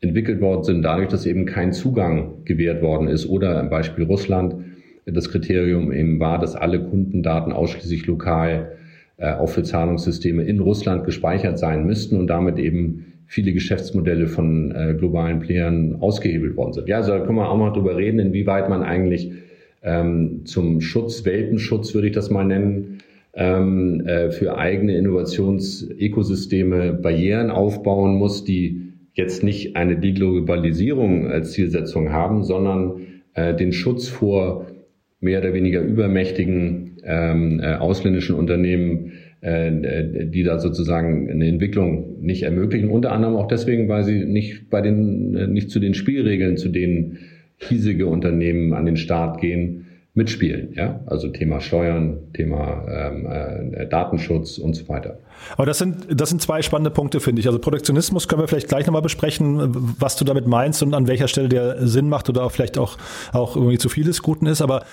entwickelt 0.00 0.40
worden 0.40 0.62
sind, 0.62 0.82
dadurch, 0.82 1.08
dass 1.08 1.26
eben 1.26 1.44
kein 1.44 1.72
Zugang 1.72 2.44
gewährt 2.44 2.82
worden 2.82 3.08
ist. 3.08 3.28
Oder 3.28 3.60
im 3.60 3.68
Beispiel 3.68 4.04
Russland 4.04 4.54
das 5.06 5.30
Kriterium 5.30 5.90
eben 5.90 6.20
war, 6.20 6.38
dass 6.38 6.54
alle 6.54 6.80
Kundendaten 6.80 7.52
ausschließlich 7.52 8.06
lokal 8.06 8.72
äh, 9.16 9.32
auch 9.32 9.48
für 9.48 9.62
Zahlungssysteme 9.62 10.44
in 10.44 10.60
Russland 10.60 11.04
gespeichert 11.04 11.58
sein 11.58 11.86
müssten 11.86 12.16
und 12.16 12.28
damit 12.28 12.58
eben 12.58 13.06
viele 13.26 13.52
Geschäftsmodelle 13.52 14.26
von 14.26 14.74
globalen 14.96 15.40
Playern 15.40 15.96
ausgehebelt 16.00 16.56
worden 16.56 16.72
sind. 16.72 16.88
Ja, 16.88 16.96
also 16.96 17.12
da 17.12 17.20
können 17.20 17.36
wir 17.36 17.50
auch 17.50 17.58
mal 17.58 17.72
drüber 17.72 17.94
reden, 17.94 18.20
inwieweit 18.20 18.70
man 18.70 18.82
eigentlich 18.82 19.32
ähm, 19.82 20.42
zum 20.44 20.80
Schutz, 20.80 21.24
Welpenschutz 21.24 21.94
würde 21.94 22.08
ich 22.08 22.14
das 22.14 22.30
mal 22.30 22.44
nennen, 22.44 22.98
ähm, 23.34 24.02
äh, 24.06 24.30
für 24.30 24.56
eigene 24.58 24.96
Innovationsökosysteme 24.96 26.94
Barrieren 26.94 27.50
aufbauen 27.50 28.16
muss, 28.16 28.44
die 28.44 28.92
jetzt 29.14 29.42
nicht 29.42 29.76
eine 29.76 29.98
Deglobalisierung 29.98 31.28
als 31.28 31.52
Zielsetzung 31.52 32.12
haben, 32.12 32.44
sondern 32.44 33.00
äh, 33.34 33.54
den 33.54 33.72
Schutz 33.72 34.08
vor 34.08 34.66
mehr 35.20 35.40
oder 35.40 35.52
weniger 35.52 35.80
übermächtigen 35.80 36.96
ähm, 37.04 37.60
äh, 37.60 37.74
ausländischen 37.74 38.36
Unternehmen 38.36 39.12
äh, 39.40 40.26
die 40.26 40.42
da 40.42 40.58
sozusagen 40.58 41.30
eine 41.30 41.46
Entwicklung 41.46 42.20
nicht 42.20 42.42
ermöglichen. 42.42 42.88
Unter 42.88 43.12
anderem 43.12 43.36
auch 43.36 43.46
deswegen, 43.46 43.88
weil 43.88 44.02
sie 44.02 44.24
nicht 44.24 44.68
bei 44.68 44.80
den, 44.80 45.36
äh, 45.36 45.46
nicht 45.46 45.70
zu 45.70 45.78
den 45.78 45.94
Spielregeln, 45.94 46.56
zu 46.56 46.70
denen 46.70 47.18
hiesige 47.58 48.06
Unternehmen 48.06 48.72
an 48.72 48.86
den 48.86 48.96
Start 48.96 49.40
gehen, 49.40 49.86
mitspielen. 50.18 50.74
Ja? 50.74 51.00
Also 51.06 51.28
Thema 51.28 51.60
Steuern, 51.60 52.18
Thema 52.34 52.84
ähm, 52.90 53.72
äh, 53.72 53.86
Datenschutz 53.86 54.58
und 54.58 54.74
so 54.74 54.88
weiter. 54.88 55.18
Aber 55.56 55.64
das 55.64 55.78
sind, 55.78 56.06
das 56.10 56.28
sind 56.28 56.42
zwei 56.42 56.60
spannende 56.60 56.90
Punkte, 56.90 57.20
finde 57.20 57.40
ich. 57.40 57.46
Also 57.46 57.58
Protektionismus 57.58 58.28
können 58.28 58.42
wir 58.42 58.48
vielleicht 58.48 58.68
gleich 58.68 58.86
nochmal 58.86 59.02
besprechen, 59.02 59.94
was 59.98 60.16
du 60.16 60.24
damit 60.24 60.46
meinst 60.46 60.82
und 60.82 60.92
an 60.92 61.06
welcher 61.06 61.28
Stelle 61.28 61.48
der 61.48 61.86
Sinn 61.86 62.08
macht 62.08 62.28
oder 62.28 62.50
vielleicht 62.50 62.76
auch, 62.76 62.98
auch 63.32 63.56
irgendwie 63.56 63.78
zu 63.78 63.88
vieles 63.88 64.20
Guten 64.20 64.46
ist. 64.46 64.60
Aber 64.60 64.84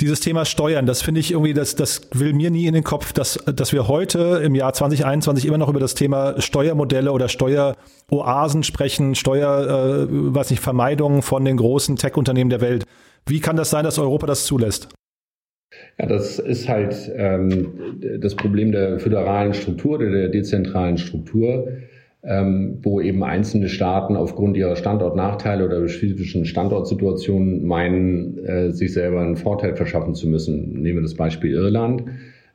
dieses 0.00 0.20
Thema 0.20 0.44
Steuern, 0.44 0.86
das 0.86 1.02
finde 1.02 1.20
ich 1.20 1.32
irgendwie, 1.32 1.54
das, 1.54 1.76
das 1.76 2.08
will 2.12 2.32
mir 2.32 2.50
nie 2.50 2.66
in 2.66 2.74
den 2.74 2.84
Kopf, 2.84 3.12
dass, 3.12 3.38
dass 3.44 3.72
wir 3.72 3.88
heute 3.88 4.40
im 4.44 4.54
Jahr 4.54 4.72
2021 4.72 5.46
immer 5.46 5.58
noch 5.58 5.68
über 5.68 5.80
das 5.80 5.94
Thema 5.94 6.40
Steuermodelle 6.40 7.12
oder 7.12 7.28
Steueroasen 7.28 8.62
sprechen, 8.62 9.14
Steuer, 9.14 10.06
äh, 10.06 10.06
weiß 10.08 10.50
nicht, 10.50 10.60
Vermeidung 10.60 11.22
von 11.22 11.44
den 11.44 11.56
großen 11.56 11.96
Tech-Unternehmen 11.96 12.50
der 12.50 12.60
Welt. 12.60 12.84
Wie 13.26 13.40
kann 13.40 13.56
das 13.56 13.70
sein, 13.70 13.84
dass 13.84 13.98
Europa 13.98 14.26
das 14.26 14.44
zulässt? 14.44 14.88
Ja, 15.98 16.06
das 16.06 16.38
ist 16.38 16.68
halt 16.68 17.10
ähm, 17.14 18.00
das 18.20 18.34
Problem 18.34 18.72
der 18.72 18.98
föderalen 18.98 19.54
Struktur, 19.54 19.98
der 19.98 20.28
dezentralen 20.28 20.98
Struktur 20.98 21.66
ähm, 22.24 22.78
wo 22.82 23.00
eben 23.00 23.24
einzelne 23.24 23.68
Staaten 23.68 24.16
aufgrund 24.16 24.56
ihrer 24.56 24.76
Standortnachteile 24.76 25.64
oder 25.64 25.88
spezifischen 25.88 26.44
Standortsituationen 26.44 27.64
meinen, 27.64 28.38
äh, 28.44 28.70
sich 28.70 28.92
selber 28.92 29.20
einen 29.20 29.36
Vorteil 29.36 29.74
verschaffen 29.74 30.14
zu 30.14 30.28
müssen. 30.28 30.80
Nehmen 30.80 30.98
wir 30.98 31.02
das 31.02 31.14
Beispiel 31.14 31.52
Irland. 31.52 32.04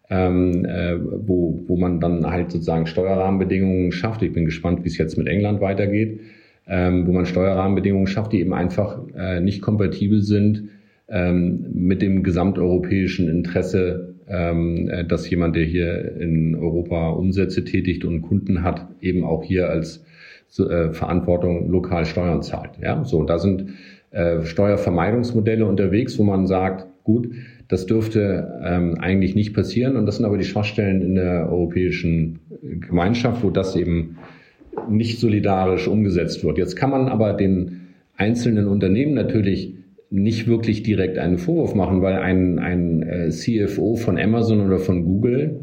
Ähm, 0.10 0.64
äh, 0.64 0.96
wo, 1.28 1.60
wo 1.68 1.76
man 1.76 2.00
dann 2.00 2.26
halt 2.26 2.50
sozusagen 2.50 2.88
Steuerrahmenbedingungen 2.88 3.92
schafft. 3.92 4.22
Ich 4.22 4.32
bin 4.32 4.46
gespannt, 4.46 4.86
wie 4.86 4.88
es 4.88 4.98
jetzt 4.98 5.18
mit 5.18 5.28
England 5.28 5.60
weitergeht, 5.60 6.22
ähm, 6.66 7.06
wo 7.06 7.12
man 7.12 7.26
Steuerrahmenbedingungen 7.26 8.08
schafft, 8.08 8.32
die 8.32 8.40
eben 8.40 8.54
einfach 8.54 9.02
äh, 9.18 9.42
nicht 9.42 9.62
kompatibel 9.62 10.22
sind 10.22 10.70
ähm, 11.10 11.66
mit 11.74 12.02
dem 12.02 12.24
gesamteuropäischen 12.24 13.28
Interesse 13.28 14.16
dass 14.28 15.30
jemand, 15.30 15.56
der 15.56 15.64
hier 15.64 16.18
in 16.20 16.54
Europa 16.56 17.12
Umsätze 17.12 17.64
tätigt 17.64 18.04
und 18.04 18.22
Kunden 18.22 18.62
hat, 18.62 18.86
eben 19.00 19.24
auch 19.24 19.42
hier 19.42 19.70
als 19.70 20.04
äh, 20.60 20.92
Verantwortung 20.92 21.70
lokal 21.70 22.06
Steuern 22.06 22.42
zahlt. 22.42 22.72
Ja, 22.82 23.04
so 23.04 23.24
da 23.24 23.38
sind 23.38 23.70
äh, 24.12 24.44
Steuervermeidungsmodelle 24.44 25.66
unterwegs, 25.66 26.18
wo 26.18 26.24
man 26.24 26.48
sagt, 26.48 26.88
gut, 27.04 27.30
das 27.68 27.86
dürfte 27.86 28.60
ähm, 28.64 28.96
eigentlich 29.00 29.36
nicht 29.36 29.54
passieren 29.54 29.98
und 29.98 30.06
das 30.06 30.18
sind 30.18 30.26
aber 30.26 30.38
die 30.38 30.46
Schwachstellen 30.46 31.02
in 31.02 31.16
der 31.16 31.52
europäischen 31.52 32.40
Gemeinschaft, 32.62 33.44
wo 33.44 33.50
das 33.50 33.76
eben 33.76 34.18
nicht 34.90 35.20
solidarisch 35.20 35.88
umgesetzt 35.88 36.44
wird. 36.44 36.58
Jetzt 36.58 36.76
kann 36.76 36.92
man 36.92 37.10
aber 37.10 37.34
den 37.34 37.88
einzelnen 38.16 38.68
Unternehmen 38.68 39.14
natürlich 39.14 39.74
nicht 40.10 40.48
wirklich 40.48 40.84
direkt 40.84 41.18
einen 41.18 41.38
Vorwurf 41.38 41.76
machen, 41.76 42.02
weil 42.02 42.16
ein, 42.16 42.60
ein 42.60 43.04
äh, 43.04 43.30
CFO 43.30 43.96
von 43.96 44.18
Amazon 44.18 44.66
oder 44.66 44.80
von 44.80 45.04
Google 45.04 45.60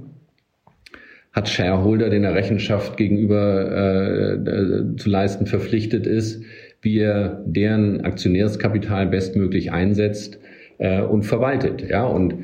hat 1.32 1.48
Shareholder, 1.48 2.10
den 2.10 2.24
er 2.24 2.34
Rechenschaft 2.34 2.96
gegenüber 2.96 3.70
äh, 3.70 4.34
äh, 4.34 4.96
zu 4.96 5.10
leisten 5.10 5.46
verpflichtet 5.46 6.06
ist, 6.06 6.42
wie 6.80 6.98
er 6.98 7.42
deren 7.46 8.02
Aktionärskapital 8.02 9.06
bestmöglich 9.06 9.72
einsetzt 9.72 10.38
äh, 10.78 11.00
und 11.00 11.22
verwaltet. 11.22 11.88
Ja, 11.88 12.04
und 12.04 12.34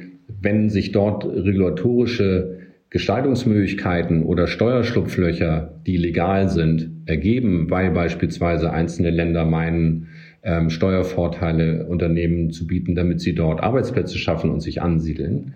wenn 0.40 0.70
sich 0.70 0.92
dort 0.92 1.24
regulatorische 1.24 2.58
Gestaltungsmöglichkeiten 2.90 4.24
oder 4.24 4.48
Steuerschlupflöcher, 4.48 5.80
die 5.86 5.96
legal 5.96 6.48
sind, 6.48 6.90
ergeben, 7.06 7.70
weil 7.70 7.92
beispielsweise 7.92 8.72
einzelne 8.72 9.10
Länder 9.10 9.44
meinen, 9.44 10.08
ähm, 10.42 10.70
Steuervorteile 10.70 11.86
Unternehmen 11.86 12.50
zu 12.50 12.66
bieten, 12.66 12.94
damit 12.94 13.20
sie 13.20 13.34
dort 13.34 13.62
Arbeitsplätze 13.62 14.18
schaffen 14.18 14.50
und 14.50 14.60
sich 14.60 14.82
ansiedeln, 14.82 15.54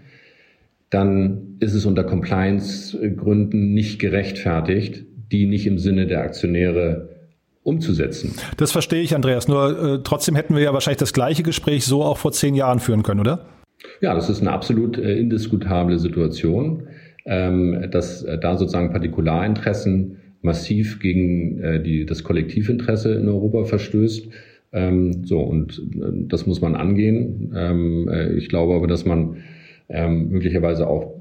dann 0.91 1.57
ist 1.61 1.75
es 1.75 1.87
unter 1.87 2.05
Compliance-Gründen 2.05 3.73
nicht 3.73 3.99
gerechtfertigt, 3.99 5.05
die 5.33 5.47
nicht 5.47 5.67
im 5.67 5.79
Sinne 5.79 6.07
der 6.07 6.23
Aktionäre 6.23 7.09
umzusetzen. 7.63 8.35
Das 8.59 8.73
verstehe 8.73 9.03
ich, 9.03 9.15
Andreas. 9.15 9.49
Nur 9.49 9.95
äh, 9.95 9.99
trotzdem 10.05 10.37
hätten 10.37 10.55
wir 10.55 10.63
ja 10.63 10.73
wahrscheinlich 10.73 10.99
das 10.99 11.13
gleiche 11.13 11.43
Gespräch 11.43 11.85
so 11.85 12.03
auch 12.03 12.19
vor 12.19 12.33
zehn 12.33 12.55
Jahren 12.55 12.79
führen 12.79 13.03
können, 13.03 13.21
oder? 13.21 13.47
Ja, 14.01 14.15
das 14.15 14.29
ist 14.29 14.41
eine 14.41 14.53
absolut 14.53 14.99
äh, 14.99 15.19
indiskutable 15.19 15.99
Situation, 15.99 16.85
ähm, 17.25 17.89
dass 17.91 18.23
äh, 18.23 18.39
da 18.39 18.57
sozusagen 18.57 18.91
Partikularinteressen 18.91 20.19
massiv 20.43 21.01
gegen 21.01 21.59
äh, 21.61 21.83
die, 21.83 22.05
das 22.05 22.23
Kollektivinteresse 22.23 23.15
in 23.15 23.29
Europa 23.29 23.65
verstößt. 23.65 24.29
Ähm, 24.75 25.25
so, 25.25 25.41
und 25.41 25.79
äh, 25.95 26.27
das 26.27 26.47
muss 26.47 26.61
man 26.61 26.75
angehen. 26.75 27.53
Ähm, 27.57 28.09
äh, 28.09 28.33
ich 28.35 28.49
glaube 28.49 28.75
aber, 28.75 28.89
dass 28.89 29.07
man 29.07 29.37
ähm, 29.89 30.31
möglicherweise 30.31 30.89
auch 30.89 31.21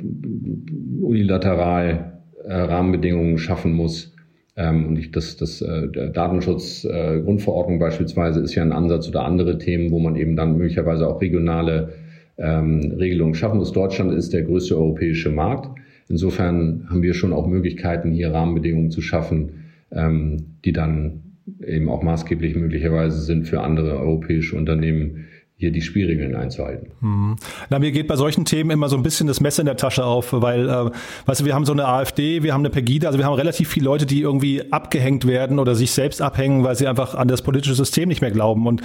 unilateral 1.02 2.20
äh, 2.44 2.54
Rahmenbedingungen 2.54 3.38
schaffen 3.38 3.74
muss. 3.74 4.16
Ähm, 4.56 4.88
und 4.88 4.98
ich, 4.98 5.12
das, 5.12 5.38
das 5.38 5.62
äh, 5.62 5.88
Datenschutz-Grundverordnung 6.12 7.78
äh, 7.78 7.80
beispielsweise 7.80 8.42
ist 8.42 8.56
ja 8.56 8.64
ein 8.64 8.72
Ansatz 8.72 9.08
oder 9.08 9.24
andere 9.24 9.60
Themen, 9.60 9.92
wo 9.92 10.00
man 10.00 10.16
eben 10.16 10.36
dann 10.36 10.58
möglicherweise 10.58 11.08
auch 11.08 11.22
regionale 11.22 11.94
ähm, 12.38 12.96
Regelungen 12.98 13.36
schaffen 13.36 13.60
muss. 13.60 13.72
Deutschland 13.72 14.14
ist 14.14 14.34
der 14.34 14.44
größte 14.44 14.76
europäische 14.76 15.30
Markt. 15.30 15.70
Insofern 16.10 16.88
haben 16.90 17.04
wir 17.04 17.14
schon 17.14 17.34
auch 17.34 17.48
Möglichkeiten, 17.48 18.12
hier 18.12 18.34
Rahmenbedingungen 18.34 18.92
zu 18.92 19.02
schaffen, 19.02 19.64
ähm, 19.92 20.58
die 20.66 20.74
dann 20.74 21.23
eben 21.66 21.90
auch 21.90 22.04
maßgeblich 22.04 22.56
möglicherweise 22.56 23.22
sind 23.22 23.48
für 23.48 23.62
andere 23.62 24.00
europäische 24.00 24.56
Unternehmen, 24.56 25.28
hier 25.56 25.72
die 25.72 25.82
Spielregeln 25.82 26.36
einzuhalten. 26.36 26.92
Hm. 27.00 27.36
Na, 27.70 27.80
mir 27.80 27.92
geht 27.92 28.08
bei 28.08 28.18
solchen 28.18 28.44
Themen 28.44 28.72
immer 28.72 28.90
so 28.90 28.98
ein 28.98 29.04
bisschen 29.04 29.28
das 29.28 29.40
Messer 29.40 29.62
in 29.62 29.68
der 29.68 29.78
Tasche 29.78 30.04
auf, 30.04 30.34
weil, 30.34 30.68
äh, 30.68 30.92
weißt 31.26 31.42
du, 31.42 31.46
wir 31.46 31.54
haben 31.54 31.66
so 31.66 31.72
eine 31.72 31.88
AfD, 31.88 32.44
wir 32.44 32.54
haben 32.54 32.62
eine 32.62 32.70
Pegida, 32.70 33.08
also 33.08 33.18
wir 33.18 33.26
haben 33.26 33.36
relativ 33.36 33.70
viele 33.70 33.86
Leute, 33.86 34.06
die 34.06 34.22
irgendwie 34.22 34.74
abgehängt 34.74 35.26
werden 35.26 35.60
oder 35.60 35.76
sich 35.76 35.92
selbst 35.92 36.22
abhängen, 36.22 36.64
weil 36.64 36.76
sie 36.76 36.88
einfach 36.88 37.16
an 37.16 37.30
das 37.30 37.44
politische 37.44 37.76
System 37.76 38.10
nicht 38.10 38.20
mehr 38.20 38.32
glauben. 38.32 38.68
Und 38.68 38.82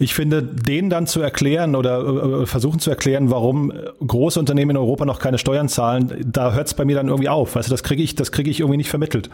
ich 0.00 0.14
finde, 0.14 0.42
denen 0.42 0.88
dann 0.88 1.06
zu 1.06 1.20
erklären 1.20 1.76
oder 1.76 2.40
äh, 2.42 2.46
versuchen 2.46 2.80
zu 2.80 2.88
erklären, 2.88 3.30
warum 3.30 3.70
große 4.04 4.40
Unternehmen 4.40 4.70
in 4.70 4.76
Europa 4.78 5.04
noch 5.04 5.18
keine 5.18 5.36
Steuern 5.36 5.68
zahlen, 5.68 6.24
da 6.24 6.54
hört 6.54 6.68
es 6.68 6.74
bei 6.74 6.86
mir 6.86 6.96
dann 6.96 7.08
irgendwie 7.08 7.28
auf. 7.28 7.54
Weißt 7.54 7.68
du, 7.68 7.70
das 7.70 7.82
kriege 7.82 8.02
ich, 8.02 8.14
das 8.14 8.32
kriege 8.32 8.50
ich 8.50 8.60
irgendwie 8.60 8.78
nicht 8.78 8.88
vermittelt. 8.88 9.28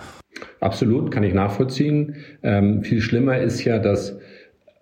Absolut, 0.59 1.13
kann 1.13 1.23
ich 1.23 1.35
nachvollziehen. 1.35 2.17
Ähm, 2.43 2.83
viel 2.83 3.01
schlimmer 3.01 3.39
ist 3.39 3.63
ja, 3.65 3.79
dass 3.79 4.17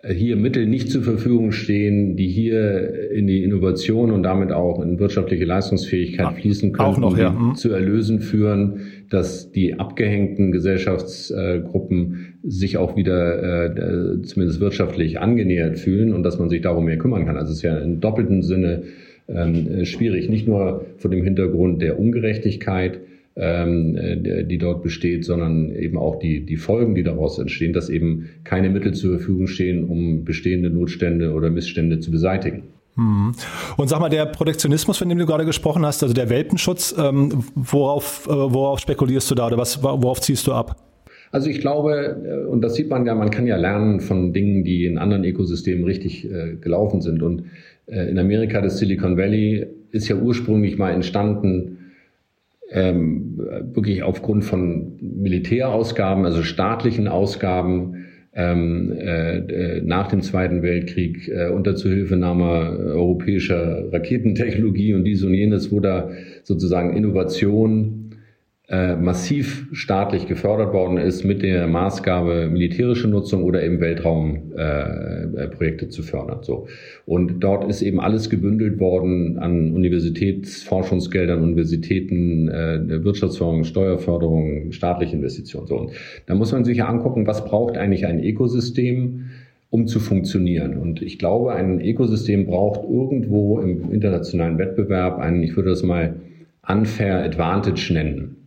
hier 0.07 0.35
Mittel 0.35 0.67
nicht 0.67 0.89
zur 0.89 1.01
Verfügung 1.01 1.51
stehen, 1.51 2.15
die 2.15 2.27
hier 2.27 3.11
in 3.11 3.27
die 3.27 3.43
Innovation 3.43 4.11
und 4.11 4.23
damit 4.23 4.51
auch 4.51 4.81
in 4.81 4.99
wirtschaftliche 4.99 5.45
Leistungsfähigkeit 5.45 6.33
fließen 6.33 6.73
können, 6.73 7.01
noch, 7.01 7.17
ja. 7.17 7.31
Mhm. 7.31 7.55
zu 7.55 7.71
Erlösen 7.71 8.19
führen, 8.19 8.81
dass 9.09 9.51
die 9.51 9.79
abgehängten 9.79 10.51
Gesellschaftsgruppen 10.51 12.37
sich 12.43 12.77
auch 12.77 12.95
wieder 12.95 13.65
äh, 13.65 14.21
zumindest 14.21 14.59
wirtschaftlich 14.59 15.19
angenähert 15.19 15.79
fühlen 15.79 16.13
und 16.13 16.23
dass 16.23 16.37
man 16.37 16.49
sich 16.49 16.61
darum 16.61 16.85
mehr 16.85 16.97
kümmern 16.97 17.25
kann. 17.25 17.37
Also 17.37 17.51
es 17.51 17.57
ist 17.57 17.63
ja 17.63 17.77
im 17.77 17.99
doppelten 17.99 18.43
Sinne 18.43 18.83
ähm, 19.27 19.85
schwierig, 19.85 20.29
nicht 20.29 20.47
nur 20.47 20.85
vor 20.97 21.09
dem 21.09 21.23
Hintergrund 21.23 21.81
der 21.81 21.99
Ungerechtigkeit, 21.99 22.99
ähm, 23.35 23.97
äh, 23.97 24.43
die 24.43 24.57
dort 24.57 24.81
besteht, 24.81 25.25
sondern 25.25 25.75
eben 25.75 25.97
auch 25.97 26.19
die, 26.19 26.45
die 26.45 26.57
Folgen, 26.57 26.95
die 26.95 27.03
daraus 27.03 27.37
entstehen, 27.37 27.73
dass 27.73 27.89
eben 27.89 28.29
keine 28.43 28.69
Mittel 28.69 28.93
zur 28.93 29.17
Verfügung 29.17 29.47
stehen, 29.47 29.83
um 29.83 30.23
bestehende 30.23 30.69
Notstände 30.69 31.33
oder 31.33 31.49
Missstände 31.49 31.99
zu 31.99 32.11
beseitigen. 32.11 32.63
Hm. 32.95 33.33
Und 33.75 33.89
sag 33.89 33.99
mal, 33.99 34.09
der 34.09 34.25
Protektionismus, 34.25 34.97
von 34.97 35.09
dem 35.09 35.17
du 35.17 35.25
gerade 35.25 35.43
gesprochen 35.43 35.85
hast, 35.85 36.01
also 36.01 36.13
der 36.13 36.29
Welpenschutz, 36.29 36.95
ähm, 36.97 37.43
worauf, 37.55 38.25
äh, 38.27 38.31
worauf 38.31 38.79
spekulierst 38.79 39.29
du 39.31 39.35
da 39.35 39.47
oder 39.47 39.57
was, 39.57 39.83
worauf 39.83 40.21
ziehst 40.21 40.47
du 40.47 40.53
ab? 40.53 40.77
Also 41.31 41.49
ich 41.49 41.59
glaube, 41.59 42.15
äh, 42.25 42.47
und 42.47 42.61
das 42.61 42.75
sieht 42.75 42.89
man 42.89 43.05
ja, 43.05 43.15
man 43.15 43.31
kann 43.31 43.47
ja 43.47 43.57
lernen 43.57 43.99
von 43.99 44.31
Dingen, 44.31 44.63
die 44.63 44.85
in 44.85 44.97
anderen 44.97 45.25
Ökosystemen 45.25 45.83
richtig 45.83 46.23
äh, 46.23 46.55
gelaufen 46.55 47.01
sind. 47.01 47.21
Und 47.21 47.43
äh, 47.87 48.09
in 48.09 48.17
Amerika, 48.17 48.61
das 48.61 48.77
Silicon 48.77 49.17
Valley, 49.17 49.67
ist 49.91 50.07
ja 50.07 50.15
ursprünglich 50.15 50.77
mal 50.77 50.91
entstanden 50.91 51.84
ähm, 52.71 53.37
wirklich 53.73 54.03
aufgrund 54.03 54.43
von 54.43 54.97
Militärausgaben, 55.01 56.25
also 56.25 56.43
staatlichen 56.43 57.07
Ausgaben, 57.07 58.05
ähm, 58.35 58.91
äh, 58.91 59.81
nach 59.81 60.07
dem 60.07 60.21
Zweiten 60.21 60.61
Weltkrieg 60.61 61.29
äh, 61.29 61.49
unter 61.49 61.75
Zuhilfenahme 61.75 62.77
europäischer 62.93 63.91
Raketentechnologie 63.93 64.93
und 64.93 65.05
dies 65.05 65.23
und 65.23 65.33
jenes, 65.33 65.71
wo 65.71 65.79
da 65.79 66.09
sozusagen 66.43 66.97
Innovation 66.97 68.04
äh, 68.67 68.95
massiv 68.95 69.67
staatlich 69.73 70.27
gefördert 70.27 70.73
worden 70.73 70.97
ist 70.97 71.23
mit 71.23 71.43
der 71.43 71.67
Maßgabe 71.67 72.49
militärische 72.51 73.07
Nutzung 73.07 73.43
oder 73.43 73.63
eben 73.63 73.79
Weltraumprojekte 73.79 75.85
äh, 75.85 75.89
zu 75.89 76.01
fördern. 76.01 76.39
So 76.41 76.65
und 77.05 77.43
dort 77.43 77.69
ist 77.69 77.83
eben 77.83 77.99
alles 77.99 78.31
gebündelt 78.31 78.79
worden 78.79 79.37
an 79.37 79.71
Universitätsforschungsgeldern, 79.73 81.43
Universitäten, 81.43 82.49
äh, 82.49 83.03
Wirtschaftsförderung, 83.03 83.65
Steuerförderung, 83.65 84.71
staatliche 84.71 85.15
Investitionen. 85.15 85.67
So 85.67 85.77
und 85.77 85.91
da 86.25 86.33
muss 86.33 86.51
man 86.51 86.65
sich 86.65 86.77
ja 86.77 86.87
angucken, 86.87 87.27
was 87.27 87.45
braucht 87.45 87.77
eigentlich 87.77 88.07
ein 88.07 88.23
Ökosystem 88.23 89.25
um 89.69 89.87
zu 89.87 89.99
funktionieren. 89.99 90.77
Und 90.77 91.01
ich 91.01 91.19
glaube, 91.19 91.53
ein 91.53 91.81
Ökosystem 91.81 92.45
braucht 92.45 92.89
irgendwo 92.89 93.59
im 93.59 93.91
internationalen 93.91 94.57
Wettbewerb 94.57 95.19
einen, 95.19 95.43
ich 95.43 95.55
würde 95.55 95.71
das 95.71 95.83
mal 95.83 96.15
unfair 96.67 97.23
advantage 97.23 97.93
nennen. 97.93 98.44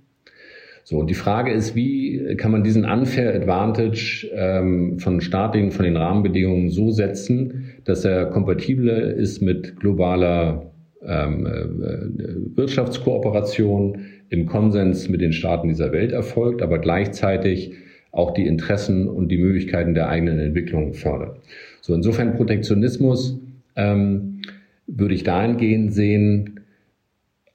So, 0.89 0.97
und 0.97 1.11
die 1.11 1.15
Frage 1.15 1.53
ist, 1.53 1.75
wie 1.75 2.35
kann 2.39 2.51
man 2.51 2.65
diesen 2.65 2.87
Unfair 2.87 3.35
Advantage 3.35 4.27
ähm, 4.33 4.99
von 4.99 5.21
staatlichen, 5.21 5.71
von 5.71 5.85
den 5.85 5.99
Rahmenbedingungen 5.99 6.71
so 6.71 6.91
setzen, 6.93 7.75
dass 7.85 8.07
er 8.07 8.25
kompatibel 8.25 8.89
ist 8.89 9.43
mit 9.43 9.79
globaler 9.79 10.73
ähm, 11.05 11.45
äh, 11.45 12.57
Wirtschaftskooperation 12.57 13.99
im 14.31 14.47
Konsens 14.47 15.11
mit 15.11 15.21
den 15.21 15.35
Staaten 15.35 15.69
dieser 15.69 15.93
Welt 15.93 16.13
erfolgt, 16.13 16.63
aber 16.63 16.79
gleichzeitig 16.79 17.73
auch 18.11 18.33
die 18.33 18.47
Interessen 18.47 19.09
und 19.09 19.29
die 19.29 19.37
Möglichkeiten 19.37 19.93
der 19.93 20.09
eigenen 20.09 20.39
Entwicklung 20.39 20.95
fördert. 20.95 21.39
So, 21.83 21.93
insofern 21.93 22.35
Protektionismus 22.35 23.39
ähm, 23.77 24.41
würde 24.87 25.15
ich 25.15 25.23
dahingehend 25.23 25.93
sehen, 25.93 26.58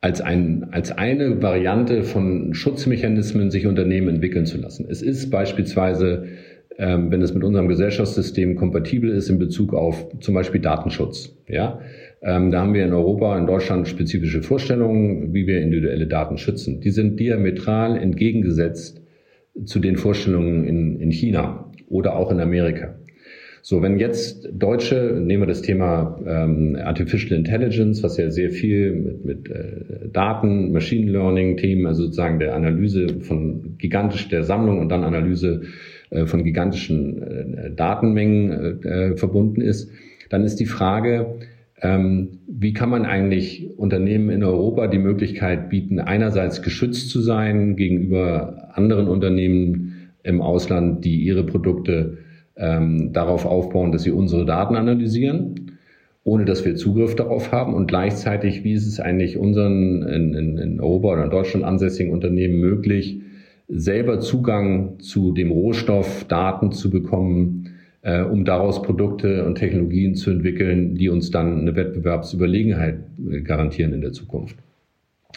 als, 0.04 0.20
ein, 0.20 0.68
als 0.72 0.92
eine 0.92 1.42
Variante 1.42 2.04
von 2.04 2.54
Schutzmechanismen 2.54 3.52
sich 3.52 3.68
Unternehmen 3.68 4.10
entwickeln 4.10 4.46
zu 4.46 4.58
lassen. 4.58 4.86
Es 4.90 5.02
ist 5.02 5.30
beispielsweise, 5.30 6.26
ähm, 6.78 7.10
wenn 7.10 7.22
es 7.22 7.34
mit 7.34 7.42
unserem 7.42 7.70
Gesellschaftssystem 7.70 8.58
kompatibel 8.58 9.12
ist 9.12 9.30
in 9.30 9.40
Bezug 9.40 9.74
auf 9.74 10.10
zum 10.20 10.34
Beispiel 10.34 10.60
Datenschutz. 10.60 11.38
Ja, 11.48 11.80
ähm, 12.22 12.52
da 12.52 12.60
haben 12.60 12.74
wir 12.74 12.84
in 12.84 12.92
Europa, 12.92 13.38
in 13.38 13.48
Deutschland 13.48 13.88
spezifische 13.88 14.44
Vorstellungen, 14.44 15.34
wie 15.34 15.48
wir 15.48 15.62
individuelle 15.62 16.06
Daten 16.06 16.38
schützen. 16.38 16.82
Die 16.82 16.92
sind 16.92 17.18
diametral 17.18 17.96
entgegengesetzt 17.96 19.02
zu 19.64 19.80
den 19.80 19.96
Vorstellungen 19.96 20.66
in, 20.66 21.00
in 21.00 21.12
China 21.12 21.72
oder 21.88 22.18
auch 22.18 22.30
in 22.30 22.42
Amerika. 22.42 22.96
So, 23.66 23.82
wenn 23.82 23.98
jetzt 23.98 24.50
Deutsche, 24.52 25.18
nehmen 25.22 25.44
wir 25.44 25.48
das 25.48 25.62
Thema 25.62 26.20
ähm, 26.28 26.78
Artificial 26.84 27.40
Intelligence, 27.40 28.04
was 28.04 28.18
ja 28.18 28.30
sehr 28.30 28.50
viel 28.50 28.92
mit, 28.92 29.24
mit 29.24 29.50
äh, 29.50 30.10
Daten, 30.12 30.74
Machine 30.74 31.10
Learning 31.10 31.56
Themen, 31.56 31.88
also 31.88 32.04
sozusagen 32.04 32.40
der 32.40 32.56
Analyse 32.56 33.22
von 33.22 33.78
gigantisch 33.78 34.28
der 34.28 34.44
Sammlung 34.44 34.80
und 34.80 34.90
dann 34.90 35.06
Analyse 35.06 35.62
äh, 36.10 36.26
von 36.26 36.44
gigantischen 36.44 37.24
äh, 37.24 37.72
Datenmengen 37.72 38.82
äh, 38.84 38.88
äh, 38.88 39.16
verbunden 39.16 39.62
ist, 39.62 39.90
dann 40.30 40.44
ist 40.44 40.60
die 40.60 40.66
Frage, 40.66 41.36
ähm, 41.82 42.40
wie 42.48 42.74
kann 42.74 42.90
man 42.90 43.06
eigentlich 43.06 43.70
Unternehmen 43.78 44.30
in 44.30 44.44
Europa 44.44 44.88
die 44.88 45.00
Möglichkeit 45.00 45.70
bieten, 45.70 46.00
einerseits 46.00 46.64
geschützt 46.64 47.10
zu 47.12 47.22
sein 47.22 47.78
gegenüber 47.78 48.72
anderen 48.74 49.08
Unternehmen 49.08 50.12
im 50.22 50.42
Ausland, 50.42 51.06
die 51.06 51.24
ihre 51.24 51.46
Produkte 51.46 52.18
ähm, 52.56 53.14
darauf 53.14 53.46
aufbauen, 53.46 53.92
dass 53.92 54.04
sie 54.04 54.12
unsere 54.12 54.46
Daten 54.46 54.76
analysieren, 54.76 55.78
ohne 56.24 56.46
dass 56.46 56.66
wir 56.66 56.76
Zugriff 56.76 57.16
darauf 57.16 57.52
haben. 57.52 57.74
Und 57.74 57.88
gleichzeitig, 57.88 58.64
wie 58.64 58.74
ist 58.74 58.88
es 58.88 59.00
eigentlich 59.00 59.38
unseren 59.38 60.04
in, 60.04 60.34
in, 60.34 60.58
in 60.58 60.80
Europa 60.80 61.14
oder 61.14 61.24
in 61.26 61.30
Deutschland 61.30 61.66
ansässigen 61.66 62.12
Unternehmen 62.12 62.60
möglich, 62.60 63.22
selber 63.68 64.20
Zugang 64.20 65.00
zu 65.00 65.32
dem 65.32 65.52
Rohstoff 65.52 66.26
Daten 66.26 66.72
zu 66.72 66.90
bekommen, 66.90 67.70
äh, 68.02 68.22
um 68.22 68.46
daraus 68.46 68.82
Produkte 68.82 69.46
und 69.46 69.56
Technologien 69.56 70.16
zu 70.16 70.32
entwickeln, 70.32 70.96
die 70.96 71.10
uns 71.10 71.32
dann 71.32 71.62
eine 71.62 71.76
Wettbewerbsüberlegenheit 71.76 73.00
äh, 73.32 73.42
garantieren 73.42 73.94
in 73.94 74.02
der 74.02 74.12
Zukunft 74.12 74.58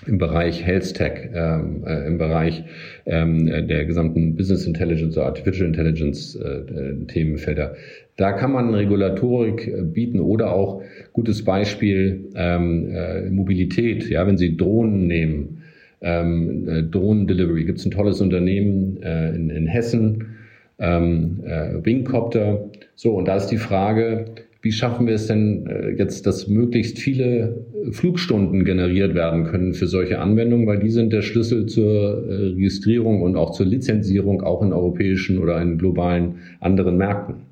im 0.04 0.18
Bereich 0.18 0.64
Health 0.64 0.94
Tech, 0.94 1.30
ähm, 1.34 1.82
äh, 1.86 2.06
im 2.06 2.18
Bereich 2.18 2.64
ähm, 3.06 3.46
der 3.46 3.86
gesamten 3.86 4.36
Business 4.36 4.66
Intelligence 4.66 5.16
oder 5.16 5.26
Artificial 5.26 5.66
Intelligence 5.66 6.34
äh, 6.36 6.48
äh, 6.48 7.06
Themenfelder. 7.06 7.74
Da 8.16 8.32
kann 8.32 8.52
man 8.52 8.74
Regulatorik 8.74 9.66
äh, 9.66 9.82
bieten 9.82 10.20
oder 10.20 10.52
auch 10.52 10.82
gutes 11.12 11.44
Beispiel 11.44 12.28
ähm, 12.34 12.90
äh, 12.90 13.30
Mobilität. 13.30 14.08
Ja, 14.08 14.26
wenn 14.26 14.36
Sie 14.36 14.56
Drohnen 14.56 15.06
nehmen, 15.06 15.62
ähm, 16.02 16.68
äh, 16.68 16.82
Drohnen 16.82 17.26
Delivery, 17.26 17.64
gibt 17.64 17.78
es 17.78 17.86
ein 17.86 17.90
tolles 17.90 18.20
Unternehmen 18.20 19.02
äh, 19.02 19.34
in, 19.34 19.50
in 19.50 19.66
Hessen, 19.66 20.36
ähm, 20.78 21.40
äh, 21.44 21.84
Wingcopter. 21.84 22.68
So 22.94 23.14
und 23.14 23.28
da 23.28 23.36
ist 23.36 23.48
die 23.48 23.56
Frage, 23.56 24.26
wie 24.66 24.72
schaffen 24.72 25.06
wir 25.06 25.14
es 25.14 25.28
denn 25.28 25.64
äh, 25.68 25.90
jetzt, 25.90 26.26
dass 26.26 26.48
möglichst 26.48 26.98
viele 26.98 27.64
Flugstunden 27.92 28.64
generiert 28.64 29.14
werden 29.14 29.44
können 29.44 29.74
für 29.74 29.86
solche 29.86 30.18
Anwendungen, 30.18 30.66
weil 30.66 30.80
die 30.80 30.90
sind 30.90 31.12
der 31.12 31.22
Schlüssel 31.22 31.66
zur 31.66 32.28
äh, 32.28 32.48
Registrierung 32.48 33.22
und 33.22 33.36
auch 33.36 33.52
zur 33.52 33.66
Lizenzierung 33.66 34.42
auch 34.42 34.62
in 34.62 34.72
europäischen 34.72 35.38
oder 35.38 35.62
in 35.62 35.78
globalen 35.78 36.38
anderen 36.58 36.96
Märkten. 36.96 37.42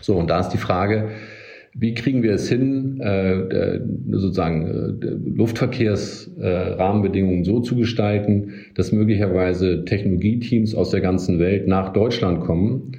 So, 0.00 0.16
und 0.16 0.30
da 0.30 0.40
ist 0.40 0.48
die 0.48 0.56
Frage, 0.56 1.10
wie 1.74 1.92
kriegen 1.92 2.22
wir 2.22 2.32
es 2.32 2.48
hin, 2.48 2.98
äh, 3.02 3.80
sozusagen 4.10 4.98
Luftverkehrsrahmenbedingungen 5.36 7.44
so 7.44 7.60
zu 7.60 7.76
gestalten, 7.76 8.54
dass 8.74 8.90
möglicherweise 8.90 9.84
Technologieteams 9.84 10.74
aus 10.74 10.88
der 10.88 11.02
ganzen 11.02 11.40
Welt 11.40 11.68
nach 11.68 11.92
Deutschland 11.92 12.40
kommen, 12.40 12.92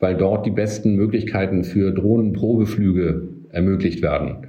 weil 0.00 0.16
dort 0.16 0.46
die 0.46 0.50
besten 0.50 0.96
Möglichkeiten 0.96 1.62
für 1.62 1.92
Drohnenprobeflüge 1.92 3.28
ermöglicht 3.50 4.02
werden. 4.02 4.46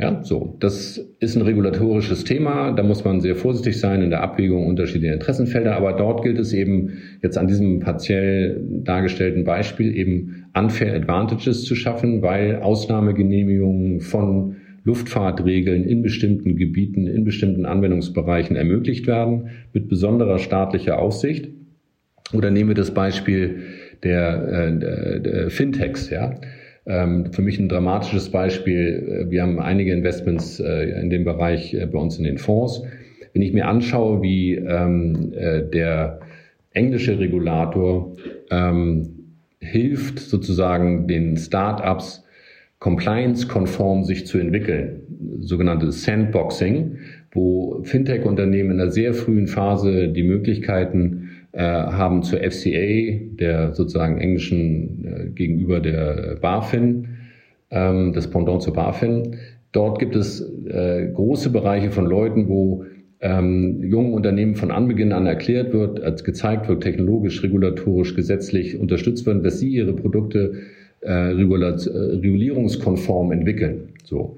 Ja, 0.00 0.22
so. 0.22 0.56
Das 0.60 0.98
ist 1.18 1.34
ein 1.34 1.42
regulatorisches 1.42 2.22
Thema. 2.22 2.70
Da 2.70 2.84
muss 2.84 3.04
man 3.04 3.20
sehr 3.20 3.34
vorsichtig 3.34 3.80
sein 3.80 4.00
in 4.00 4.10
der 4.10 4.22
Abwägung 4.22 4.64
unterschiedlicher 4.68 5.14
Interessenfelder. 5.14 5.74
Aber 5.74 5.92
dort 5.94 6.22
gilt 6.22 6.38
es 6.38 6.52
eben 6.52 6.98
jetzt 7.20 7.36
an 7.36 7.48
diesem 7.48 7.80
partiell 7.80 8.62
dargestellten 8.84 9.42
Beispiel 9.42 9.96
eben 9.96 10.44
unfair 10.56 10.94
advantages 10.94 11.64
zu 11.64 11.74
schaffen, 11.74 12.22
weil 12.22 12.60
Ausnahmegenehmigungen 12.62 14.00
von 14.00 14.56
Luftfahrtregeln 14.84 15.82
in 15.82 16.02
bestimmten 16.02 16.54
Gebieten, 16.54 17.08
in 17.08 17.24
bestimmten 17.24 17.66
Anwendungsbereichen 17.66 18.54
ermöglicht 18.54 19.08
werden 19.08 19.48
mit 19.72 19.88
besonderer 19.88 20.38
staatlicher 20.38 21.00
Aufsicht. 21.00 21.48
Oder 22.32 22.52
nehmen 22.52 22.68
wir 22.68 22.76
das 22.76 22.92
Beispiel 22.92 23.62
der, 24.02 24.48
äh, 24.48 25.20
der, 25.20 25.50
Fintechs, 25.50 26.10
ja. 26.10 26.34
Ähm, 26.86 27.32
für 27.32 27.42
mich 27.42 27.58
ein 27.58 27.68
dramatisches 27.68 28.30
Beispiel. 28.30 29.26
Wir 29.28 29.42
haben 29.42 29.60
einige 29.60 29.92
Investments 29.92 30.58
äh, 30.58 31.00
in 31.00 31.10
dem 31.10 31.24
Bereich 31.24 31.74
äh, 31.74 31.86
bei 31.86 31.98
uns 31.98 32.16
in 32.18 32.24
den 32.24 32.38
Fonds. 32.38 32.82
Wenn 33.34 33.42
ich 33.42 33.52
mir 33.52 33.66
anschaue, 33.66 34.22
wie 34.22 34.54
ähm, 34.54 35.32
äh, 35.34 35.62
der 35.62 36.20
englische 36.72 37.18
Regulator 37.18 38.16
ähm, 38.50 39.10
hilft, 39.60 40.18
sozusagen 40.20 41.06
den 41.06 41.36
Startups 41.36 42.24
compliance-konform 42.78 44.04
sich 44.04 44.26
zu 44.26 44.38
entwickeln, 44.38 45.02
sogenanntes 45.40 46.04
Sandboxing, 46.04 46.98
wo 47.32 47.82
Fintech-Unternehmen 47.82 48.70
in 48.72 48.80
einer 48.80 48.90
sehr 48.90 49.14
frühen 49.14 49.46
Phase 49.46 50.08
die 50.08 50.22
Möglichkeiten 50.22 51.17
äh, 51.17 51.17
haben 51.56 52.22
zur 52.22 52.40
FCA, 52.40 53.18
der 53.38 53.74
sozusagen 53.74 54.18
englischen 54.18 55.04
äh, 55.04 55.30
gegenüber 55.30 55.80
der 55.80 56.36
BaFin, 56.40 57.08
ähm, 57.70 58.12
das 58.12 58.28
Pendant 58.28 58.62
zur 58.62 58.74
BaFin. 58.74 59.36
Dort 59.72 59.98
gibt 59.98 60.16
es 60.16 60.40
äh, 60.66 61.08
große 61.12 61.50
Bereiche 61.50 61.90
von 61.90 62.06
Leuten, 62.06 62.48
wo 62.48 62.84
ähm, 63.20 63.82
jungen 63.82 64.12
Unternehmen 64.12 64.54
von 64.54 64.70
Anbeginn 64.70 65.12
an 65.12 65.26
erklärt 65.26 65.72
wird, 65.72 66.00
als 66.02 66.22
gezeigt 66.22 66.68
wird, 66.68 66.82
technologisch, 66.82 67.42
regulatorisch, 67.42 68.14
gesetzlich 68.14 68.78
unterstützt 68.78 69.26
werden, 69.26 69.42
dass 69.42 69.58
sie 69.58 69.68
ihre 69.68 69.92
Produkte 69.92 70.54
äh, 71.00 71.12
regulierungskonform 71.12 73.32
entwickeln. 73.32 73.88
So 74.04 74.36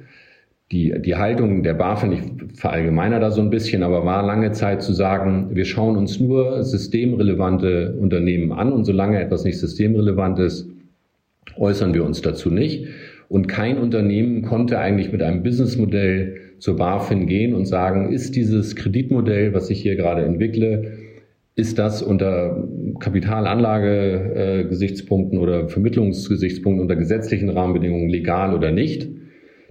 die, 0.72 0.94
die 1.02 1.16
Haltung 1.16 1.62
der 1.64 1.74
BaFin, 1.74 2.12
ich 2.12 2.20
verallgemeiner 2.54 3.18
da 3.18 3.32
so 3.32 3.40
ein 3.40 3.50
bisschen, 3.50 3.82
aber 3.82 4.04
war 4.04 4.24
lange 4.24 4.52
Zeit 4.52 4.82
zu 4.82 4.92
sagen, 4.92 5.48
wir 5.52 5.64
schauen 5.64 5.96
uns 5.96 6.20
nur 6.20 6.62
systemrelevante 6.62 7.96
Unternehmen 7.98 8.52
an 8.52 8.72
und 8.72 8.84
solange 8.84 9.20
etwas 9.20 9.42
nicht 9.44 9.58
systemrelevant 9.58 10.38
ist, 10.38 10.68
äußern 11.56 11.92
wir 11.92 12.04
uns 12.04 12.22
dazu 12.22 12.50
nicht. 12.50 12.86
Und 13.28 13.48
kein 13.48 13.78
Unternehmen 13.78 14.42
konnte 14.42 14.78
eigentlich 14.78 15.10
mit 15.10 15.22
einem 15.22 15.42
Businessmodell 15.42 16.36
zur 16.58 16.76
BaFin 16.76 17.26
gehen 17.26 17.52
und 17.54 17.66
sagen, 17.66 18.12
ist 18.12 18.36
dieses 18.36 18.76
Kreditmodell, 18.76 19.52
was 19.54 19.70
ich 19.70 19.82
hier 19.82 19.96
gerade 19.96 20.22
entwickle, 20.22 20.92
ist 21.56 21.80
das 21.80 22.00
unter 22.00 22.68
Kapitalanlage-Gesichtspunkten 23.00 25.36
oder 25.38 25.68
Vermittlungsgesichtspunkten 25.68 26.82
unter 26.82 26.94
gesetzlichen 26.94 27.48
Rahmenbedingungen 27.50 28.08
legal 28.08 28.54
oder 28.54 28.70
nicht? 28.70 29.08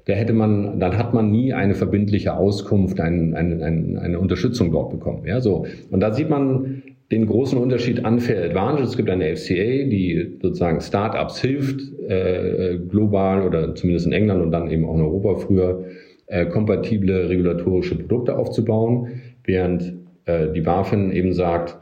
Da 0.05 0.13
hätte 0.13 0.33
man, 0.33 0.79
dann 0.79 0.97
hat 0.97 1.13
man 1.13 1.31
nie 1.31 1.53
eine 1.53 1.75
verbindliche 1.75 2.35
Auskunft, 2.35 2.99
ein, 2.99 3.33
ein, 3.35 3.61
ein, 3.61 3.97
eine 3.97 4.19
Unterstützung 4.19 4.71
dort 4.71 4.91
bekommen. 4.91 5.25
Ja, 5.25 5.41
so. 5.41 5.65
Und 5.91 5.99
da 5.99 6.13
sieht 6.13 6.29
man 6.29 6.83
den 7.11 7.25
großen 7.25 7.57
Unterschied 7.57 8.05
Unfair 8.05 8.43
Advantage. 8.43 8.83
Es 8.83 8.97
gibt 8.97 9.09
eine 9.09 9.35
FCA, 9.35 9.53
die 9.53 10.37
sozusagen 10.41 10.79
Startups 10.81 11.41
hilft, 11.41 11.81
äh, 12.07 12.77
global 12.87 13.45
oder 13.45 13.73
zumindest 13.75 14.05
in 14.05 14.13
England 14.13 14.41
und 14.41 14.51
dann 14.51 14.69
eben 14.69 14.85
auch 14.85 14.95
in 14.95 15.01
Europa 15.01 15.35
früher, 15.35 15.85
äh, 16.27 16.45
kompatible 16.45 17.27
regulatorische 17.29 17.95
Produkte 17.95 18.37
aufzubauen, 18.37 19.21
während 19.43 19.95
äh, 20.25 20.51
die 20.53 20.61
BaFin 20.61 21.11
eben 21.11 21.33
sagt, 21.33 21.77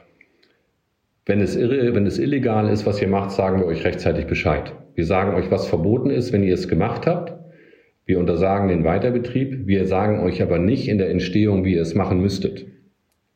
wenn 1.25 1.41
es, 1.41 1.57
irre, 1.57 1.93
wenn 1.93 2.05
es 2.05 2.17
illegal 2.17 2.69
ist, 2.69 2.85
was 2.85 3.01
ihr 3.01 3.09
macht, 3.09 3.31
sagen 3.31 3.59
wir 3.59 3.65
euch 3.65 3.83
rechtzeitig 3.83 4.27
Bescheid. 4.27 4.71
Wir 4.95 5.05
sagen 5.05 5.35
euch, 5.35 5.51
was 5.51 5.67
verboten 5.67 6.09
ist, 6.09 6.31
wenn 6.31 6.43
ihr 6.43 6.53
es 6.53 6.69
gemacht 6.69 7.05
habt. 7.05 7.36
Wir 8.07 8.19
untersagen 8.19 8.69
den 8.69 8.85
Weiterbetrieb. 8.85 9.67
Wir 9.67 9.85
sagen 9.85 10.21
euch 10.21 10.41
aber 10.41 10.59
nicht 10.59 10.87
in 10.87 10.97
der 10.97 11.09
Entstehung, 11.09 11.65
wie 11.65 11.75
ihr 11.75 11.81
es 11.81 11.93
machen 11.93 12.21
müsstet. 12.21 12.65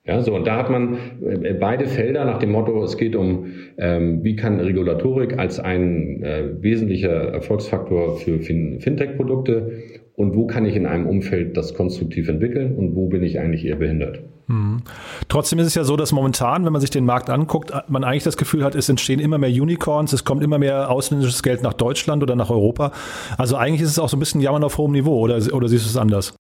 Ja, 0.06 0.22
so, 0.22 0.34
und 0.34 0.48
da 0.48 0.58
hat 0.58 0.72
man 0.72 0.98
äh, 1.24 1.54
beide 1.54 1.86
Felder 1.86 2.26
nach 2.26 2.40
dem 2.40 2.52
Motto, 2.52 2.84
es 2.84 2.98
geht 2.98 3.16
um, 3.16 3.48
ähm, 3.78 4.24
wie 4.24 4.36
kann 4.36 4.60
Regulatorik 4.60 5.38
als 5.38 5.60
ein 5.60 6.24
äh, 6.24 6.64
wesentlicher 6.64 7.12
Erfolgsfaktor 7.12 8.18
für 8.18 8.40
fin 8.40 8.80
Fintech-Produkte 8.80 9.74
und 10.22 10.36
wo 10.36 10.46
kann 10.46 10.66
ich 10.66 10.76
in 10.76 10.86
einem 10.86 11.08
Umfeld 11.08 11.58
das 11.58 11.74
konstruktiv 11.74 12.30
entwickeln 12.30 12.76
und 12.76 12.96
wo 12.96 13.08
bin 13.08 13.24
ich 13.24 13.40
eigentlich 13.40 13.66
eher 13.66 13.76
behindert. 13.76 14.20
Mhm. 14.48 14.84
Trotzdem 15.28 15.60
ist 15.60 15.68
es 15.68 15.76
ja 15.76 15.84
so, 15.84 15.96
dass 15.96 16.12
momentan, 16.12 16.64
wenn 16.66 16.72
man 16.72 16.82
sich 16.82 16.92
den 16.92 17.06
Markt 17.06 17.30
anguckt, 17.30 17.74
man 17.88 18.04
eigentlich 18.04 18.24
das 18.24 18.38
Gefühl 18.38 18.64
hat, 18.64 18.76
es 18.76 18.88
entstehen 18.88 19.20
immer 19.20 19.38
mehr 19.38 19.50
Unicorns, 19.50 20.14
es 20.14 20.24
kommt 20.24 20.44
immer 20.44 20.60
mehr 20.60 20.92
ausländisches 20.92 21.42
Geld 21.42 21.64
nach 21.64 21.74
Deutschland 21.74 22.22
oder 22.22 22.36
nach 22.36 22.50
Europa. 22.50 22.92
Also 23.38 23.56
eigentlich 23.56 23.82
ist 23.82 23.90
es 23.90 24.00
auch 24.00 24.10
so 24.10 24.18
ein 24.18 24.20
bisschen 24.20 24.42
Jammern 24.42 24.64
auf 24.64 24.78
hohem 24.78 24.92
Niveau, 24.92 25.20
oder, 25.20 25.40
oder 25.54 25.68
siehst 25.68 25.86
du 25.86 25.90
es 25.90 25.98
anders? 25.98 26.36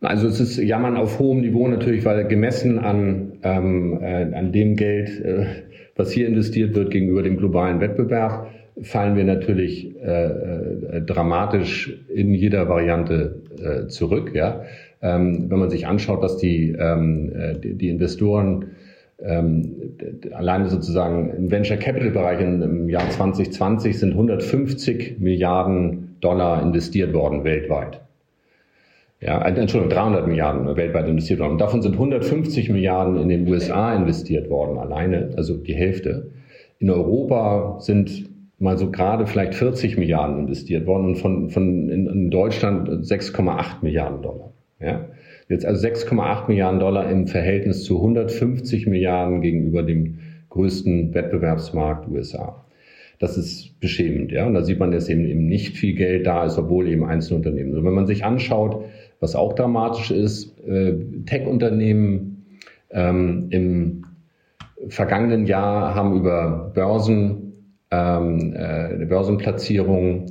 Also 0.00 0.26
es 0.28 0.40
ist 0.40 0.58
Jammern 0.58 0.96
auf 0.96 1.18
hohem 1.18 1.40
Niveau 1.40 1.66
natürlich, 1.68 2.04
weil 2.04 2.26
gemessen 2.28 2.78
an, 2.78 3.38
ähm, 3.42 3.98
äh, 4.02 4.34
an 4.34 4.52
dem 4.52 4.76
Geld, 4.76 5.20
äh, 5.20 5.46
was 5.96 6.10
hier 6.10 6.26
investiert 6.28 6.74
wird 6.74 6.90
gegenüber 6.90 7.22
dem 7.22 7.36
globalen 7.36 7.80
Wettbewerb, 7.80 8.48
fallen 8.82 9.16
wir 9.16 9.24
natürlich 9.24 9.94
äh, 9.96 10.24
äh, 10.24 11.02
dramatisch 11.02 11.96
in 12.12 12.34
jeder 12.34 12.68
Variante 12.68 13.42
äh, 13.58 13.86
zurück. 13.86 14.32
Ja? 14.34 14.62
Ähm, 15.00 15.50
wenn 15.50 15.58
man 15.58 15.70
sich 15.70 15.86
anschaut, 15.86 16.22
dass 16.22 16.36
die, 16.38 16.74
ähm, 16.78 17.32
äh, 17.34 17.54
die, 17.58 17.74
die 17.74 17.88
Investoren 17.88 18.72
ähm, 19.22 19.96
alleine 20.32 20.68
sozusagen 20.68 21.30
im 21.30 21.50
Venture 21.50 21.76
Capital 21.76 22.10
Bereich 22.10 22.40
im 22.40 22.88
Jahr 22.88 23.08
2020 23.08 23.98
sind 23.98 24.10
150 24.12 25.20
Milliarden 25.20 26.16
Dollar 26.20 26.62
investiert 26.62 27.12
worden 27.14 27.44
weltweit. 27.44 28.00
Ja, 29.20 29.40
äh, 29.42 29.54
Entschuldigung, 29.54 29.94
300 29.94 30.26
Milliarden 30.26 30.76
weltweit 30.76 31.08
investiert 31.08 31.38
worden. 31.38 31.58
Davon 31.58 31.80
sind 31.80 31.92
150 31.92 32.70
Milliarden 32.70 33.20
in 33.20 33.28
den 33.28 33.48
USA 33.48 33.94
investiert 33.94 34.50
worden, 34.50 34.78
alleine, 34.78 35.30
also 35.36 35.56
die 35.56 35.74
Hälfte. 35.74 36.30
In 36.80 36.90
Europa 36.90 37.78
sind 37.80 38.33
mal 38.64 38.78
so 38.78 38.90
gerade 38.90 39.26
vielleicht 39.26 39.54
40 39.54 39.98
Milliarden 39.98 40.38
investiert 40.38 40.86
worden 40.86 41.06
und 41.08 41.16
von, 41.16 41.50
von 41.50 41.88
in, 41.90 42.06
in 42.06 42.30
Deutschland 42.30 42.88
6,8 42.88 43.82
Milliarden 43.82 44.22
Dollar. 44.22 44.52
Ja? 44.80 45.08
Jetzt 45.48 45.66
also 45.66 45.86
6,8 45.86 46.48
Milliarden 46.48 46.80
Dollar 46.80 47.08
im 47.10 47.26
Verhältnis 47.26 47.84
zu 47.84 47.98
150 47.98 48.86
Milliarden 48.86 49.42
gegenüber 49.42 49.82
dem 49.82 50.18
größten 50.48 51.12
Wettbewerbsmarkt 51.12 52.08
USA. 52.08 52.64
Das 53.18 53.36
ist 53.36 53.78
beschämend, 53.80 54.32
ja. 54.32 54.46
Und 54.46 54.54
da 54.54 54.62
sieht 54.62 54.80
man, 54.80 54.90
dass 54.90 55.08
eben, 55.08 55.24
eben 55.26 55.46
nicht 55.46 55.76
viel 55.76 55.94
Geld 55.94 56.26
da 56.26 56.44
ist, 56.44 56.58
obwohl 56.58 56.88
eben 56.88 57.04
Einzelunternehmen. 57.04 57.76
Und 57.76 57.84
wenn 57.84 57.92
man 57.92 58.06
sich 58.06 58.24
anschaut, 58.24 58.84
was 59.20 59.36
auch 59.36 59.52
dramatisch 59.52 60.10
ist, 60.10 60.58
äh, 60.66 60.94
Tech-Unternehmen 61.26 62.46
ähm, 62.90 63.46
im 63.50 64.04
vergangenen 64.88 65.46
Jahr 65.46 65.94
haben 65.94 66.16
über 66.16 66.72
Börsen, 66.74 67.43
ähm, 67.94 68.54
äh, 68.56 69.04
Börsenplatzierung 69.06 70.26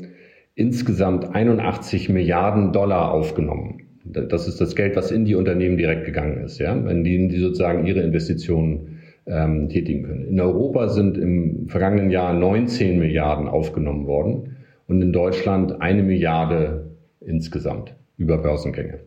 insgesamt 0.56 1.34
81 1.34 2.10
Milliarden 2.10 2.74
Dollar 2.74 3.12
aufgenommen. 3.12 3.80
Das 4.06 4.48
ist 4.48 4.60
das 4.60 4.76
Geld, 4.76 4.96
was 4.96 5.12
in 5.12 5.26
die 5.26 5.36
Unternehmen 5.36 5.78
direkt 5.78 6.06
gegangen 6.06 6.44
ist, 6.44 6.60
ja, 6.60 6.74
in 6.74 7.04
denen 7.04 7.30
die 7.30 7.40
sozusagen 7.40 7.86
ihre 7.88 8.02
Investitionen 8.02 9.00
ähm, 9.26 9.70
tätigen 9.70 10.04
können. 10.04 10.28
In 10.28 10.40
Europa 10.40 10.90
sind 10.90 11.18
im 11.18 11.68
vergangenen 11.70 12.12
Jahr 12.12 12.34
19 12.34 13.00
Milliarden 13.00 13.48
aufgenommen 13.48 14.06
worden 14.06 14.58
und 14.88 15.02
in 15.02 15.14
Deutschland 15.14 15.82
eine 15.82 16.04
Milliarde 16.04 16.92
insgesamt 17.22 17.96
über 18.18 18.38
Börsengänge. 18.38 19.00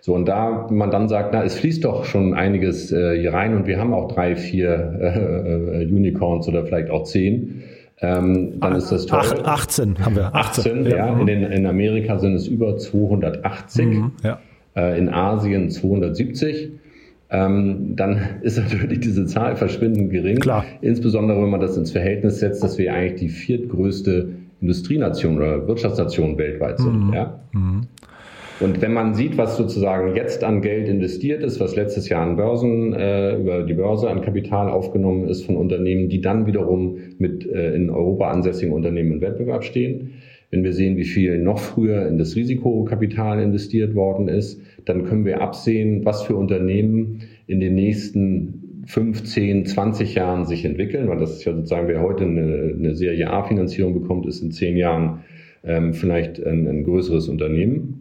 So, 0.00 0.14
und 0.14 0.26
da 0.26 0.66
man 0.70 0.90
dann 0.90 1.08
sagt, 1.08 1.32
na, 1.32 1.44
es 1.44 1.54
fließt 1.54 1.84
doch 1.84 2.04
schon 2.04 2.34
einiges 2.34 2.90
äh, 2.92 3.18
hier 3.18 3.32
rein 3.32 3.54
und 3.54 3.66
wir 3.66 3.78
haben 3.78 3.94
auch 3.94 4.08
drei, 4.08 4.34
vier 4.34 4.98
äh, 5.00 5.82
äh, 5.82 5.86
Unicorns 5.86 6.48
oder 6.48 6.64
vielleicht 6.66 6.90
auch 6.90 7.04
zehn, 7.04 7.62
ähm, 8.02 8.60
dann 8.60 8.74
ist 8.76 8.90
das 8.90 9.06
toll. 9.06 9.42
18 9.44 9.98
haben 10.04 10.16
wir. 10.16 10.34
18, 10.34 10.78
18 10.78 10.84
ja. 10.86 10.96
ja. 10.96 11.20
In, 11.20 11.26
den, 11.26 11.42
in 11.42 11.66
Amerika 11.66 12.18
sind 12.18 12.34
es 12.34 12.46
über 12.46 12.78
280, 12.78 13.86
mhm, 13.86 14.12
ja. 14.22 14.38
äh, 14.74 14.98
in 14.98 15.08
Asien 15.10 15.70
270. 15.70 16.70
Ähm, 17.32 17.94
dann 17.96 18.18
ist 18.42 18.58
natürlich 18.72 19.00
diese 19.00 19.26
Zahl 19.26 19.54
verschwindend 19.56 20.10
gering. 20.10 20.38
Klar. 20.38 20.64
Insbesondere, 20.80 21.42
wenn 21.42 21.50
man 21.50 21.60
das 21.60 21.76
ins 21.76 21.92
Verhältnis 21.92 22.40
setzt, 22.40 22.62
dass 22.62 22.78
wir 22.78 22.92
eigentlich 22.92 23.20
die 23.20 23.28
viertgrößte 23.28 24.30
Industrienation 24.60 25.36
oder 25.36 25.66
Wirtschaftsnation 25.68 26.38
weltweit 26.38 26.78
sind. 26.78 27.06
Mhm. 27.06 27.12
Ja? 27.12 27.40
Mhm. 27.52 27.82
Und 28.60 28.82
wenn 28.82 28.92
man 28.92 29.14
sieht, 29.14 29.38
was 29.38 29.56
sozusagen 29.56 30.14
jetzt 30.14 30.44
an 30.44 30.60
Geld 30.60 30.86
investiert 30.86 31.42
ist, 31.42 31.60
was 31.60 31.76
letztes 31.76 32.10
Jahr 32.10 32.26
an 32.26 32.36
Börsen, 32.36 32.92
äh, 32.92 33.36
über 33.36 33.62
die 33.62 33.72
Börse 33.72 34.10
an 34.10 34.20
Kapital 34.20 34.68
aufgenommen 34.68 35.28
ist 35.28 35.44
von 35.44 35.56
Unternehmen, 35.56 36.10
die 36.10 36.20
dann 36.20 36.46
wiederum 36.46 36.98
mit 37.18 37.46
äh, 37.46 37.74
in 37.74 37.88
Europa 37.88 38.30
ansässigen 38.30 38.74
Unternehmen 38.74 39.12
im 39.12 39.20
Wettbewerb 39.22 39.64
stehen, 39.64 40.10
wenn 40.50 40.62
wir 40.62 40.72
sehen, 40.72 40.96
wie 40.96 41.04
viel 41.04 41.38
noch 41.38 41.58
früher 41.58 42.06
in 42.06 42.18
das 42.18 42.36
Risikokapital 42.36 43.40
investiert 43.40 43.94
worden 43.94 44.28
ist, 44.28 44.60
dann 44.84 45.04
können 45.04 45.24
wir 45.24 45.40
absehen, 45.40 46.04
was 46.04 46.22
für 46.22 46.36
Unternehmen 46.36 47.20
in 47.46 47.60
den 47.60 47.74
nächsten 47.76 48.84
15, 48.86 49.66
20 49.66 50.16
Jahren 50.16 50.44
sich 50.44 50.64
entwickeln, 50.64 51.08
weil 51.08 51.18
das 51.18 51.36
ist 51.36 51.44
ja 51.44 51.54
sozusagen, 51.54 51.88
wer 51.88 52.02
heute 52.02 52.24
eine, 52.24 52.74
eine 52.76 52.94
Serie 52.94 53.30
A-Finanzierung 53.30 53.94
bekommt, 53.94 54.26
ist 54.26 54.42
in 54.42 54.50
zehn 54.50 54.76
Jahren 54.76 55.20
ähm, 55.62 55.94
vielleicht 55.94 56.44
ein, 56.44 56.66
ein 56.66 56.84
größeres 56.84 57.28
Unternehmen. 57.28 57.99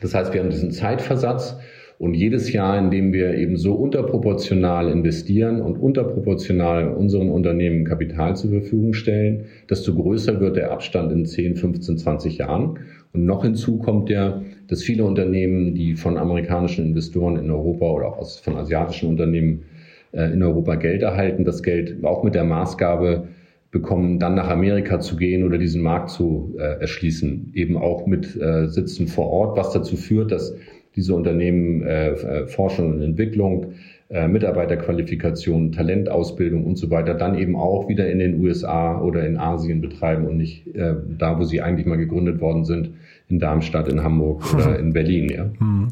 Das 0.00 0.14
heißt, 0.14 0.32
wir 0.32 0.40
haben 0.40 0.50
diesen 0.50 0.70
Zeitversatz 0.70 1.56
und 1.98 2.14
jedes 2.14 2.52
Jahr, 2.52 2.78
in 2.78 2.90
dem 2.90 3.12
wir 3.12 3.34
eben 3.34 3.56
so 3.56 3.74
unterproportional 3.74 4.88
investieren 4.88 5.60
und 5.60 5.78
unterproportional 5.78 6.88
unseren 6.92 7.28
Unternehmen 7.28 7.84
Kapital 7.84 8.36
zur 8.36 8.50
Verfügung 8.50 8.94
stellen, 8.94 9.46
desto 9.68 9.94
größer 9.94 10.40
wird 10.40 10.56
der 10.56 10.70
Abstand 10.70 11.10
in 11.10 11.26
10, 11.26 11.56
15, 11.56 11.98
20 11.98 12.38
Jahren. 12.38 12.78
Und 13.12 13.24
noch 13.24 13.42
hinzu 13.42 13.78
kommt 13.78 14.10
ja, 14.10 14.42
dass 14.68 14.82
viele 14.82 15.04
Unternehmen, 15.04 15.74
die 15.74 15.94
von 15.94 16.18
amerikanischen 16.18 16.86
Investoren 16.86 17.36
in 17.36 17.50
Europa 17.50 17.86
oder 17.86 18.06
auch 18.06 18.28
von 18.28 18.56
asiatischen 18.56 19.08
Unternehmen 19.08 19.64
äh, 20.12 20.32
in 20.32 20.42
Europa 20.42 20.76
Geld 20.76 21.02
erhalten, 21.02 21.44
das 21.44 21.64
Geld 21.64 22.04
auch 22.04 22.22
mit 22.22 22.36
der 22.36 22.44
Maßgabe 22.44 23.26
bekommen, 23.70 24.18
dann 24.18 24.34
nach 24.34 24.48
Amerika 24.48 25.00
zu 25.00 25.16
gehen 25.16 25.44
oder 25.44 25.58
diesen 25.58 25.82
Markt 25.82 26.10
zu 26.10 26.54
äh, 26.58 26.80
erschließen, 26.80 27.52
eben 27.54 27.76
auch 27.76 28.06
mit 28.06 28.34
äh, 28.40 28.66
Sitzen 28.66 29.08
vor 29.08 29.28
Ort, 29.28 29.58
was 29.58 29.72
dazu 29.72 29.96
führt, 29.96 30.32
dass 30.32 30.54
diese 30.96 31.14
Unternehmen 31.14 31.82
äh, 31.82 32.12
äh 32.12 32.46
Forschung 32.46 32.94
und 32.94 33.02
Entwicklung, 33.02 33.74
äh, 34.10 34.26
Mitarbeiterqualifikation, 34.26 35.72
Talentausbildung 35.72 36.64
und 36.64 36.76
so 36.76 36.90
weiter 36.90 37.12
dann 37.12 37.38
eben 37.38 37.56
auch 37.56 37.88
wieder 37.88 38.10
in 38.10 38.18
den 38.18 38.40
USA 38.40 38.98
oder 39.02 39.26
in 39.26 39.36
Asien 39.36 39.82
betreiben 39.82 40.26
und 40.26 40.38
nicht 40.38 40.66
äh, 40.74 40.94
da, 41.18 41.38
wo 41.38 41.44
sie 41.44 41.60
eigentlich 41.60 41.86
mal 41.86 41.98
gegründet 41.98 42.40
worden 42.40 42.64
sind, 42.64 42.92
in 43.28 43.38
Darmstadt, 43.38 43.86
in 43.88 44.02
Hamburg 44.02 44.54
oder 44.54 44.78
in 44.78 44.94
Berlin. 44.94 45.28
Ja. 45.28 45.44
Hm. 45.58 45.88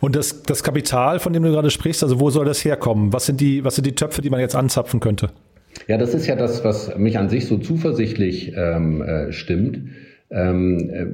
Und 0.00 0.14
das, 0.14 0.42
das 0.42 0.62
Kapital, 0.62 1.18
von 1.20 1.32
dem 1.32 1.42
du 1.42 1.50
gerade 1.50 1.70
sprichst, 1.70 2.02
also 2.02 2.20
wo 2.20 2.28
soll 2.28 2.44
das 2.44 2.62
herkommen? 2.66 3.14
Was 3.14 3.24
sind 3.24 3.40
die, 3.40 3.64
was 3.64 3.76
sind 3.76 3.86
die 3.86 3.94
Töpfe, 3.94 4.20
die 4.20 4.28
man 4.28 4.40
jetzt 4.40 4.54
anzapfen 4.54 5.00
könnte? 5.00 5.30
Ja, 5.86 5.98
das 5.98 6.14
ist 6.14 6.26
ja 6.26 6.36
das, 6.36 6.64
was 6.64 6.96
mich 6.96 7.18
an 7.18 7.28
sich 7.28 7.46
so 7.46 7.58
zuversichtlich 7.58 8.52
ähm, 8.56 9.02
äh, 9.02 9.32
stimmt. 9.32 9.90
Ähm, 10.30 10.90
äh, 10.90 11.06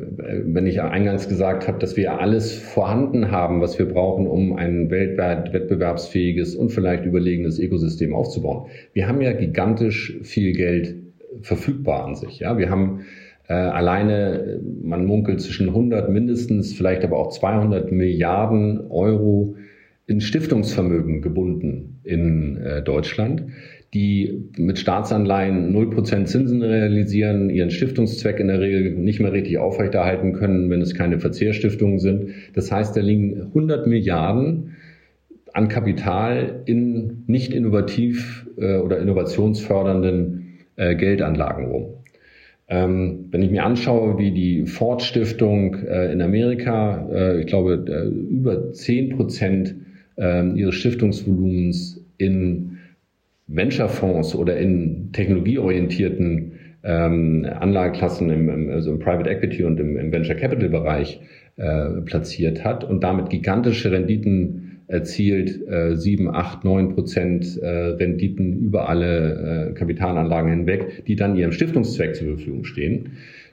wenn 0.45 0.67
ich 0.67 0.81
eingangs 0.81 1.29
gesagt 1.29 1.67
habe, 1.67 1.79
dass 1.79 1.97
wir 1.97 2.21
alles 2.21 2.55
vorhanden 2.55 3.33
haben, 3.33 3.61
was 3.61 3.79
wir 3.79 3.87
brauchen, 3.87 4.27
um 4.29 4.55
ein 4.55 4.91
weltweit 4.91 5.53
wettbewerbsfähiges 5.53 6.55
und 6.55 6.71
vielleicht 6.71 7.05
überlegenes 7.05 7.59
Ökosystem 7.59 8.15
aufzubauen. 8.15 8.69
Wir 8.93 9.09
haben 9.09 9.21
ja 9.21 9.33
gigantisch 9.33 10.17
viel 10.23 10.53
Geld 10.53 10.95
verfügbar 11.43 12.05
an 12.05 12.15
sich. 12.15 12.39
Ja, 12.39 12.57
wir 12.57 12.71
haben 12.71 13.01
äh, 13.49 13.53
alleine, 13.53 14.61
man 14.83 15.05
munkelt 15.07 15.41
zwischen 15.41 15.69
100 15.69 16.09
mindestens, 16.09 16.73
vielleicht 16.73 17.03
aber 17.03 17.19
auch 17.19 17.31
200 17.31 17.91
Milliarden 17.91 18.89
Euro 18.91 19.57
in 20.07 20.21
Stiftungsvermögen 20.21 21.23
gebunden 21.23 22.01
in 22.05 22.57
äh, 22.57 22.83
Deutschland, 22.83 23.45
die 23.93 24.45
mit 24.57 24.79
Staatsanleihen 24.79 25.75
0% 25.75 26.27
Zinsen 26.27 26.63
realisieren, 26.63 27.51
ihren 27.51 27.71
Stiftungszweck 27.71 28.39
in 28.39 28.47
der 28.47 28.61
Regel 28.61 28.93
nicht 28.93 29.19
mehr 29.19 29.33
richtig 29.33 29.59
aufrechterhalten 29.59 30.33
können, 30.33 30.71
wenn 30.71 30.81
es 30.81 30.95
keine 30.95 31.19
Verzehrstiftungen 31.19 31.99
sind. 31.99 32.31
Das 32.55 32.71
heißt, 32.71 32.97
da 32.97 33.01
liegen 33.01 33.43
100 33.43 33.89
Milliarden 33.89 34.77
an 35.53 35.67
Kapital 35.67 36.63
in 36.67 37.25
nicht 37.27 37.53
innovativ 37.53 38.47
äh, 38.57 38.77
oder 38.77 39.01
innovationsfördernden 39.01 40.59
äh, 40.77 40.95
Geldanlagen 40.95 41.67
rum. 41.67 41.87
Ähm, 42.69 43.27
wenn 43.33 43.43
ich 43.43 43.51
mir 43.51 43.65
anschaue, 43.65 44.19
wie 44.19 44.31
die 44.31 44.67
Ford 44.67 45.03
Stiftung 45.03 45.75
äh, 45.75 46.13
in 46.13 46.23
Amerika, 46.23 47.35
ich 47.41 47.47
glaube, 47.47 47.75
über 48.31 48.73
10 48.73 49.17
Prozent 49.17 49.75
ähm, 50.17 50.55
ihres 50.55 50.77
Stiftungsvolumens 50.77 52.01
in 52.19 52.70
Venture-Fonds 53.53 54.35
oder 54.35 54.57
in 54.57 55.11
technologieorientierten 55.13 56.53
ähm, 56.83 57.47
Anlageklassen 57.59 58.31
im, 58.31 58.49
im, 58.49 58.71
also 58.71 58.93
im 58.93 58.99
Private 58.99 59.29
Equity 59.29 59.65
und 59.65 59.79
im, 59.81 59.97
im 59.97 60.13
Venture 60.13 60.37
Capital 60.37 60.69
Bereich 60.69 61.21
äh, 61.57 62.01
platziert 62.05 62.65
hat 62.65 62.85
und 62.85 63.03
damit 63.03 63.29
gigantische 63.29 63.93
Renditen 63.93 64.81
erzielt 64.87 65.61
äh, 65.69 65.95
7, 65.95 66.35
8, 66.35 66.65
9 66.65 66.95
Prozent 66.95 67.59
äh, 67.63 67.69
Renditen 67.69 68.61
über 68.61 68.89
alle 68.89 69.69
äh, 69.71 69.75
Kapitalanlagen 69.75 70.51
hinweg, 70.51 71.05
die 71.07 71.17
dann 71.17 71.37
ihrem 71.37 71.53
Stiftungszweck 71.53 72.17
zur 72.17 72.29
Verfügung 72.29 72.65
stehen, 72.65 73.11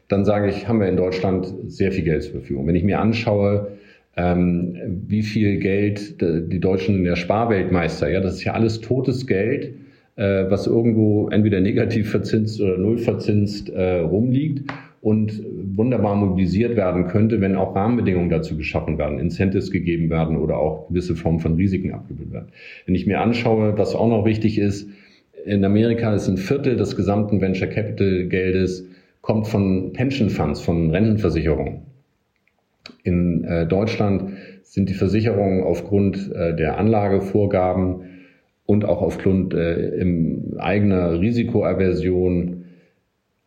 dann 0.07 0.25
sage 0.25 0.49
ich, 0.49 0.67
haben 0.67 0.79
wir 0.79 0.87
in 0.87 0.97
Deutschland 0.97 1.53
sehr 1.67 1.91
viel 1.91 2.03
Geld 2.03 2.23
zur 2.23 2.31
Verfügung. 2.31 2.65
Wenn 2.65 2.75
ich 2.75 2.83
mir 2.83 2.99
anschaue, 2.99 3.73
ähm, 4.15 5.03
wie 5.07 5.21
viel 5.21 5.57
Geld 5.57 6.21
die 6.21 6.59
Deutschen 6.59 6.95
in 6.95 7.03
der 7.03 7.17
Sparweltmeister, 7.17 8.09
ja, 8.09 8.19
das 8.19 8.35
ist 8.35 8.43
ja 8.43 8.53
alles 8.53 8.81
totes 8.81 9.27
Geld, 9.27 9.73
äh, 10.18 10.49
was 10.49 10.68
irgendwo 10.68 11.30
entweder 11.30 11.61
negativ 11.61 12.11
verzinst 12.11 12.59
oder 12.59 12.78
null 12.78 12.97
verzinst 12.97 13.70
äh, 13.70 13.99
rumliegt 13.99 14.70
und 14.99 15.41
wunderbar 15.76 16.15
mobilisiert 16.15 16.76
werden 16.76 17.07
könnte, 17.07 17.39
wenn 17.39 17.55
auch 17.55 17.76
Rahmenbedingungen 17.76 18.30
dazu 18.30 18.57
geschaffen 18.57 18.97
werden, 18.97 19.20
Incentives 19.20 19.72
gegeben 19.72 20.09
werden 20.09 20.38
oder 20.38 20.57
auch 20.57 20.89
gewisse 20.89 21.15
Formen 21.15 21.39
von 21.39 21.53
Risiken 21.55 21.93
abgebildet 21.93 22.34
werden. 22.34 22.47
Wenn 22.86 22.95
ich 22.95 23.05
mir 23.05 23.22
anschaue, 23.22 23.78
was 23.78 23.95
auch 23.95 24.09
noch 24.09 24.26
wichtig 24.26 24.57
ist, 24.57 24.89
in 25.45 25.63
Amerika 25.63 26.13
ist 26.13 26.28
ein 26.28 26.38
Viertel 26.38 26.76
des 26.76 26.95
gesamten 26.95 27.39
Venture 27.39 27.68
Capital 27.68 28.26
Geldes 28.26 28.86
kommt 29.22 29.47
von 29.47 29.93
Pension 29.93 30.30
Funds, 30.30 30.59
von 30.59 30.89
Rentenversicherungen. 30.89 31.84
In 33.03 33.43
äh, 33.43 33.68
Deutschland 33.68 34.32
sind 34.63 34.89
die 34.89 34.93
Versicherungen 34.93 35.63
aufgrund 35.63 36.34
äh, 36.34 36.55
der 36.55 36.78
Anlagevorgaben 36.78 38.16
und 38.68 38.86
auch 38.86 39.01
aufgrund 39.01 39.55
äh, 39.55 39.95
im 39.95 40.53
eigener 40.59 41.20
Risikoaversion 41.20 42.65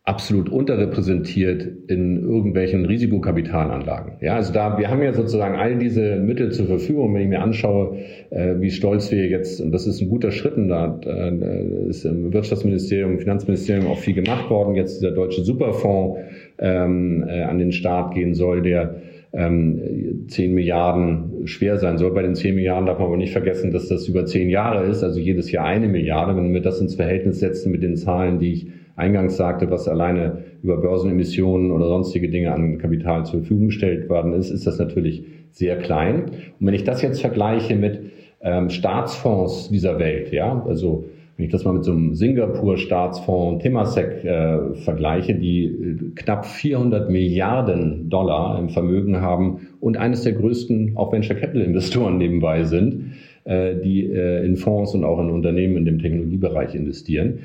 absolut 0.03 0.49
unterrepräsentiert 0.49 1.65
in 1.87 2.23
irgendwelchen 2.23 2.85
Risikokapitalanlagen. 2.85 4.13
Ja, 4.19 4.35
also 4.35 4.51
da, 4.51 4.79
wir 4.79 4.89
haben 4.89 5.03
ja 5.03 5.13
sozusagen 5.13 5.55
all 5.55 5.77
diese 5.77 6.15
Mittel 6.15 6.51
zur 6.51 6.65
Verfügung. 6.65 7.13
Wenn 7.13 7.21
ich 7.21 7.27
mir 7.27 7.41
anschaue, 7.41 7.99
äh, 8.31 8.55
wie 8.59 8.71
stolz 8.71 9.11
wir 9.11 9.27
jetzt, 9.27 9.61
und 9.61 9.71
das 9.71 9.85
ist 9.85 10.01
ein 10.01 10.09
guter 10.09 10.31
Schritt, 10.31 10.57
und 10.57 10.69
da 10.69 10.99
äh, 11.05 11.87
ist 11.87 12.03
im 12.03 12.33
Wirtschaftsministerium, 12.33 13.19
Finanzministerium 13.19 13.85
auch 13.85 13.99
viel 13.99 14.15
gemacht 14.15 14.49
worden, 14.49 14.73
jetzt 14.73 14.99
dieser 14.99 15.11
deutsche 15.11 15.43
Superfonds 15.43 16.19
ähm, 16.57 17.23
äh, 17.27 17.43
an 17.43 17.59
den 17.59 17.71
Start 17.71 18.15
gehen 18.15 18.33
soll, 18.33 18.63
der 18.63 18.95
ähm, 19.33 20.25
10 20.27 20.53
Milliarden 20.53 21.47
schwer 21.47 21.77
sein 21.77 21.97
soll. 21.97 22.13
Bei 22.13 22.21
den 22.21 22.35
10 22.35 22.55
Milliarden 22.55 22.85
darf 22.85 22.99
man 22.99 23.07
aber 23.07 23.17
nicht 23.17 23.31
vergessen, 23.31 23.71
dass 23.71 23.87
das 23.87 24.07
über 24.07 24.25
10 24.25 24.49
Jahre 24.49 24.85
ist, 24.85 25.03
also 25.03 25.19
jedes 25.19 25.51
Jahr 25.51 25.65
eine 25.65 25.87
Milliarde. 25.87 26.35
Wenn 26.35 26.53
wir 26.53 26.61
das 26.61 26.81
ins 26.81 26.95
Verhältnis 26.95 27.39
setzen 27.39 27.71
mit 27.71 27.83
den 27.83 27.95
Zahlen, 27.95 28.39
die 28.39 28.53
ich 28.53 28.67
eingangs 28.95 29.37
sagte, 29.37 29.71
was 29.71 29.87
alleine 29.87 30.43
über 30.61 30.77
Börsenemissionen 30.77 31.71
oder 31.71 31.87
sonstige 31.87 32.29
Dinge 32.29 32.53
an 32.53 32.77
Kapital 32.77 33.25
zur 33.25 33.39
Verfügung 33.39 33.67
gestellt 33.67 34.09
worden 34.09 34.33
ist, 34.33 34.51
ist 34.51 34.67
das 34.67 34.77
natürlich 34.77 35.23
sehr 35.51 35.77
klein. 35.77 36.25
Und 36.59 36.67
wenn 36.67 36.73
ich 36.73 36.83
das 36.83 37.01
jetzt 37.01 37.21
vergleiche 37.21 37.75
mit 37.75 37.99
ähm, 38.41 38.69
Staatsfonds 38.69 39.69
dieser 39.69 39.97
Welt, 39.97 40.31
ja, 40.31 40.63
also 40.67 41.05
wenn 41.37 41.45
ich 41.45 41.51
das 41.51 41.65
mal 41.65 41.73
mit 41.73 41.83
so 41.83 41.91
einem 41.91 42.13
Singapur-Staatsfonds 42.13 43.63
Temasek 43.63 44.23
äh, 44.23 44.75
vergleiche, 44.75 45.35
die 45.35 45.65
äh, 45.65 45.97
knapp 46.15 46.45
400 46.45 47.09
Milliarden 47.09 48.09
Dollar 48.09 48.59
im 48.59 48.69
Vermögen 48.69 49.21
haben 49.21 49.67
und 49.79 49.97
eines 49.97 50.23
der 50.23 50.33
größten 50.33 50.93
auch 50.95 51.11
Venture 51.11 51.35
Capital 51.35 51.63
Investoren 51.63 52.17
nebenbei 52.17 52.63
sind, 52.63 53.13
äh, 53.43 53.75
die 53.75 54.05
äh, 54.05 54.45
in 54.45 54.55
Fonds 54.55 54.93
und 54.93 55.03
auch 55.03 55.19
in 55.19 55.29
Unternehmen 55.29 55.77
in 55.77 55.85
dem 55.85 55.99
Technologiebereich 55.99 56.75
investieren, 56.75 57.39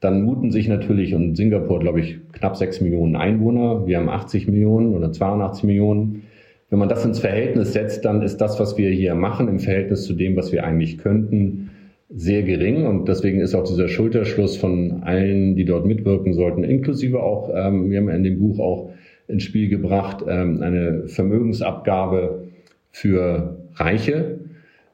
dann 0.00 0.22
muten 0.22 0.50
sich 0.50 0.66
natürlich, 0.66 1.14
und 1.14 1.36
Singapur, 1.36 1.78
glaube 1.78 2.00
ich, 2.00 2.18
knapp 2.32 2.56
6 2.56 2.80
Millionen 2.80 3.14
Einwohner, 3.14 3.86
wir 3.86 3.98
haben 3.98 4.08
80 4.08 4.48
Millionen 4.48 4.94
oder 4.94 5.12
82 5.12 5.62
Millionen. 5.64 6.22
Wenn 6.70 6.80
man 6.80 6.88
das 6.88 7.04
ins 7.04 7.20
Verhältnis 7.20 7.72
setzt, 7.72 8.04
dann 8.04 8.20
ist 8.22 8.38
das, 8.38 8.58
was 8.58 8.76
wir 8.76 8.90
hier 8.90 9.14
machen, 9.14 9.46
im 9.46 9.60
Verhältnis 9.60 10.04
zu 10.04 10.14
dem, 10.14 10.34
was 10.36 10.50
wir 10.50 10.64
eigentlich 10.64 10.98
könnten, 10.98 11.70
sehr 12.14 12.42
gering. 12.42 12.86
Und 12.86 13.08
deswegen 13.08 13.40
ist 13.40 13.54
auch 13.54 13.64
dieser 13.64 13.88
Schulterschluss 13.88 14.56
von 14.56 15.02
allen, 15.02 15.56
die 15.56 15.64
dort 15.64 15.86
mitwirken 15.86 16.34
sollten, 16.34 16.64
inklusive 16.64 17.22
auch, 17.22 17.50
ähm, 17.54 17.90
wir 17.90 17.98
haben 17.98 18.08
in 18.08 18.24
dem 18.24 18.38
Buch 18.38 18.58
auch 18.58 18.90
ins 19.28 19.44
Spiel 19.44 19.68
gebracht, 19.68 20.24
ähm, 20.28 20.62
eine 20.62 21.08
Vermögensabgabe 21.08 22.48
für 22.90 23.56
Reiche, 23.74 24.40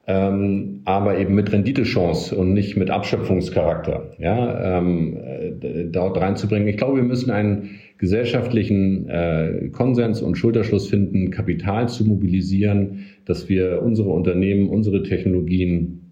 ähm, 0.06 0.80
aber 0.84 1.18
eben 1.18 1.34
mit 1.34 1.52
Renditechance 1.52 2.34
und 2.34 2.54
nicht 2.54 2.76
mit 2.76 2.88
Abschöpfungscharakter, 2.88 4.12
ja, 4.18 4.78
ähm, 4.78 5.16
äh, 5.16 5.84
dort 5.90 6.18
reinzubringen. 6.18 6.68
Ich 6.68 6.76
glaube, 6.76 6.96
wir 6.96 7.02
müssen 7.02 7.30
einen 7.30 7.70
gesellschaftlichen 7.98 9.08
äh, 9.08 9.68
Konsens 9.72 10.22
und 10.22 10.36
Schulterschluss 10.36 10.88
finden, 10.88 11.30
Kapital 11.30 11.88
zu 11.88 12.06
mobilisieren, 12.06 13.06
dass 13.24 13.48
wir 13.48 13.82
unsere 13.82 14.10
Unternehmen, 14.10 14.68
unsere 14.68 15.02
Technologien 15.02 16.07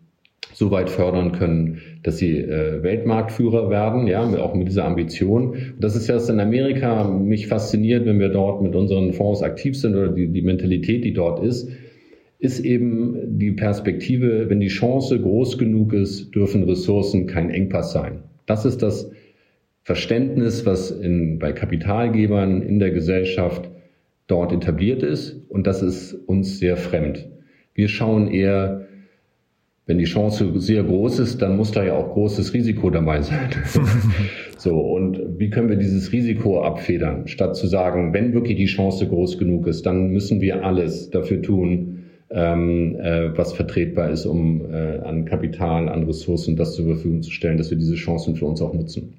so 0.53 0.71
weit 0.71 0.89
fördern 0.89 1.33
können, 1.33 1.79
dass 2.03 2.19
sie 2.19 2.39
äh, 2.39 2.83
Weltmarktführer 2.83 3.69
werden, 3.71 4.07
ja, 4.07 4.23
auch 4.23 4.55
mit 4.55 4.69
dieser 4.69 4.85
Ambition. 4.85 5.75
Das 5.79 5.97
ist 5.97 6.09
ja, 6.09 6.17
was 6.17 6.29
in 6.29 6.41
Amerika 6.41 7.05
mich 7.05 7.47
fasziniert, 7.47 8.07
wenn 8.07 8.19
wir 8.19 8.31
dort 8.31 8.63
mit 8.63 8.75
unseren 8.75 9.13
Fonds 9.13 9.43
aktiv 9.43 9.77
sind 9.79 9.95
oder 9.95 10.09
die, 10.09 10.29
die 10.29 10.43
Mentalität, 10.43 11.05
die 11.05 11.13
dort 11.13 11.43
ist 11.45 11.71
ist 12.39 12.61
eben 12.61 13.39
die 13.39 13.53
Perspektive, 13.53 14.51
wenn 14.51 14.61
die 14.61 14.69
Chance 14.69 15.19
groß 15.21 15.59
genug 15.59 15.93
ist, 15.93 16.35
dürfen 16.35 16.65
Ressourcen 16.65 17.27
kein 17.27 17.51
Engpass 17.51 17.93
sein. 17.93 18.25
Das 18.45 18.65
ist 18.65 18.83
das 18.83 19.11
Verständnis, 19.83 20.67
was 20.67 20.91
in, 20.91 21.39
bei 21.39 21.53
Kapitalgebern 21.53 22.63
in 22.63 22.79
der 22.79 22.91
Gesellschaft 22.91 23.71
dort 24.27 24.53
etabliert 24.53 25.03
ist. 25.03 25.41
Und 25.49 25.67
das 25.67 25.83
ist 25.83 26.13
uns 26.13 26.59
sehr 26.59 26.77
fremd. 26.77 27.29
Wir 27.75 27.89
schauen 27.89 28.29
eher, 28.29 28.86
wenn 29.87 29.99
die 29.99 30.05
Chance 30.05 30.53
sehr 30.57 30.83
groß 30.83 31.21
ist, 31.21 31.41
dann 31.41 31.57
muss 31.57 31.71
da 31.71 31.85
ja 31.85 31.95
auch 31.95 32.13
großes 32.13 32.53
Risiko 32.53 32.91
dabei 32.91 33.23
sein. 33.23 33.51
so, 34.59 34.81
und 34.81 35.21
wie 35.39 35.49
können 35.49 35.69
wir 35.69 35.77
dieses 35.77 36.13
Risiko 36.13 36.63
abfedern? 36.63 37.29
Statt 37.29 37.55
zu 37.57 37.69
sagen, 37.69 38.13
wenn 38.13 38.35
wirklich 38.35 38.57
die 38.57 38.67
Chance 38.67 39.07
groß 39.07 39.39
genug 39.39 39.69
ist, 39.69 39.87
dann 39.87 40.11
müssen 40.11 40.41
wir 40.41 40.65
alles 40.65 41.11
dafür 41.11 41.41
tun, 41.41 42.05
ähm, 42.31 42.97
äh, 42.97 43.39
was 43.39 43.53
vertretbar 43.53 44.11
ist, 44.11 44.27
um 44.27 44.65
äh, 44.73 44.99
an 44.99 45.25
Kapital, 45.25 45.89
an 45.89 46.03
Ressourcen 46.03 46.57
das 46.57 46.75
zur 46.75 46.87
Verfügung 46.87 47.23
zu 47.23 47.31
stellen, 47.31 47.57
dass 47.57 47.71
wir 47.71 47.79
diese 47.79 47.95
Chancen 47.95 48.35
für 48.35 48.47
uns 48.47 48.61
auch 48.61 48.75
nutzen. 48.75 49.15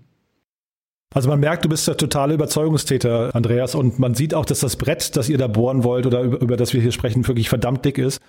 Also 1.16 1.30
man 1.30 1.40
merkt, 1.40 1.64
du 1.64 1.70
bist 1.70 1.88
der 1.88 1.96
totale 1.96 2.34
Überzeugungstäter, 2.34 3.34
Andreas, 3.34 3.76
und 3.76 3.98
man 3.98 4.14
sieht 4.14 4.34
auch, 4.34 4.46
dass 4.46 4.60
das 4.60 4.76
Brett, 4.76 5.16
das 5.16 5.30
ihr 5.30 5.38
da 5.38 5.48
bohren 5.48 5.86
wollt 5.86 6.06
oder 6.06 6.22
über, 6.22 6.42
über 6.42 6.58
das 6.58 6.74
wir 6.74 6.82
hier 6.82 6.92
sprechen, 6.92 7.26
wirklich 7.26 7.48
verdammt 7.48 7.86
dick 7.86 7.98
ist. 7.98 8.20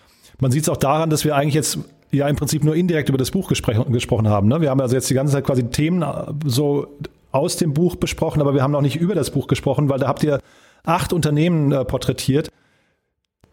Man 0.41 0.53
sieht 0.53 0.63
es 0.63 0.69
auch 0.69 0.77
daran, 0.77 1.11
dass 1.11 1.25
wir 1.25 1.35
eigentlich 1.35 1.55
jetzt 1.55 1.81
ja 2.11 2.29
im 2.29 2.37
Prinzip 2.37 2.65
nur 2.65 2.75
indirekt 2.75 3.09
über 3.09 3.19
das 3.19 3.31
Buch 3.31 3.49
gesprochen 3.49 4.29
haben. 4.29 4.49
Ne? 4.49 4.61
Wir 4.61 4.71
haben 4.71 4.81
also 4.81 4.95
jetzt 4.95 5.11
die 5.11 5.15
ganze 5.15 5.33
Zeit 5.35 5.45
quasi 5.45 5.65
Themen 5.65 6.03
äh, 6.03 6.33
so 6.45 6.87
aus 7.33 7.57
dem 7.57 7.75
Buch 7.75 7.97
besprochen, 7.97 8.41
aber 8.41 8.55
wir 8.55 8.63
haben 8.63 8.73
noch 8.73 8.83
nicht 8.83 8.97
über 8.97 9.15
das 9.15 9.31
Buch 9.31 9.47
gesprochen, 9.47 9.89
weil 9.89 9.99
da 9.99 10.09
habt 10.09 10.23
ihr 10.23 10.41
acht 10.85 11.13
Unternehmen 11.13 11.73
äh, 11.73 11.85
porträtiert 11.85 12.49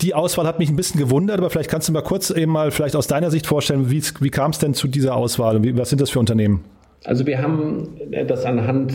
die 0.01 0.13
Auswahl 0.13 0.45
hat 0.45 0.59
mich 0.59 0.69
ein 0.69 0.75
bisschen 0.75 0.99
gewundert, 0.99 1.37
aber 1.39 1.49
vielleicht 1.49 1.69
kannst 1.69 1.87
du 1.87 1.93
mal 1.93 2.01
kurz 2.01 2.29
eben 2.29 2.51
mal 2.51 2.71
vielleicht 2.71 2.95
aus 2.95 3.07
deiner 3.07 3.31
Sicht 3.31 3.47
vorstellen, 3.47 3.89
wie, 3.89 4.03
wie 4.19 4.29
kam 4.29 4.51
es 4.51 4.59
denn 4.59 4.73
zu 4.73 4.87
dieser 4.87 5.15
Auswahl 5.15 5.55
und 5.57 5.63
wie, 5.63 5.77
was 5.77 5.89
sind 5.89 6.01
das 6.01 6.09
für 6.09 6.19
Unternehmen? 6.19 6.63
Also 7.05 7.25
wir 7.25 7.41
haben 7.41 7.87
das 8.27 8.45
anhand 8.45 8.93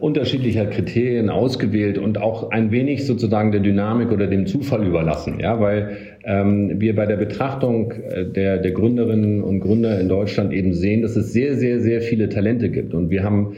unterschiedlicher 0.00 0.66
Kriterien 0.66 1.28
ausgewählt 1.28 1.98
und 1.98 2.18
auch 2.18 2.50
ein 2.50 2.70
wenig 2.70 3.06
sozusagen 3.06 3.52
der 3.52 3.60
Dynamik 3.60 4.10
oder 4.10 4.26
dem 4.26 4.46
Zufall 4.46 4.86
überlassen, 4.86 5.38
ja, 5.40 5.60
weil 5.60 6.15
wir 6.26 6.96
bei 6.96 7.06
der 7.06 7.16
Betrachtung 7.16 7.92
äh, 7.92 8.24
der, 8.24 8.58
der 8.58 8.72
Gründerinnen 8.72 9.42
und 9.42 9.60
Gründer 9.60 10.00
in 10.00 10.08
Deutschland 10.08 10.52
eben 10.52 10.72
sehen, 10.72 11.02
dass 11.02 11.14
es 11.14 11.32
sehr, 11.32 11.54
sehr, 11.54 11.80
sehr 11.80 12.00
viele 12.00 12.28
Talente 12.28 12.68
gibt. 12.68 12.94
Und 12.94 13.10
wir 13.10 13.22
haben 13.22 13.54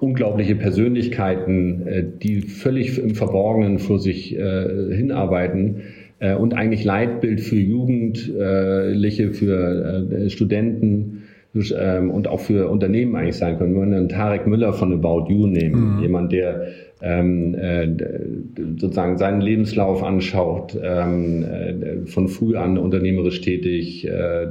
unglaubliche 0.00 0.54
Persönlichkeiten, 0.54 1.86
äh, 1.86 2.04
die 2.22 2.42
völlig 2.42 2.98
im 2.98 3.14
Verborgenen 3.14 3.78
vor 3.78 3.98
sich 3.98 4.36
äh, 4.38 4.94
hinarbeiten 4.94 5.82
und 6.38 6.54
eigentlich 6.54 6.84
Leitbild 6.84 7.40
für 7.40 7.56
Jugendliche, 7.56 9.32
für 9.32 10.30
Studenten 10.30 11.23
ähm, 11.78 12.10
und 12.10 12.28
auch 12.28 12.40
für 12.40 12.68
Unternehmen 12.68 13.14
eigentlich 13.16 13.36
sein 13.36 13.58
können. 13.58 13.80
Wenn 13.80 13.90
wir 13.90 13.96
einen 13.96 14.08
Tarek 14.08 14.46
Müller 14.46 14.72
von 14.72 14.92
About 14.92 15.30
You 15.30 15.46
nehmen, 15.46 15.96
mhm. 15.96 16.02
jemand, 16.02 16.32
der 16.32 16.66
ähm, 17.00 17.54
äh, 17.54 17.86
sozusagen 18.78 19.18
seinen 19.18 19.40
Lebenslauf 19.40 20.02
anschaut, 20.02 20.78
ähm, 20.82 21.44
äh, 21.44 22.06
von 22.06 22.28
früh 22.28 22.56
an 22.56 22.78
unternehmerisch 22.78 23.40
tätig, 23.42 24.08
äh, 24.08 24.46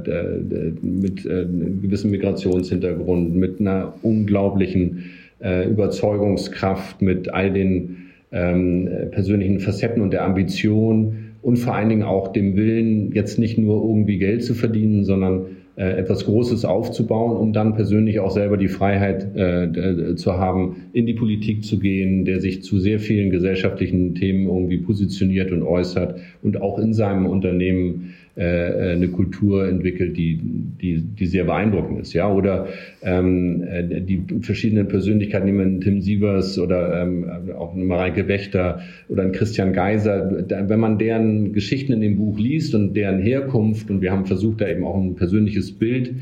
mit 0.82 1.26
äh, 1.26 1.40
einem 1.40 1.82
gewissen 1.82 2.10
Migrationshintergrund, 2.10 3.34
mit 3.34 3.60
einer 3.60 3.94
unglaublichen 4.02 5.10
äh, 5.42 5.68
Überzeugungskraft, 5.68 7.02
mit 7.02 7.34
all 7.34 7.52
den 7.52 7.96
ähm, 8.30 8.88
persönlichen 9.10 9.60
Facetten 9.60 10.02
und 10.02 10.12
der 10.12 10.24
Ambition 10.24 11.16
und 11.42 11.56
vor 11.56 11.74
allen 11.74 11.88
Dingen 11.88 12.04
auch 12.04 12.28
dem 12.28 12.56
Willen, 12.56 13.12
jetzt 13.12 13.38
nicht 13.38 13.58
nur 13.58 13.82
irgendwie 13.82 14.18
Geld 14.18 14.42
zu 14.42 14.54
verdienen, 14.54 15.04
sondern 15.04 15.46
etwas 15.76 16.24
Großes 16.24 16.64
aufzubauen, 16.64 17.36
um 17.36 17.52
dann 17.52 17.74
persönlich 17.74 18.20
auch 18.20 18.30
selber 18.30 18.56
die 18.56 18.68
Freiheit 18.68 19.36
äh, 19.36 20.14
zu 20.14 20.34
haben, 20.34 20.76
in 20.92 21.06
die 21.06 21.14
Politik 21.14 21.64
zu 21.64 21.80
gehen, 21.80 22.24
der 22.24 22.40
sich 22.40 22.62
zu 22.62 22.78
sehr 22.78 23.00
vielen 23.00 23.30
gesellschaftlichen 23.30 24.14
Themen 24.14 24.46
irgendwie 24.46 24.78
positioniert 24.78 25.50
und 25.50 25.62
äußert 25.62 26.20
und 26.42 26.60
auch 26.60 26.78
in 26.78 26.94
seinem 26.94 27.26
Unternehmen 27.26 28.14
äh, 28.20 28.23
eine 28.36 29.08
Kultur 29.08 29.68
entwickelt, 29.68 30.16
die, 30.16 30.40
die, 30.80 31.00
die 31.00 31.26
sehr 31.26 31.44
beeindruckend 31.44 32.00
ist. 32.00 32.12
Ja? 32.14 32.32
Oder 32.32 32.66
ähm, 33.02 33.62
äh, 33.62 34.00
die 34.00 34.24
verschiedenen 34.40 34.88
Persönlichkeiten, 34.88 35.46
nehmen 35.46 35.80
Tim 35.80 36.00
Sievers 36.00 36.58
oder 36.58 37.02
ähm, 37.02 37.30
auch 37.56 37.74
Mareike 37.74 38.26
Wächter 38.26 38.80
oder 39.08 39.22
ein 39.22 39.32
Christian 39.32 39.72
Geiser, 39.72 40.44
wenn 40.48 40.80
man 40.80 40.98
deren 40.98 41.52
Geschichten 41.52 41.92
in 41.92 42.00
dem 42.00 42.16
Buch 42.16 42.38
liest 42.38 42.74
und 42.74 42.94
deren 42.94 43.20
Herkunft, 43.20 43.88
und 43.90 44.00
wir 44.00 44.10
haben 44.10 44.26
versucht, 44.26 44.60
da 44.60 44.68
eben 44.68 44.84
auch 44.84 44.96
ein 44.96 45.14
persönliches 45.14 45.72
Bild 45.72 46.14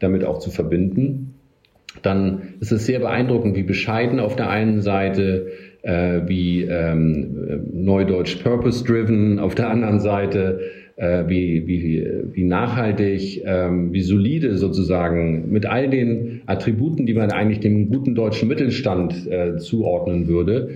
damit 0.00 0.24
auch 0.24 0.40
zu 0.40 0.50
verbinden, 0.50 1.34
dann 2.02 2.42
ist 2.60 2.72
es 2.72 2.86
sehr 2.86 3.00
beeindruckend, 3.00 3.56
wie 3.56 3.62
bescheiden 3.62 4.18
auf 4.20 4.34
der 4.34 4.48
einen 4.50 4.80
Seite, 4.80 5.48
äh, 5.82 6.20
wie 6.26 6.62
ähm, 6.62 7.62
neudeutsch 7.72 8.42
purpose-driven 8.42 9.38
auf 9.38 9.54
der 9.54 9.70
anderen 9.70 10.00
Seite, 10.00 10.60
äh, 11.00 11.28
wie, 11.28 11.66
wie, 11.66 12.06
wie 12.32 12.44
nachhaltig, 12.44 13.42
ähm, 13.46 13.90
wie 13.92 14.02
solide 14.02 14.58
sozusagen 14.58 15.50
mit 15.50 15.64
all 15.64 15.88
den 15.88 16.42
Attributen, 16.44 17.06
die 17.06 17.14
man 17.14 17.32
eigentlich 17.32 17.60
dem 17.60 17.88
guten 17.88 18.14
deutschen 18.14 18.48
Mittelstand 18.48 19.26
äh, 19.26 19.56
zuordnen 19.56 20.28
würde, 20.28 20.70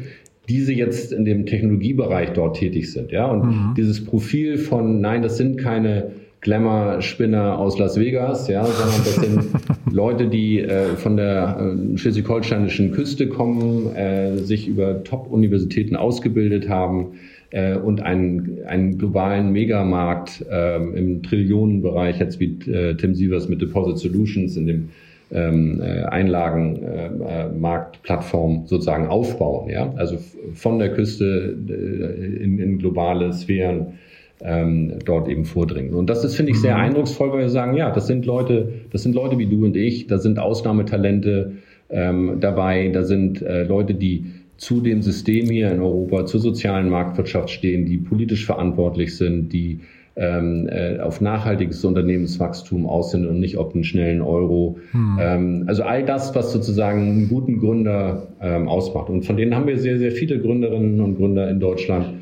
diese 0.48 0.72
jetzt 0.72 1.12
in 1.12 1.26
dem 1.26 1.44
Technologiebereich 1.44 2.30
dort 2.32 2.56
tätig 2.56 2.90
sind. 2.90 3.12
Ja? 3.12 3.26
Und 3.26 3.44
mhm. 3.44 3.74
dieses 3.76 4.02
Profil 4.02 4.56
von, 4.56 5.02
nein, 5.02 5.20
das 5.20 5.36
sind 5.36 5.58
keine 5.58 6.12
Glamour-Spinner 6.40 7.58
aus 7.58 7.78
Las 7.78 7.98
Vegas, 7.98 8.48
ja, 8.48 8.64
sondern 8.64 9.04
das 9.04 9.14
sind 9.16 9.44
Leute, 9.92 10.28
die 10.28 10.60
äh, 10.60 10.96
von 10.96 11.16
der 11.16 11.76
äh, 11.94 11.98
schleswig-holsteinischen 11.98 12.92
Küste 12.92 13.28
kommen, 13.28 13.94
äh, 13.94 14.36
sich 14.36 14.68
über 14.68 15.04
Top-Universitäten 15.04 15.96
ausgebildet 15.96 16.68
haben, 16.68 17.12
äh, 17.54 17.76
und 17.76 18.02
einen, 18.02 18.58
einen 18.66 18.98
globalen 18.98 19.52
Megamarkt 19.52 20.44
ähm, 20.50 20.96
im 20.96 21.22
Trillionenbereich, 21.22 22.18
jetzt 22.18 22.40
wie 22.40 22.58
äh, 22.68 22.96
Tim 22.96 23.14
Sievers 23.14 23.48
mit 23.48 23.62
Deposit 23.62 23.98
Solutions 23.98 24.56
in 24.56 24.66
dem 24.66 24.88
ähm, 25.32 25.80
äh, 25.80 26.02
Einlagenmarktplattform 26.02 28.64
äh, 28.64 28.66
sozusagen 28.66 29.06
aufbauen. 29.06 29.70
Ja? 29.70 29.94
Also 29.96 30.18
von 30.54 30.80
der 30.80 30.94
Küste 30.94 31.56
äh, 31.68 32.42
in, 32.42 32.58
in 32.58 32.78
globale 32.78 33.32
Sphären 33.32 34.00
ähm, 34.42 34.94
dort 35.04 35.28
eben 35.28 35.44
vordringen. 35.44 35.94
Und 35.94 36.10
das 36.10 36.24
ist, 36.24 36.34
finde 36.34 36.50
ich, 36.50 36.60
sehr 36.60 36.74
mhm. 36.74 36.82
eindrucksvoll, 36.82 37.30
weil 37.32 37.42
wir 37.42 37.50
sagen, 37.50 37.76
ja, 37.76 37.92
das 37.92 38.08
sind 38.08 38.26
Leute, 38.26 38.72
das 38.90 39.04
sind 39.04 39.14
Leute 39.14 39.38
wie 39.38 39.46
du 39.46 39.64
und 39.64 39.76
ich, 39.76 40.08
da 40.08 40.18
sind 40.18 40.40
Ausnahmetalente 40.40 41.52
ähm, 41.88 42.38
dabei, 42.40 42.88
da 42.88 43.04
sind 43.04 43.42
äh, 43.42 43.62
Leute, 43.62 43.94
die 43.94 44.24
zu 44.64 44.80
dem 44.80 45.02
System 45.02 45.50
hier 45.50 45.70
in 45.70 45.80
Europa, 45.80 46.24
zur 46.24 46.40
sozialen 46.40 46.88
Marktwirtschaft 46.88 47.50
stehen, 47.50 47.84
die 47.84 47.98
politisch 47.98 48.46
verantwortlich 48.46 49.14
sind, 49.14 49.52
die 49.52 49.80
ähm, 50.16 50.70
äh, 50.70 51.00
auf 51.00 51.20
nachhaltiges 51.20 51.84
Unternehmenswachstum 51.84 52.86
aus 52.86 53.10
sind 53.10 53.26
und 53.26 53.40
nicht 53.40 53.58
auf 53.58 53.74
den 53.74 53.84
schnellen 53.84 54.22
Euro. 54.22 54.78
Hm. 54.92 55.18
Ähm, 55.20 55.64
also 55.66 55.82
all 55.82 56.02
das, 56.02 56.34
was 56.34 56.50
sozusagen 56.50 57.02
einen 57.02 57.28
guten 57.28 57.58
Gründer 57.58 58.28
ähm, 58.40 58.66
ausmacht. 58.66 59.10
Und 59.10 59.26
von 59.26 59.36
denen 59.36 59.54
haben 59.54 59.66
wir 59.66 59.78
sehr, 59.78 59.98
sehr 59.98 60.12
viele 60.12 60.40
Gründerinnen 60.40 60.98
und 61.02 61.16
Gründer 61.16 61.50
in 61.50 61.60
Deutschland 61.60 62.14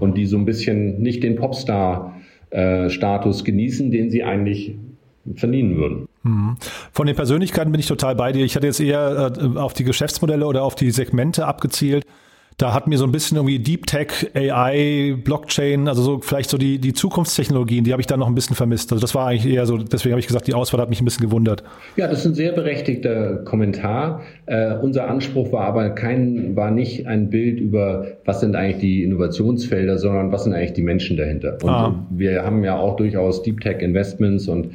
und 0.00 0.16
die 0.16 0.26
so 0.26 0.36
ein 0.36 0.46
bisschen 0.46 1.00
nicht 1.00 1.22
den 1.22 1.36
Popstar-Status 1.36 3.40
äh, 3.40 3.44
genießen, 3.44 3.92
den 3.92 4.10
sie 4.10 4.24
eigentlich 4.24 4.74
verdienen 5.36 5.76
würden. 5.76 6.08
Mhm. 6.24 6.56
Von 6.92 7.06
den 7.06 7.14
Persönlichkeiten 7.14 7.70
bin 7.70 7.80
ich 7.80 7.86
total 7.86 8.16
bei 8.16 8.32
dir. 8.32 8.44
Ich 8.44 8.56
hatte 8.56 8.66
jetzt 8.66 8.80
eher 8.80 9.32
äh, 9.38 9.58
auf 9.58 9.74
die 9.74 9.84
Geschäftsmodelle 9.84 10.46
oder 10.46 10.64
auf 10.64 10.74
die 10.74 10.90
Segmente 10.90 11.46
abgezielt. 11.46 12.04
Da 12.56 12.72
hat 12.72 12.86
mir 12.86 12.98
so 12.98 13.04
ein 13.04 13.10
bisschen 13.10 13.36
irgendwie 13.36 13.58
Deep 13.58 13.86
Tech, 13.86 14.30
AI, 14.32 15.16
Blockchain, 15.24 15.88
also 15.88 16.02
so 16.02 16.20
vielleicht 16.20 16.50
so 16.50 16.56
die, 16.56 16.78
die 16.78 16.92
Zukunftstechnologien, 16.92 17.82
die 17.82 17.90
habe 17.90 18.00
ich 18.00 18.06
da 18.06 18.16
noch 18.16 18.28
ein 18.28 18.34
bisschen 18.36 18.54
vermisst. 18.54 18.92
Also 18.92 19.00
das 19.00 19.12
war 19.12 19.26
eigentlich 19.26 19.52
eher 19.52 19.66
so, 19.66 19.76
deswegen 19.76 20.12
habe 20.12 20.20
ich 20.20 20.28
gesagt, 20.28 20.46
die 20.46 20.54
Auswahl 20.54 20.80
hat 20.80 20.88
mich 20.88 21.00
ein 21.00 21.04
bisschen 21.04 21.26
gewundert. 21.26 21.64
Ja, 21.96 22.06
das 22.06 22.20
ist 22.20 22.26
ein 22.26 22.34
sehr 22.34 22.52
berechtigter 22.52 23.38
Kommentar. 23.38 24.22
Äh, 24.46 24.76
unser 24.76 25.08
Anspruch 25.08 25.50
war 25.50 25.64
aber 25.64 25.90
kein, 25.90 26.54
war 26.54 26.70
nicht 26.70 27.08
ein 27.08 27.28
Bild 27.28 27.58
über, 27.58 28.06
was 28.24 28.38
sind 28.38 28.54
eigentlich 28.54 28.78
die 28.78 29.02
Innovationsfelder, 29.02 29.98
sondern 29.98 30.30
was 30.30 30.44
sind 30.44 30.52
eigentlich 30.52 30.74
die 30.74 30.82
Menschen 30.82 31.16
dahinter. 31.16 31.58
Und 31.60 31.70
ah. 31.70 32.06
wir 32.10 32.44
haben 32.44 32.62
ja 32.62 32.76
auch 32.76 32.94
durchaus 32.94 33.42
Deep 33.42 33.62
Tech 33.62 33.80
Investments 33.80 34.46
und 34.46 34.70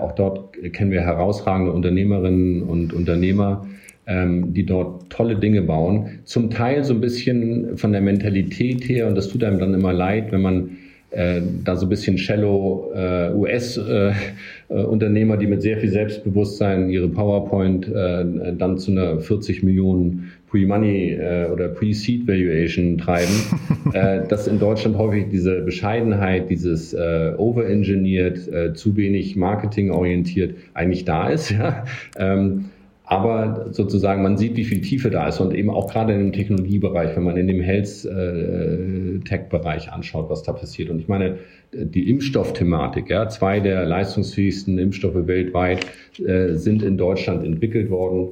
auch 0.00 0.12
dort 0.12 0.54
kennen 0.72 0.90
wir 0.90 1.00
herausragende 1.00 1.72
Unternehmerinnen 1.72 2.62
und 2.62 2.92
Unternehmer, 2.92 3.66
ähm, 4.06 4.52
die 4.52 4.66
dort 4.66 5.10
tolle 5.10 5.36
Dinge 5.36 5.62
bauen. 5.62 6.20
Zum 6.24 6.50
Teil 6.50 6.84
so 6.84 6.94
ein 6.94 7.00
bisschen 7.00 7.76
von 7.76 7.92
der 7.92 8.00
Mentalität 8.00 8.88
her, 8.88 9.06
und 9.06 9.14
das 9.14 9.28
tut 9.28 9.44
einem 9.44 9.58
dann 9.58 9.72
immer 9.72 9.92
leid, 9.92 10.32
wenn 10.32 10.42
man 10.42 10.70
äh, 11.10 11.40
da 11.64 11.76
so 11.76 11.86
ein 11.86 11.88
bisschen 11.88 12.18
shallow 12.18 12.92
äh, 12.94 13.32
US-Unternehmer, 13.34 15.34
äh, 15.34 15.38
die 15.38 15.46
mit 15.46 15.62
sehr 15.62 15.78
viel 15.78 15.90
Selbstbewusstsein 15.90 16.88
ihre 16.88 17.08
PowerPoint 17.08 17.88
äh, 17.88 18.24
dann 18.56 18.78
zu 18.78 18.92
einer 18.92 19.18
40 19.18 19.62
Millionen 19.62 20.32
Pre-Money 20.50 21.12
äh, 21.12 21.48
oder 21.50 21.68
Pre-Seed 21.68 22.26
Valuation 22.26 22.98
treiben, 22.98 23.32
äh, 23.92 24.26
dass 24.26 24.46
in 24.46 24.58
Deutschland 24.58 24.98
häufig 24.98 25.26
diese 25.30 25.60
Bescheidenheit, 25.60 26.50
dieses 26.50 26.92
äh, 26.92 27.32
overengineert, 27.36 28.48
äh, 28.48 28.74
zu 28.74 28.96
wenig 28.96 29.36
Marketing 29.36 29.90
orientiert 29.90 30.54
eigentlich 30.74 31.04
da 31.04 31.28
ist. 31.28 31.50
Ja? 31.50 31.84
Ähm, 32.16 32.66
aber 33.10 33.66
sozusagen 33.72 34.22
man 34.22 34.36
sieht, 34.36 34.56
wie 34.56 34.64
viel 34.64 34.82
Tiefe 34.82 35.10
da 35.10 35.26
ist 35.26 35.40
und 35.40 35.52
eben 35.52 35.68
auch 35.68 35.90
gerade 35.90 36.12
in 36.12 36.20
dem 36.20 36.30
Technologiebereich, 36.32 37.16
wenn 37.16 37.24
man 37.24 37.36
in 37.36 37.48
dem 37.48 37.60
Health-Tech-Bereich 37.60 39.88
äh, 39.88 39.90
anschaut, 39.90 40.30
was 40.30 40.44
da 40.44 40.52
passiert. 40.52 40.90
Und 40.90 41.00
ich 41.00 41.08
meine, 41.08 41.38
die 41.72 42.08
Impfstoffthematik, 42.08 43.10
ja, 43.10 43.28
zwei 43.28 43.58
der 43.58 43.84
leistungsfähigsten 43.84 44.78
Impfstoffe 44.78 45.26
weltweit 45.26 45.84
äh, 46.24 46.54
sind 46.54 46.84
in 46.84 46.96
Deutschland 46.96 47.44
entwickelt 47.44 47.90
worden. 47.90 48.28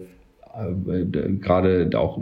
Äh, 0.58 1.04
gerade 1.40 1.90
auch 1.94 2.18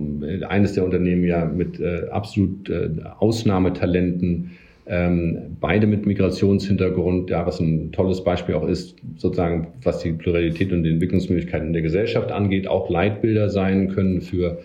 eines 0.48 0.74
der 0.74 0.84
Unternehmen 0.84 1.24
ja 1.24 1.44
mit 1.44 1.80
absolut 2.10 2.70
Ausnahmetalenten 3.18 4.50
ähm, 4.88 5.56
beide 5.60 5.86
mit 5.88 6.06
Migrationshintergrund, 6.06 7.30
ja, 7.30 7.44
was 7.44 7.58
ein 7.58 7.90
tolles 7.90 8.22
Beispiel 8.22 8.54
auch 8.54 8.68
ist, 8.68 8.94
sozusagen, 9.16 9.68
was 9.82 9.98
die 9.98 10.12
Pluralität 10.12 10.72
und 10.72 10.84
die 10.84 10.90
Entwicklungsmöglichkeiten 10.90 11.72
der 11.72 11.82
Gesellschaft 11.82 12.30
angeht, 12.30 12.68
auch 12.68 12.88
Leitbilder 12.88 13.50
sein 13.50 13.88
können 13.88 14.20
für 14.20 14.58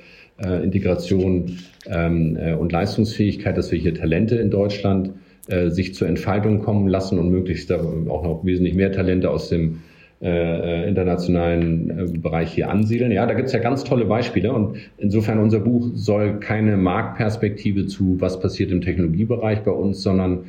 äh, 0.44 0.64
Integration 0.64 1.58
ähm, 1.88 2.38
äh, 2.40 2.54
und 2.54 2.72
Leistungsfähigkeit, 2.72 3.58
dass 3.58 3.72
wir 3.72 3.80
hier 3.80 3.96
Talente 3.96 4.36
in 4.36 4.52
Deutschland 4.52 5.12
äh, 5.48 5.70
sich 5.72 5.96
zur 5.96 6.08
Entfaltung 6.08 6.60
kommen 6.60 6.88
lassen 6.88 7.18
und 7.18 7.32
möglichst 7.32 7.72
auch 7.72 8.24
noch 8.24 8.46
wesentlich 8.46 8.76
mehr 8.76 8.92
Talente 8.92 9.32
aus 9.32 9.50
dem 9.50 9.80
äh, 10.22 10.88
internationalen 10.88 11.90
äh, 11.90 12.18
Bereich 12.18 12.54
hier 12.54 12.70
ansiedeln. 12.70 13.12
Ja, 13.12 13.26
da 13.26 13.34
gibt's 13.34 13.54
ja 13.54 13.60
ganz 13.60 13.84
tolle 13.84 14.06
Beispiele 14.06 14.54
und 14.54 14.78
insofern 14.98 15.40
unser 15.40 15.60
Buch 15.60 15.90
soll 15.96 16.40
keine 16.40 16.78
Marktperspektive 16.78 17.88
zu, 17.88 18.18
was 18.20 18.40
passiert 18.40 18.72
im 18.72 18.82
Technologiebereich 18.82 19.64
bei 19.64 19.72
uns, 19.72 20.02
sondern 20.02 20.46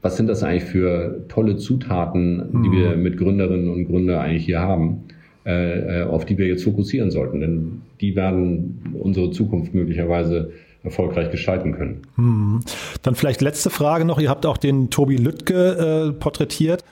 was 0.00 0.16
sind 0.16 0.26
das 0.26 0.42
eigentlich 0.42 0.64
für 0.64 1.24
tolle 1.28 1.56
Zutaten, 1.56 2.62
die 2.64 2.68
mhm. 2.68 2.72
wir 2.72 2.96
mit 2.96 3.16
Gründerinnen 3.16 3.68
und 3.68 3.86
Gründern 3.86 4.18
eigentlich 4.18 4.44
hier 4.44 4.58
haben, 4.58 5.04
äh, 5.46 6.00
äh, 6.00 6.02
auf 6.02 6.24
die 6.24 6.36
wir 6.36 6.48
jetzt 6.48 6.64
fokussieren 6.64 7.12
sollten. 7.12 7.40
Denn 7.40 7.82
die 8.00 8.16
werden 8.16 8.96
unsere 9.00 9.30
Zukunft 9.30 9.74
möglicherweise 9.74 10.50
erfolgreich 10.82 11.30
gestalten 11.30 11.72
können. 11.72 12.02
Mhm. 12.16 12.60
Dann 13.02 13.14
vielleicht 13.14 13.40
letzte 13.40 13.70
Frage 13.70 14.04
noch. 14.04 14.20
Ihr 14.20 14.30
habt 14.30 14.44
auch 14.46 14.56
den 14.56 14.90
Tobi 14.90 15.16
Lüttke 15.16 16.10
äh, 16.10 16.12
porträtiert. 16.12 16.84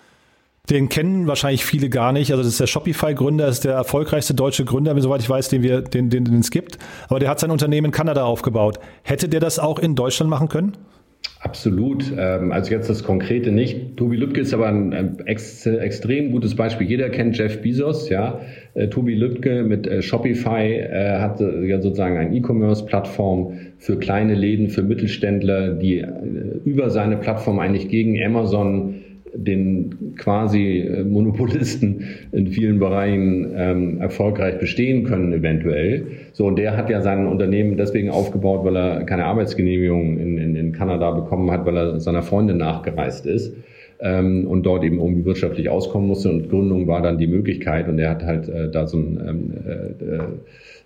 Den 0.68 0.88
kennen 0.88 1.26
wahrscheinlich 1.26 1.64
viele 1.64 1.88
gar 1.88 2.12
nicht. 2.12 2.30
Also 2.30 2.42
das 2.42 2.52
ist 2.52 2.61
der 2.61 2.66
Shopify-Gründer, 2.66 3.48
ist 3.48 3.64
der 3.64 3.72
erfolgreichste 3.72 4.34
deutsche 4.34 4.64
Gründer, 4.64 4.98
soweit 5.00 5.20
ich 5.20 5.30
weiß, 5.30 5.48
den 5.48 5.62
wir, 5.62 5.82
den, 5.82 6.11
den, 6.11 6.24
den 6.24 6.38
es 6.40 6.50
gibt. 6.50 6.78
Aber 7.08 7.18
der 7.18 7.28
hat 7.28 7.40
sein 7.40 7.50
Unternehmen 7.50 7.86
in 7.86 7.92
Kanada 7.92 8.24
aufgebaut. 8.24 8.78
Hätte 9.02 9.28
der 9.28 9.40
das 9.40 9.58
auch 9.58 9.78
in 9.78 9.94
Deutschland 9.94 10.30
machen 10.30 10.48
können? 10.48 10.76
Absolut. 11.42 12.12
Ähm, 12.18 12.52
also 12.52 12.70
jetzt 12.70 12.90
das 12.90 13.02
Konkrete 13.02 13.50
nicht. 13.50 13.96
Tobi 13.96 14.16
Lübcke 14.16 14.42
ist 14.42 14.52
aber 14.52 14.68
ein 14.68 15.18
ex 15.24 15.64
extrem 15.64 16.32
gutes 16.32 16.54
Beispiel. 16.54 16.86
Jeder 16.86 17.08
kennt 17.08 17.38
Jeff 17.38 17.62
Bezos, 17.62 18.11
ja. 18.11 18.40
Äh, 18.74 18.88
Tobi 18.88 19.14
Lübcke 19.14 19.62
mit 19.62 19.86
äh, 19.86 20.02
Shopify 20.02 20.74
äh, 20.74 21.18
hat 21.18 21.38
sozusagen 21.38 22.18
eine 22.18 22.36
E-Commerce-Plattform 22.36 23.54
für 23.78 23.98
kleine 23.98 24.34
Läden, 24.34 24.68
für 24.68 24.82
Mittelständler, 24.82 25.72
die 25.72 26.04
über 26.66 26.90
seine 26.90 27.16
Plattform 27.16 27.58
eigentlich 27.58 27.88
gegen 27.88 28.22
Amazon 28.22 28.96
den 29.35 30.14
quasi 30.16 30.81
äh, 30.81 31.05
Monopolisten 31.05 32.05
in 32.33 32.49
vielen 32.49 32.78
Bereichen 32.78 33.53
ähm, 33.55 34.01
erfolgreich 34.01 34.59
bestehen 34.59 35.05
können, 35.05 35.33
eventuell. 35.33 36.07
So, 36.33 36.47
und 36.47 36.57
der 36.57 36.76
hat 36.76 36.91
ja 36.91 37.01
sein 37.01 37.26
Unternehmen 37.26 37.76
deswegen 37.76 38.11
aufgebaut, 38.11 38.64
weil 38.64 38.76
er 38.76 39.05
keine 39.05 39.24
Arbeitsgenehmigung 39.24 40.18
in, 40.18 40.39
in, 40.39 40.57
in 40.57 40.72
Kanada 40.72 41.11
bekommen 41.12 41.51
hat, 41.51 41.66
weil 41.66 41.76
er 41.76 42.01
seiner 42.01 42.22
Freundin 42.22 42.59
nachgereist 42.59 43.26
ist 43.26 43.55
ähm, 44.01 44.47
und 44.47 44.64
dort 44.64 44.85
eben 44.85 44.99
irgendwie 44.99 45.24
wirtschaftlich 45.24 45.68
auskommen 45.68 46.09
musste. 46.09 46.31
Und 46.31 46.49
Gründung 46.49 46.87
war 46.87 47.03
dann 47.03 47.18
die 47.18 47.26
Möglichkeit. 47.26 47.89
Und 47.89 47.99
er 47.99 48.11
hat 48.11 48.24
halt 48.24 48.49
äh, 48.49 48.70
da 48.70 48.87
so 48.87 48.99
ein 48.99 49.20
ähm, 49.26 49.53
äh, 49.66 50.14
äh 50.16 50.20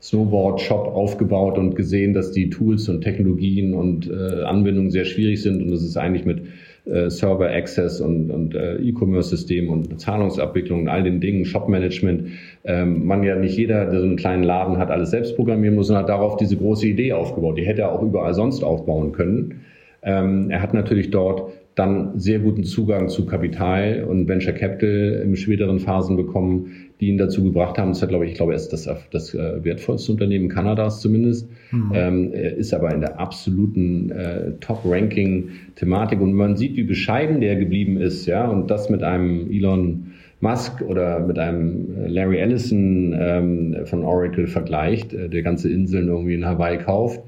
Snowboard-Shop 0.04 0.88
aufgebaut 0.88 1.56
und 1.56 1.76
gesehen, 1.76 2.12
dass 2.12 2.30
die 2.30 2.50
Tools 2.50 2.90
und 2.90 3.00
Technologien 3.00 3.72
und 3.72 4.10
äh, 4.10 4.42
Anwendungen 4.42 4.90
sehr 4.90 5.06
schwierig 5.06 5.40
sind 5.40 5.62
und 5.62 5.70
das 5.70 5.82
ist 5.82 5.96
eigentlich 5.96 6.26
mit 6.26 6.42
äh, 6.86 7.08
Server 7.08 7.50
Access 7.50 8.00
und, 8.00 8.30
und 8.30 8.54
äh, 8.54 8.76
E-Commerce-System 8.76 9.70
und 9.70 9.88
Bezahlungsabwicklung 9.88 10.82
und 10.82 10.88
all 10.88 11.02
den 11.02 11.20
Dingen, 11.20 11.44
Shop-Management, 11.44 12.28
ähm, 12.64 13.06
man 13.06 13.22
ja 13.22 13.36
nicht 13.36 13.56
jeder, 13.56 13.86
der 13.86 14.00
so 14.00 14.06
einen 14.06 14.16
kleinen 14.16 14.42
Laden 14.42 14.76
hat, 14.76 14.90
alles 14.90 15.10
selbst 15.10 15.36
programmieren 15.36 15.74
muss, 15.74 15.86
sondern 15.86 16.02
hat 16.02 16.10
darauf 16.10 16.36
diese 16.36 16.56
große 16.56 16.86
Idee 16.86 17.12
aufgebaut. 17.12 17.58
Die 17.58 17.64
hätte 17.64 17.82
er 17.82 17.92
auch 17.92 18.02
überall 18.02 18.34
sonst 18.34 18.62
aufbauen 18.62 19.12
können. 19.12 19.62
Ähm, 20.02 20.50
er 20.50 20.60
hat 20.60 20.74
natürlich 20.74 21.10
dort 21.10 21.52
dann 21.74 22.18
sehr 22.20 22.38
guten 22.38 22.64
Zugang 22.64 23.08
zu 23.08 23.26
Kapital 23.26 24.04
und 24.08 24.28
Venture 24.28 24.52
Capital 24.52 25.22
im 25.24 25.34
späteren 25.34 25.80
Phasen 25.80 26.16
bekommen, 26.16 26.70
die 27.04 27.10
ihn 27.10 27.18
dazu 27.18 27.44
gebracht 27.44 27.76
haben. 27.76 27.90
Das 27.90 28.00
hat, 28.00 28.08
glaube 28.08 28.24
ich, 28.24 28.32
ich 28.32 28.36
glaube, 28.36 28.52
er 28.52 28.56
ist 28.56 28.72
das, 28.72 28.88
das 29.10 29.34
äh, 29.34 29.62
wertvollste 29.62 30.12
Unternehmen 30.12 30.48
Kanadas 30.48 31.00
zumindest. 31.00 31.48
Mhm. 31.70 31.92
Ähm, 31.94 32.30
er 32.32 32.56
ist 32.56 32.72
aber 32.72 32.92
in 32.94 33.00
der 33.00 33.20
absoluten 33.20 34.10
äh, 34.10 34.52
Top-Ranking-Thematik 34.60 36.20
und 36.20 36.32
man 36.32 36.56
sieht, 36.56 36.76
wie 36.76 36.84
bescheiden 36.84 37.40
der 37.40 37.56
geblieben 37.56 37.98
ist, 37.98 38.26
ja, 38.26 38.48
und 38.48 38.70
das 38.70 38.88
mit 38.88 39.02
einem 39.02 39.50
Elon 39.50 40.12
Musk 40.40 40.80
oder 40.82 41.20
mit 41.20 41.38
einem 41.38 42.06
Larry 42.06 42.38
Ellison 42.38 43.14
ähm, 43.18 43.76
von 43.84 44.02
Oracle 44.02 44.46
vergleicht, 44.46 45.12
äh, 45.12 45.28
der 45.28 45.42
ganze 45.42 45.70
Inseln 45.70 46.08
irgendwie 46.08 46.34
in 46.34 46.46
Hawaii 46.46 46.78
kauft 46.78 47.20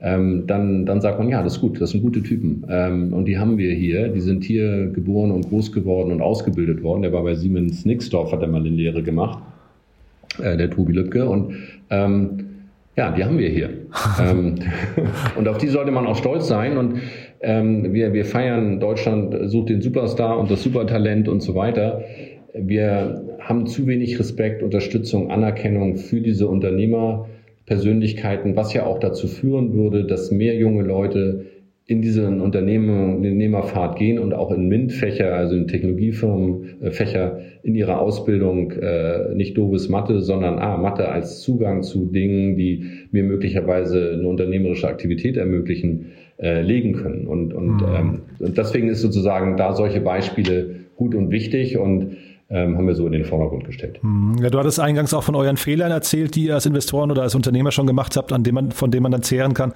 ähm, 0.00 0.44
dann, 0.46 0.86
dann 0.86 1.00
sagt 1.00 1.18
man, 1.18 1.28
ja, 1.28 1.42
das 1.42 1.54
ist 1.54 1.60
gut, 1.60 1.80
das 1.80 1.90
sind 1.90 2.02
gute 2.02 2.22
Typen. 2.22 2.64
Ähm, 2.68 3.12
und 3.12 3.24
die 3.24 3.38
haben 3.38 3.58
wir 3.58 3.72
hier, 3.74 4.08
die 4.08 4.20
sind 4.20 4.44
hier 4.44 4.86
geboren 4.86 5.32
und 5.32 5.48
groß 5.48 5.72
geworden 5.72 6.12
und 6.12 6.22
ausgebildet 6.22 6.82
worden. 6.82 7.02
Der 7.02 7.12
war 7.12 7.24
bei 7.24 7.34
Siemens 7.34 7.84
Nixdorf, 7.84 8.30
hat 8.30 8.42
er 8.42 8.48
mal 8.48 8.60
eine 8.60 8.68
Lehre 8.68 9.02
gemacht, 9.02 9.40
äh, 10.40 10.56
der 10.56 10.70
Tobi 10.70 10.92
Lübcke. 10.92 11.28
Und 11.28 11.54
ähm, 11.90 12.44
ja, 12.96 13.10
die 13.10 13.24
haben 13.24 13.38
wir 13.38 13.48
hier. 13.48 13.70
ähm, 14.20 14.56
und 15.36 15.48
auf 15.48 15.58
die 15.58 15.68
sollte 15.68 15.90
man 15.90 16.06
auch 16.06 16.16
stolz 16.16 16.46
sein. 16.46 16.76
Und 16.76 17.00
ähm, 17.40 17.92
wir, 17.92 18.12
wir 18.12 18.24
feiern 18.24 18.78
Deutschland 18.78 19.50
sucht 19.50 19.68
den 19.70 19.82
Superstar 19.82 20.38
und 20.38 20.48
das 20.48 20.62
Supertalent 20.62 21.28
und 21.28 21.40
so 21.40 21.56
weiter. 21.56 22.02
Wir 22.54 23.24
haben 23.40 23.66
zu 23.66 23.88
wenig 23.88 24.18
Respekt, 24.18 24.62
Unterstützung, 24.62 25.30
Anerkennung 25.30 25.96
für 25.96 26.20
diese 26.20 26.46
Unternehmer 26.46 27.26
Persönlichkeiten, 27.68 28.56
was 28.56 28.72
ja 28.72 28.86
auch 28.86 28.98
dazu 28.98 29.28
führen 29.28 29.74
würde, 29.74 30.04
dass 30.04 30.30
mehr 30.30 30.56
junge 30.56 30.82
Leute 30.82 31.44
in 31.84 32.02
diesen 32.02 32.40
Unternehmerfahrt 32.40 33.98
gehen 33.98 34.18
und 34.18 34.34
auch 34.34 34.50
in 34.52 34.68
MINT-Fächer, 34.68 35.34
also 35.34 35.56
in 35.56 35.68
Technologiefirmen, 35.68 36.82
äh, 36.82 36.90
Fächer 36.90 37.40
in 37.62 37.74
ihrer 37.74 38.00
Ausbildung 38.00 38.72
äh, 38.72 39.34
nicht 39.34 39.56
doofes 39.56 39.88
Mathe, 39.88 40.20
sondern 40.20 40.58
ah, 40.58 40.76
Mathe 40.76 41.08
als 41.08 41.40
Zugang 41.40 41.82
zu 41.82 42.06
Dingen, 42.06 42.56
die 42.56 42.84
mir 43.10 43.22
möglicherweise 43.22 44.12
eine 44.12 44.28
unternehmerische 44.28 44.86
Aktivität 44.86 45.38
ermöglichen, 45.38 46.12
äh, 46.38 46.60
legen 46.62 46.92
können. 46.92 47.26
Und, 47.26 47.54
und, 47.54 47.76
mhm. 47.76 47.94
ähm, 47.98 48.20
und 48.38 48.58
deswegen 48.58 48.88
ist 48.88 49.00
sozusagen 49.00 49.56
da 49.56 49.72
solche 49.74 50.00
Beispiele 50.00 50.76
gut 50.96 51.14
und 51.14 51.30
wichtig 51.30 51.78
und 51.78 52.16
ähm, 52.50 52.76
haben 52.76 52.86
wir 52.86 52.94
so 52.94 53.06
in 53.06 53.12
den 53.12 53.24
Vordergrund 53.24 53.64
gestellt. 53.64 54.00
Hm, 54.02 54.36
ja, 54.40 54.50
du 54.50 54.58
hattest 54.58 54.80
eingangs 54.80 55.12
auch 55.12 55.22
von 55.22 55.34
euren 55.34 55.56
Fehlern 55.56 55.90
erzählt, 55.90 56.34
die 56.34 56.44
ihr 56.44 56.54
als 56.54 56.66
Investoren 56.66 57.10
oder 57.10 57.22
als 57.22 57.34
Unternehmer 57.34 57.72
schon 57.72 57.86
gemacht 57.86 58.16
habt, 58.16 58.32
an 58.32 58.42
dem 58.42 58.54
man, 58.54 58.70
von 58.72 58.90
denen 58.90 59.02
man 59.02 59.12
dann 59.12 59.22
zehren 59.22 59.54
kann. 59.54 59.74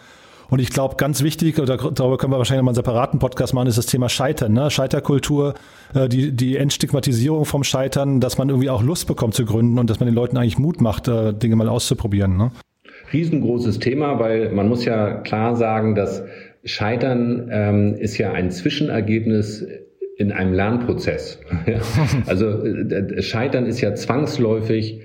Und 0.49 0.59
ich 0.59 0.71
glaube, 0.71 0.97
ganz 0.97 1.23
wichtig, 1.23 1.59
oder 1.59 1.77
darüber 1.77 2.19
können 2.19 2.33
wir 2.33 2.37
wahrscheinlich 2.37 2.63
mal 2.63 2.71
einen 2.71 2.75
separaten 2.75 3.19
Podcast 3.19 3.55
machen, 3.55 3.69
ist 3.69 3.79
das 3.79 3.87
Thema 3.87 4.11
Scheitern, 4.11 4.53
ne? 4.53 4.71
Scheiterkultur, 4.71 5.55
äh, 5.95 6.09
die, 6.09 6.33
die 6.33 6.57
Entstigmatisierung 6.57 7.47
vom 7.47 7.65
Scheitern, 7.65 8.21
dass 8.21 8.37
man 8.37 8.51
irgendwie 8.51 8.69
auch 8.69 8.83
Lust 8.83 9.07
bekommt 9.07 9.35
zu 9.35 9.47
gründen 9.47 9.79
und 9.79 9.89
dass 9.89 10.01
man 10.01 10.07
den 10.09 10.15
Leuten 10.15 10.37
eigentlich 10.37 10.59
Mut 10.59 10.81
macht, 10.83 11.09
äh, 11.09 11.33
Dinge 11.33 11.57
mal 11.57 11.71
auszuprobieren. 11.71 12.37
Ne? 12.37 12.51
Riesengroßes 13.13 13.79
Thema, 13.79 14.19
weil 14.19 14.53
man 14.53 14.69
muss 14.69 14.85
ja 14.85 15.21
klar 15.21 15.57
sagen, 15.57 15.95
dass 15.95 16.23
Scheitern 16.65 17.49
ähm, 17.51 17.95
ist 17.95 18.19
ja 18.19 18.33
ein 18.33 18.51
Zwischenergebnis 18.51 19.65
in 20.23 20.33
einem 20.33 20.55
Lernprozess. 20.55 21.39
also 22.27 22.47
äh, 22.65 23.21
Scheitern 23.21 23.67
ist 23.67 23.81
ja 23.81 23.95
zwangsläufig 23.95 25.01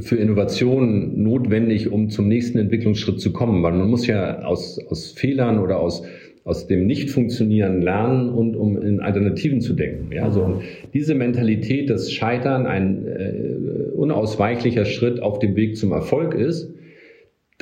für 0.00 0.16
Innovationen 0.16 1.22
notwendig, 1.22 1.92
um 1.92 2.08
zum 2.08 2.26
nächsten 2.28 2.58
Entwicklungsschritt 2.58 3.20
zu 3.20 3.32
kommen. 3.32 3.62
Weil 3.62 3.72
man 3.72 3.88
muss 3.88 4.06
ja 4.06 4.42
aus, 4.42 4.78
aus 4.88 5.12
Fehlern 5.12 5.58
oder 5.58 5.78
aus, 5.78 6.02
aus 6.44 6.66
dem 6.66 6.86
Nicht-Funktionieren 6.86 7.82
lernen 7.82 8.30
und 8.30 8.56
um 8.56 8.80
in 8.80 9.00
Alternativen 9.00 9.60
zu 9.60 9.74
denken. 9.74 10.10
Ja, 10.12 10.30
so, 10.30 10.62
diese 10.94 11.14
Mentalität, 11.14 11.90
dass 11.90 12.10
Scheitern 12.10 12.66
ein 12.66 13.06
äh, 13.06 13.92
unausweichlicher 13.94 14.86
Schritt 14.86 15.20
auf 15.20 15.38
dem 15.38 15.54
Weg 15.54 15.76
zum 15.76 15.92
Erfolg 15.92 16.34
ist, 16.34 16.72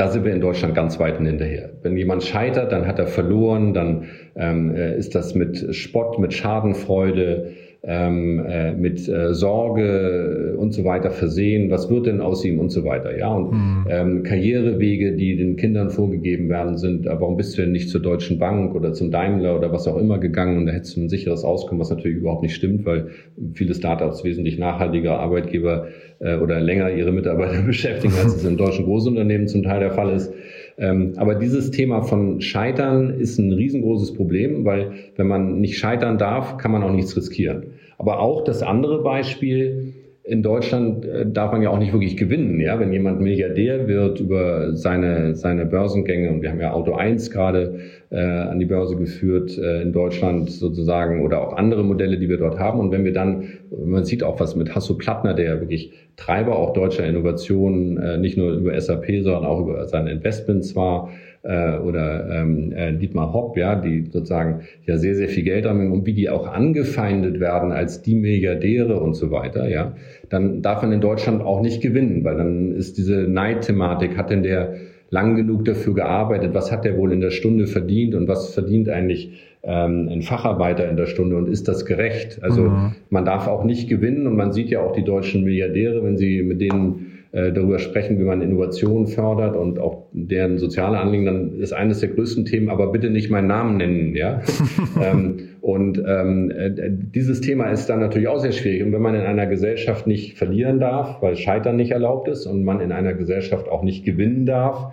da 0.01 0.09
sind 0.09 0.25
wir 0.25 0.33
in 0.33 0.41
Deutschland 0.41 0.75
ganz 0.75 0.99
weit 0.99 1.19
hinterher. 1.19 1.69
Wenn 1.83 1.95
jemand 1.95 2.23
scheitert, 2.23 2.73
dann 2.73 2.87
hat 2.87 2.99
er 2.99 3.07
verloren, 3.07 3.75
dann 3.75 4.05
ähm, 4.35 4.75
äh, 4.75 4.97
ist 4.97 5.15
das 5.15 5.35
mit 5.35 5.75
Spott, 5.75 6.19
mit 6.19 6.33
Schadenfreude, 6.33 7.53
ähm, 7.83 8.43
äh, 8.47 8.73
mit 8.73 9.07
äh, 9.09 9.35
Sorge 9.35 10.55
und 10.57 10.73
so 10.73 10.85
weiter 10.85 11.11
versehen. 11.11 11.71
Was 11.71 11.91
wird 11.91 12.07
denn 12.07 12.23
aus 12.23 12.45
ihm 12.47 12.59
und 12.59 12.71
so 12.71 12.85
weiter? 12.85 13.17
Ja, 13.19 13.29
und 13.29 13.53
mhm. 13.53 13.87
ähm, 13.91 14.23
Karrierewege, 14.23 15.13
die 15.13 15.37
den 15.37 15.57
Kindern 15.57 15.91
vorgegeben 15.91 16.49
werden, 16.49 16.79
sind, 16.79 17.07
aber 17.07 17.23
warum 17.23 17.37
bist 17.37 17.59
du 17.59 17.63
denn 17.63 17.73
nicht 17.73 17.91
zur 17.91 18.01
Deutschen 18.01 18.39
Bank 18.39 18.75
oder 18.75 18.95
zum 18.95 19.11
Daimler 19.11 19.55
oder 19.55 19.71
was 19.71 19.87
auch 19.87 19.99
immer 19.99 20.19
gegangen 20.19 20.57
und 20.57 20.67
da 20.67 20.73
hättest 20.73 20.97
du 20.97 21.03
ein 21.03 21.09
sicheres 21.11 21.45
Auskommen, 21.45 21.81
was 21.81 21.91
natürlich 21.91 22.19
überhaupt 22.19 22.43
nicht 22.43 22.55
stimmt, 22.55 22.87
weil 22.87 23.09
viele 23.53 23.75
Startups 23.75 24.25
wesentlich 24.25 24.59
nachhaltiger 24.59 25.19
Arbeitgeber 25.19 25.89
äh, 26.21 26.37
oder 26.37 26.61
länger 26.61 26.91
ihre 26.91 27.13
Mitarbeiter 27.13 27.63
beschäftigen, 27.67 28.15
als 28.15 28.37
es 28.37 28.45
in 28.45 28.57
deutschen 28.57 28.85
Großunternehmen 28.85 29.49
zum 29.49 29.63
Teil 29.63 29.81
der 29.81 29.91
Fall 29.93 30.15
ist. 30.15 30.33
Ähm, 30.79 31.15
aber 31.17 31.35
dieses 31.35 31.71
Thema 31.71 32.03
von 32.03 32.41
Scheitern 32.41 33.11
ist 33.11 33.39
ein 33.39 33.53
riesengroßes 33.53 34.15
Problem, 34.15 34.65
weil 34.65 34.93
wenn 35.17 35.27
man 35.27 35.61
nicht 35.61 35.79
scheitern 35.79 36.17
darf, 36.17 36.57
kann 36.57 36.71
man 36.71 36.83
auch 36.83 36.93
nichts 36.93 37.17
riskieren. 37.17 37.65
Aber 37.99 38.21
auch 38.21 38.45
das 38.45 38.63
andere 38.63 39.03
Beispiel, 39.03 39.90
in 40.31 40.45
Deutschland 40.45 41.05
äh, 41.05 41.27
darf 41.27 41.51
man 41.51 41.61
ja 41.61 41.71
auch 41.71 41.79
nicht 41.79 41.93
wirklich 41.93 42.17
gewinnen, 42.17 42.61
ja. 42.61 42.79
Wenn 42.79 42.93
jemand 42.93 43.21
Milliardär 43.21 43.89
wird 43.89 44.21
über 44.21 44.77
seine, 44.77 45.35
seine 45.35 45.67
Börsengänge, 45.67 46.31
und 46.31 46.41
wir 46.41 46.51
haben 46.51 46.61
ja 46.61 46.73
Auto 46.73 46.93
1 46.93 47.33
gerade 47.33 47.81
äh, 48.11 48.21
an 48.21 48.61
die 48.61 48.65
Börse 48.65 48.95
geführt 48.95 49.59
äh, 49.59 49.83
in 49.83 49.93
Deutschland 49.93 50.49
sozusagen 50.49 51.23
oder 51.23 51.41
auch 51.43 51.57
andere 51.57 51.83
Modelle, 51.83 52.17
die 52.17 52.29
wir 52.29 52.37
dort 52.37 52.61
haben. 52.61 52.79
Und 52.79 52.93
wenn 52.93 53.05
wir 53.05 53.13
dann, 53.13 53.49
man 53.85 54.05
sieht 54.05 54.23
auch 54.23 54.39
was 54.39 54.55
mit 54.55 54.73
Hasso 54.73 54.95
Plattner, 54.95 55.35
der 55.35 55.47
ja 55.47 55.61
wirklich 55.61 55.93
Treiber 56.17 56.57
auch 56.57 56.75
deutscher 56.75 57.05
Innovationen, 57.05 57.97
äh, 57.97 58.17
nicht 58.17 58.39
nur 58.39 58.53
über 58.53 58.81
SAP, 58.81 59.07
sondern 59.23 59.45
auch 59.45 59.61
über 59.61 59.85
seine 59.89 60.13
Investments 60.13 60.77
war, 60.77 61.11
äh, 61.43 61.79
oder 61.79 62.29
ähm, 62.31 62.73
äh, 62.73 62.93
Dietmar 62.93 63.33
Hopp, 63.33 63.57
ja, 63.57 63.75
die 63.75 64.05
sozusagen 64.11 64.61
ja 64.87 64.99
sehr, 64.99 65.15
sehr 65.15 65.29
viel 65.29 65.45
Geld 65.45 65.67
haben 65.67 65.91
und 65.93 66.07
wie 66.07 66.13
die 66.13 66.29
auch 66.29 66.47
angefeindet 66.47 67.41
werden 67.41 67.73
als 67.73 68.03
die 68.03 68.15
Milliardäre 68.15 69.01
und 69.01 69.15
so 69.15 69.31
weiter, 69.31 69.69
ja, 69.69 69.95
dann 70.29 70.63
darf 70.63 70.83
man 70.83 70.93
in 70.93 71.01
Deutschland 71.01 71.43
auch 71.43 71.63
nicht 71.63 71.81
gewinnen, 71.81 72.25
weil 72.25 72.37
dann 72.37 72.73
ist 72.73 72.99
diese 72.99 73.23
Neidthematik, 73.23 74.17
hat 74.17 74.31
denn 74.31 74.43
der 74.43 74.75
lang 75.11 75.35
genug 75.35 75.65
dafür 75.65 75.95
gearbeitet, 75.95 76.55
was 76.55 76.71
hat 76.71 76.85
der 76.85 76.97
wohl 76.97 77.13
in 77.13 77.21
der 77.21 77.31
Stunde 77.31 77.67
verdient 77.67 78.15
und 78.15 78.29
was 78.29 78.55
verdient 78.55 78.89
eigentlich 78.89 79.33
ähm, 79.63 80.09
ein 80.09 80.23
Facharbeiter 80.23 80.89
in 80.89 80.97
der 80.97 81.07
Stunde 81.07 81.37
und 81.37 81.49
ist 81.49 81.69
das 81.69 81.85
gerecht? 81.85 82.39
Also 82.43 82.63
mhm. 82.63 82.93
man 83.11 83.25
darf 83.25 83.49
auch 83.49 83.65
nicht 83.65 83.89
gewinnen 83.89 84.27
und 84.27 84.37
man 84.37 84.53
sieht 84.53 84.69
ja 84.69 84.81
auch 84.81 84.93
die 84.93 85.05
deutschen 85.05 85.43
Milliardäre, 85.43 86.05
wenn 86.05 86.17
sie 86.17 86.43
mit 86.43 86.61
denen 86.61 87.20
darüber 87.33 87.79
sprechen, 87.79 88.19
wie 88.19 88.25
man 88.25 88.43
Innovationen 88.43 89.07
fördert 89.07 89.55
und 89.55 89.79
auch 89.79 90.07
deren 90.13 90.59
soziale 90.59 90.99
Anliegen, 90.99 91.27
dann 91.27 91.61
ist 91.61 91.73
eines 91.73 92.01
der 92.01 92.09
größten 92.09 92.45
Themen, 92.45 92.69
aber 92.69 92.91
bitte 92.91 93.09
nicht 93.09 93.31
meinen 93.31 93.47
Namen 93.47 93.77
nennen, 93.77 94.17
ja. 94.17 94.41
ähm, 95.03 95.37
Und 95.61 96.03
ähm, 96.07 96.51
äh, 96.51 96.71
dieses 96.91 97.41
Thema 97.41 97.67
ist 97.71 97.87
dann 97.87 98.01
natürlich 98.01 98.29
auch 98.29 98.39
sehr 98.39 98.53
schwierig. 98.53 98.83
Und 98.83 98.93
wenn 98.93 99.03
man 99.03 99.15
in 99.15 99.23
einer 99.23 99.47
Gesellschaft 99.47 100.07
nicht 100.07 100.39
verlieren 100.39 100.81
darf, 100.81 101.21
weil 101.23 101.37
Scheitern 101.37 101.77
nicht 101.77 101.91
erlaubt 101.91 102.29
ist 102.29 102.47
und 102.47 102.65
man 102.65 102.81
in 102.81 102.93
einer 102.93 103.13
Gesellschaft 103.13 103.69
auch 103.69 103.83
nicht 103.83 104.05
gewinnen 104.05 104.47
darf, 104.47 104.93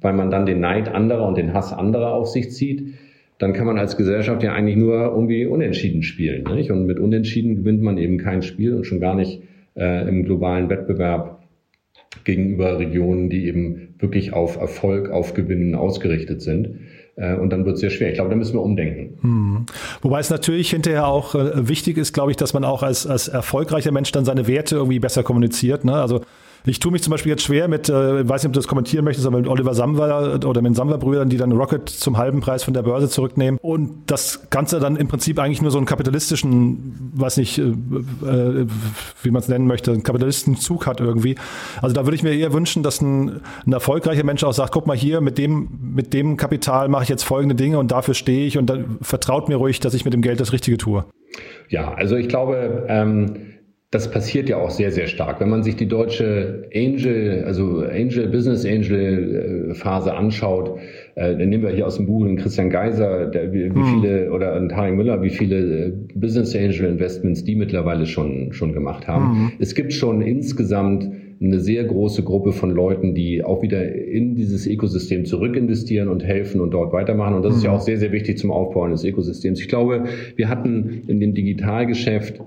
weil 0.00 0.14
man 0.14 0.30
dann 0.30 0.46
den 0.46 0.60
Neid 0.60 0.88
anderer 0.88 1.26
und 1.26 1.36
den 1.36 1.52
Hass 1.52 1.72
anderer 1.72 2.14
auf 2.14 2.28
sich 2.28 2.50
zieht, 2.52 2.94
dann 3.38 3.52
kann 3.52 3.66
man 3.66 3.78
als 3.78 3.98
Gesellschaft 3.98 4.42
ja 4.42 4.54
eigentlich 4.54 4.76
nur 4.76 4.94
irgendwie 4.94 5.44
unentschieden 5.44 6.02
spielen. 6.02 6.44
Nicht? 6.54 6.70
Und 6.70 6.86
mit 6.86 6.98
unentschieden 6.98 7.56
gewinnt 7.56 7.82
man 7.82 7.98
eben 7.98 8.16
kein 8.16 8.40
Spiel 8.40 8.74
und 8.74 8.84
schon 8.84 9.00
gar 9.00 9.14
nicht 9.14 9.42
äh, 9.76 10.08
im 10.08 10.24
globalen 10.24 10.70
Wettbewerb 10.70 11.35
gegenüber 12.24 12.78
Regionen, 12.78 13.30
die 13.30 13.46
eben 13.46 13.94
wirklich 13.98 14.32
auf 14.32 14.56
Erfolg, 14.56 15.10
auf 15.10 15.34
Gewinnen 15.34 15.74
ausgerichtet 15.74 16.42
sind. 16.42 16.80
Äh, 17.16 17.34
und 17.34 17.50
dann 17.50 17.64
wird 17.64 17.74
es 17.74 17.80
sehr 17.80 17.90
schwer. 17.90 18.08
Ich 18.08 18.14
glaube, 18.14 18.30
da 18.30 18.36
müssen 18.36 18.54
wir 18.54 18.62
umdenken. 18.62 19.18
Hm. 19.22 19.66
Wobei 20.02 20.20
es 20.20 20.30
natürlich 20.30 20.70
hinterher 20.70 21.06
auch 21.06 21.34
äh, 21.34 21.68
wichtig 21.68 21.96
ist, 21.96 22.12
glaube 22.12 22.30
ich, 22.30 22.36
dass 22.36 22.52
man 22.52 22.64
auch 22.64 22.82
als, 22.82 23.06
als 23.06 23.28
erfolgreicher 23.28 23.92
Mensch 23.92 24.12
dann 24.12 24.24
seine 24.24 24.46
Werte 24.46 24.76
irgendwie 24.76 24.98
besser 24.98 25.22
kommuniziert. 25.22 25.84
Ne? 25.84 25.94
Also 25.94 26.20
ich 26.66 26.80
tue 26.80 26.90
mich 26.90 27.02
zum 27.02 27.12
Beispiel 27.12 27.30
jetzt 27.30 27.42
schwer 27.42 27.68
mit, 27.68 27.88
äh, 27.88 28.28
weiß 28.28 28.42
nicht, 28.42 28.48
ob 28.48 28.52
du 28.52 28.58
das 28.58 28.66
kommentieren 28.66 29.04
möchtest, 29.04 29.26
aber 29.26 29.38
mit 29.38 29.48
Oliver 29.48 29.72
Samwer 29.72 30.40
oder 30.44 30.60
mit 30.62 30.70
den 30.70 30.74
Samwer-Brüdern, 30.74 31.28
die 31.28 31.36
dann 31.36 31.52
Rocket 31.52 31.88
zum 31.88 32.18
halben 32.18 32.40
Preis 32.40 32.64
von 32.64 32.74
der 32.74 32.82
Börse 32.82 33.08
zurücknehmen 33.08 33.58
und 33.62 33.90
das 34.06 34.50
Ganze 34.50 34.80
dann 34.80 34.96
im 34.96 35.06
Prinzip 35.08 35.38
eigentlich 35.38 35.62
nur 35.62 35.70
so 35.70 35.78
einen 35.78 35.86
kapitalistischen, 35.86 37.12
weiß 37.14 37.36
nicht, 37.36 37.58
äh, 37.58 37.62
äh, 37.62 38.66
wie 39.22 39.30
man 39.30 39.40
es 39.40 39.48
nennen 39.48 39.66
möchte, 39.66 39.92
einen 39.92 40.02
Kapitalistenzug 40.02 40.86
hat 40.86 41.00
irgendwie. 41.00 41.36
Also 41.80 41.94
da 41.94 42.04
würde 42.04 42.16
ich 42.16 42.22
mir 42.22 42.34
eher 42.34 42.52
wünschen, 42.52 42.82
dass 42.82 43.00
ein, 43.00 43.40
ein 43.64 43.72
erfolgreicher 43.72 44.24
Mensch 44.24 44.42
auch 44.42 44.52
sagt, 44.52 44.72
guck 44.72 44.86
mal 44.86 44.96
hier, 44.96 45.20
mit 45.20 45.38
dem, 45.38 45.68
mit 45.94 46.12
dem 46.12 46.36
Kapital 46.36 46.88
mache 46.88 47.04
ich 47.04 47.08
jetzt 47.08 47.22
folgende 47.22 47.54
Dinge 47.54 47.78
und 47.78 47.92
dafür 47.92 48.14
stehe 48.14 48.46
ich 48.46 48.58
und 48.58 48.66
dann 48.66 48.98
vertraut 49.02 49.48
mir 49.48 49.56
ruhig, 49.56 49.80
dass 49.80 49.94
ich 49.94 50.04
mit 50.04 50.14
dem 50.14 50.22
Geld 50.22 50.40
das 50.40 50.52
Richtige 50.52 50.78
tue. 50.78 51.04
Ja, 51.68 51.92
also 51.94 52.16
ich 52.16 52.28
glaube, 52.28 52.86
ähm, 52.88 53.55
das 53.96 54.10
passiert 54.10 54.50
ja 54.50 54.58
auch 54.58 54.68
sehr, 54.68 54.92
sehr 54.92 55.06
stark. 55.06 55.40
Wenn 55.40 55.48
man 55.48 55.62
sich 55.62 55.74
die 55.74 55.88
deutsche 55.88 56.68
Angel, 56.74 57.44
also 57.46 57.78
Angel, 57.80 58.28
Business 58.28 58.66
Angel 58.66 59.70
äh, 59.70 59.74
Phase 59.74 60.12
anschaut, 60.12 60.78
äh, 61.14 61.34
dann 61.34 61.48
nehmen 61.48 61.62
wir 61.62 61.70
hier 61.70 61.86
aus 61.86 61.96
dem 61.96 62.04
Buch 62.04 62.26
den 62.26 62.36
Christian 62.36 62.68
Geiser, 62.68 63.24
der, 63.24 63.54
wie, 63.54 63.70
hm. 63.70 63.84
viele, 63.86 64.32
oder 64.32 64.52
einen 64.52 64.68
Taring 64.68 64.96
Müller, 64.96 65.22
wie 65.22 65.30
viele 65.30 65.86
äh, 65.86 65.92
Business 66.14 66.54
Angel 66.54 66.90
Investments 66.90 67.42
die 67.44 67.56
mittlerweile 67.56 68.04
schon, 68.04 68.52
schon 68.52 68.74
gemacht 68.74 69.08
haben. 69.08 69.24
Mhm. 69.24 69.52
Es 69.60 69.74
gibt 69.74 69.94
schon 69.94 70.20
insgesamt 70.20 71.10
eine 71.40 71.60
sehr 71.60 71.84
große 71.84 72.22
Gruppe 72.22 72.52
von 72.52 72.70
Leuten, 72.70 73.14
die 73.14 73.42
auch 73.42 73.62
wieder 73.62 73.94
in 73.94 74.34
dieses 74.34 74.66
Ökosystem 74.66 75.24
zurück 75.24 75.56
investieren 75.56 76.08
und 76.08 76.22
helfen 76.22 76.60
und 76.60 76.72
dort 76.72 76.92
weitermachen. 76.92 77.34
Und 77.34 77.44
das 77.46 77.56
ist 77.56 77.64
ja 77.64 77.70
hm. 77.70 77.78
auch 77.78 77.82
sehr, 77.82 77.96
sehr 77.96 78.12
wichtig 78.12 78.36
zum 78.36 78.50
Aufbau 78.50 78.82
eines 78.82 79.04
Ökosystems. 79.04 79.58
Ich 79.58 79.68
glaube, 79.68 80.04
wir 80.36 80.50
hatten 80.50 81.02
in 81.06 81.18
dem 81.18 81.32
Digitalgeschäft 81.32 82.42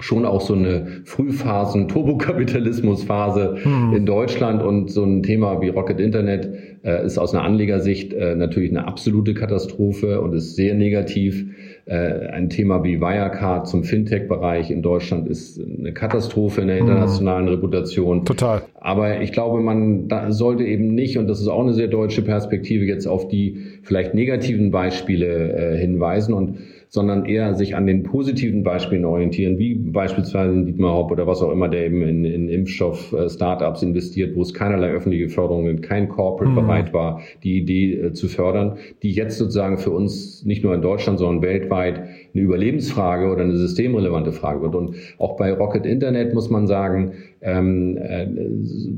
schon 0.00 0.24
auch 0.24 0.40
so 0.40 0.54
eine 0.54 1.02
Frühphasen 1.04 1.88
Turbokapitalismusphase 1.88 3.58
mhm. 3.64 3.94
in 3.94 4.06
Deutschland 4.06 4.62
und 4.62 4.90
so 4.90 5.04
ein 5.04 5.22
Thema 5.22 5.60
wie 5.60 5.68
Rocket 5.68 6.00
Internet 6.00 6.48
äh, 6.84 7.04
ist 7.04 7.18
aus 7.18 7.34
einer 7.34 7.44
Anlegersicht 7.44 8.12
äh, 8.12 8.34
natürlich 8.34 8.70
eine 8.70 8.86
absolute 8.86 9.34
Katastrophe 9.34 10.20
und 10.20 10.34
ist 10.34 10.56
sehr 10.56 10.74
negativ. 10.74 11.46
Äh, 11.84 12.28
ein 12.28 12.48
Thema 12.48 12.84
wie 12.84 13.00
Wirecard 13.00 13.66
zum 13.66 13.82
Fintech-Bereich 13.82 14.70
in 14.70 14.82
Deutschland 14.82 15.28
ist 15.28 15.60
eine 15.60 15.92
Katastrophe 15.92 16.60
in 16.60 16.68
der 16.68 16.78
hm. 16.78 16.86
internationalen 16.86 17.46
mhm. 17.46 17.52
Reputation. 17.52 18.24
Total. 18.24 18.62
Aber 18.80 19.20
ich 19.20 19.32
glaube, 19.32 19.60
man 19.60 20.08
sollte 20.28 20.64
eben 20.64 20.94
nicht, 20.94 21.18
und 21.18 21.26
das 21.26 21.40
ist 21.40 21.48
auch 21.48 21.62
eine 21.62 21.74
sehr 21.74 21.88
deutsche 21.88 22.22
Perspektive, 22.22 22.84
jetzt 22.84 23.06
auf 23.06 23.28
die 23.28 23.64
vielleicht 23.82 24.14
negativen 24.14 24.70
Beispiele 24.70 25.74
äh, 25.74 25.76
hinweisen 25.76 26.34
und 26.34 26.58
sondern 26.94 27.24
eher 27.24 27.54
sich 27.54 27.74
an 27.74 27.86
den 27.86 28.02
positiven 28.02 28.62
Beispielen 28.62 29.06
orientieren, 29.06 29.56
wie 29.56 29.74
beispielsweise 29.76 30.52
in 30.52 30.66
Dietmar 30.66 30.92
Hopp 30.92 31.10
oder 31.10 31.26
was 31.26 31.40
auch 31.40 31.50
immer, 31.50 31.70
der 31.70 31.86
eben 31.86 32.02
in, 32.02 32.26
in 32.26 32.50
Impfstoff-Startups 32.50 33.82
investiert, 33.82 34.36
wo 34.36 34.42
es 34.42 34.52
keinerlei 34.52 34.90
öffentliche 34.90 35.30
Förderung 35.30 35.64
und 35.68 35.80
kein 35.80 36.10
Corporate 36.10 36.50
mhm. 36.50 36.54
bereit 36.54 36.92
war, 36.92 37.22
die 37.42 37.56
Idee 37.56 37.94
äh, 37.94 38.12
zu 38.12 38.28
fördern, 38.28 38.76
die 39.02 39.10
jetzt 39.12 39.38
sozusagen 39.38 39.78
für 39.78 39.90
uns 39.90 40.44
nicht 40.44 40.64
nur 40.64 40.74
in 40.74 40.82
Deutschland, 40.82 41.18
sondern 41.18 41.40
weltweit 41.40 41.98
eine 42.34 42.42
Überlebensfrage 42.42 43.32
oder 43.32 43.42
eine 43.42 43.56
systemrelevante 43.56 44.32
Frage 44.32 44.60
wird. 44.60 44.74
Und 44.74 44.94
auch 45.16 45.38
bei 45.38 45.50
Rocket 45.50 45.86
Internet 45.86 46.34
muss 46.34 46.50
man 46.50 46.66
sagen, 46.66 47.12
ähm, 47.40 47.96
äh, 47.96 48.26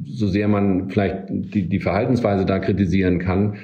so 0.05 0.27
sehr 0.27 0.49
man 0.49 0.91
vielleicht 0.91 1.27
die, 1.29 1.69
die 1.69 1.79
Verhaltensweise 1.79 2.45
da 2.45 2.59
kritisieren 2.59 3.21
kann, 3.21 3.55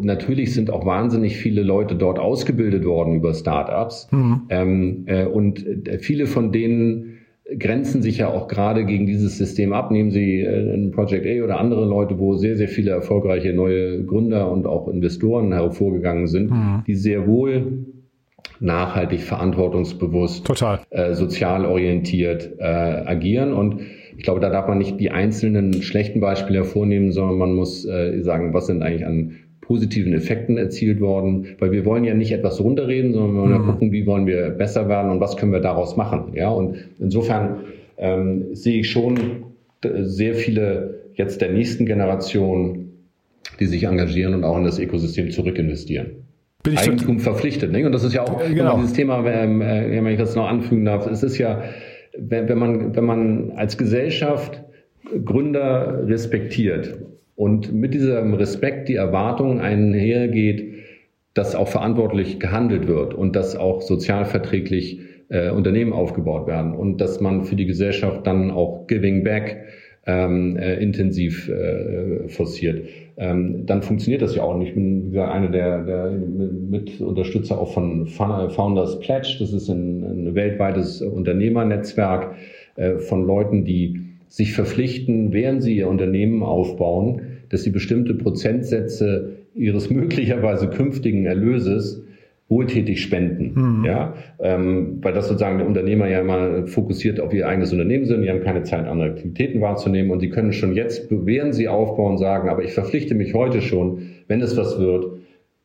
natürlich 0.00 0.54
sind 0.54 0.70
auch 0.70 0.86
wahnsinnig 0.86 1.36
viele 1.36 1.62
Leute 1.62 1.94
dort 1.94 2.18
ausgebildet 2.18 2.84
worden 2.84 3.16
über 3.16 3.34
Startups. 3.34 4.08
Mhm. 4.10 4.42
Ähm, 4.48 5.02
äh, 5.06 5.26
und 5.26 5.88
äh, 5.88 5.98
viele 5.98 6.26
von 6.26 6.52
denen 6.52 7.18
grenzen 7.58 8.02
sich 8.02 8.18
ja 8.18 8.28
auch 8.28 8.48
gerade 8.48 8.84
gegen 8.86 9.06
dieses 9.06 9.36
System 9.36 9.72
ab. 9.72 9.90
Nehmen 9.90 10.10
Sie 10.10 10.40
äh, 10.40 10.88
Project 10.90 11.26
A 11.26 11.44
oder 11.44 11.58
andere 11.60 11.84
Leute, 11.84 12.18
wo 12.18 12.34
sehr, 12.36 12.56
sehr 12.56 12.68
viele 12.68 12.90
erfolgreiche 12.90 13.52
neue 13.52 14.02
Gründer 14.04 14.50
und 14.50 14.66
auch 14.66 14.88
Investoren 14.88 15.52
hervorgegangen 15.52 16.26
sind, 16.26 16.50
mhm. 16.50 16.82
die 16.86 16.94
sehr 16.94 17.26
wohl 17.26 17.84
nachhaltig, 18.60 19.20
verantwortungsbewusst, 19.20 20.46
Total. 20.46 20.80
Äh, 20.90 21.14
sozial 21.14 21.66
orientiert 21.66 22.52
äh, 22.58 22.64
agieren. 22.64 23.52
Und 23.52 23.80
ich 24.16 24.22
glaube, 24.22 24.40
da 24.40 24.48
darf 24.48 24.68
man 24.68 24.78
nicht 24.78 24.98
die 25.00 25.10
einzelnen 25.10 25.82
schlechten 25.82 26.20
Beispiele 26.20 26.60
hervornehmen, 26.60 27.12
sondern 27.12 27.36
man 27.36 27.54
muss 27.54 27.84
äh, 27.84 28.22
sagen, 28.22 28.54
was 28.54 28.66
sind 28.66 28.82
eigentlich 28.82 29.06
an 29.06 29.32
positiven 29.64 30.12
Effekten 30.12 30.58
erzielt 30.58 31.00
worden, 31.00 31.46
weil 31.58 31.72
wir 31.72 31.84
wollen 31.84 32.04
ja 32.04 32.14
nicht 32.14 32.32
etwas 32.32 32.60
runterreden, 32.60 33.12
sondern 33.12 33.34
wir 33.34 33.40
wollen 33.42 33.52
mhm. 33.52 33.66
ja 33.66 33.72
gucken, 33.72 33.92
wie 33.92 34.06
wollen 34.06 34.26
wir 34.26 34.50
besser 34.50 34.88
werden 34.88 35.10
und 35.10 35.20
was 35.20 35.36
können 35.36 35.52
wir 35.52 35.60
daraus 35.60 35.96
machen. 35.96 36.32
Ja, 36.34 36.50
und 36.50 36.76
insofern 37.00 37.60
ähm, 37.96 38.54
sehe 38.54 38.80
ich 38.80 38.90
schon 38.90 39.18
sehr 39.82 40.34
viele 40.34 41.00
jetzt 41.14 41.40
der 41.40 41.52
nächsten 41.52 41.86
Generation, 41.86 42.90
die 43.60 43.66
sich 43.66 43.84
engagieren 43.84 44.34
und 44.34 44.44
auch 44.44 44.58
in 44.58 44.64
das 44.64 44.78
Ökosystem 44.78 45.30
zurückinvestieren. 45.30 46.24
Bin 46.62 46.74
ich 46.74 46.80
Eigentum 46.80 47.20
verpflichtet. 47.20 47.72
Nicht? 47.72 47.84
Und 47.84 47.92
das 47.92 48.04
ist 48.04 48.14
ja 48.14 48.22
auch 48.22 48.42
genau. 48.42 48.76
dieses 48.76 48.94
Thema, 48.94 49.24
ähm, 49.26 49.60
äh, 49.60 49.90
wenn 49.90 50.06
ich 50.06 50.18
das 50.18 50.34
noch 50.34 50.48
anfügen 50.48 50.84
darf, 50.84 51.06
es 51.06 51.22
ist 51.22 51.38
ja, 51.38 51.62
wenn, 52.18 52.48
wenn, 52.48 52.58
man, 52.58 52.96
wenn 52.96 53.04
man 53.04 53.52
als 53.52 53.76
Gesellschaft 53.76 54.62
Gründer 55.24 56.06
respektiert 56.06 56.98
und 57.36 57.72
mit 57.72 57.94
diesem 57.94 58.34
Respekt 58.34 58.88
die 58.88 58.94
Erwartung 58.94 59.60
einhergeht, 59.60 60.74
dass 61.34 61.54
auch 61.54 61.68
verantwortlich 61.68 62.38
gehandelt 62.38 62.86
wird 62.86 63.12
und 63.14 63.34
dass 63.34 63.56
auch 63.56 63.82
sozialverträglich 63.82 65.00
äh, 65.28 65.50
Unternehmen 65.50 65.92
aufgebaut 65.92 66.46
werden 66.46 66.74
und 66.74 67.00
dass 67.00 67.20
man 67.20 67.44
für 67.44 67.56
die 67.56 67.66
Gesellschaft 67.66 68.26
dann 68.26 68.50
auch 68.50 68.86
Giving 68.86 69.24
Back 69.24 69.64
ähm, 70.06 70.56
äh, 70.56 70.76
intensiv 70.76 71.48
äh, 71.48 72.28
forciert. 72.28 72.86
Ähm, 73.16 73.64
dann 73.66 73.82
funktioniert 73.82 74.22
das 74.22 74.36
ja 74.36 74.42
auch. 74.42 74.54
Und 74.54 74.62
ich 74.62 74.74
bin 74.74 75.06
wie 75.06 75.10
gesagt, 75.10 75.32
einer 75.32 75.48
der, 75.48 75.82
der 75.82 76.10
Mitunterstützer 76.10 77.58
auch 77.58 77.72
von 77.72 78.06
Founders 78.06 79.00
Pledge. 79.00 79.36
Das 79.40 79.52
ist 79.52 79.68
ein, 79.68 80.02
ein 80.02 80.34
weltweites 80.34 81.00
Unternehmernetzwerk 81.00 82.34
äh, 82.76 82.98
von 82.98 83.26
Leuten, 83.26 83.64
die 83.64 84.00
sich 84.28 84.52
verpflichten, 84.52 85.32
während 85.32 85.62
sie 85.62 85.76
ihr 85.76 85.88
Unternehmen 85.88 86.42
aufbauen, 86.42 87.22
dass 87.54 87.62
sie 87.62 87.70
bestimmte 87.70 88.14
Prozentsätze 88.14 89.36
ihres 89.54 89.88
möglicherweise 89.90 90.68
künftigen 90.68 91.24
Erlöses 91.24 92.02
wohltätig 92.48 93.00
spenden. 93.00 93.78
Mhm. 93.78 93.84
Ja, 93.84 94.14
ähm, 94.38 94.98
weil 95.00 95.14
das 95.14 95.28
sozusagen 95.28 95.58
der 95.58 95.66
Unternehmer 95.66 96.08
ja 96.08 96.20
immer 96.20 96.66
fokussiert 96.66 97.18
auf 97.20 97.32
ihr 97.32 97.48
eigenes 97.48 97.72
Unternehmen 97.72 98.04
sind. 98.04 98.22
Die 98.22 98.28
haben 98.28 98.42
keine 98.42 98.64
Zeit, 98.64 98.86
andere 98.86 99.10
Aktivitäten 99.10 99.60
wahrzunehmen 99.60 100.10
und 100.10 100.20
sie 100.20 100.28
können 100.28 100.52
schon 100.52 100.74
jetzt, 100.74 101.06
während 101.10 101.54
sie 101.54 101.68
aufbauen, 101.68 102.18
sagen, 102.18 102.48
aber 102.48 102.62
ich 102.62 102.72
verpflichte 102.72 103.14
mich 103.14 103.32
heute 103.32 103.62
schon, 103.62 104.02
wenn 104.28 104.42
es 104.42 104.56
was 104.56 104.78
wird, 104.78 105.06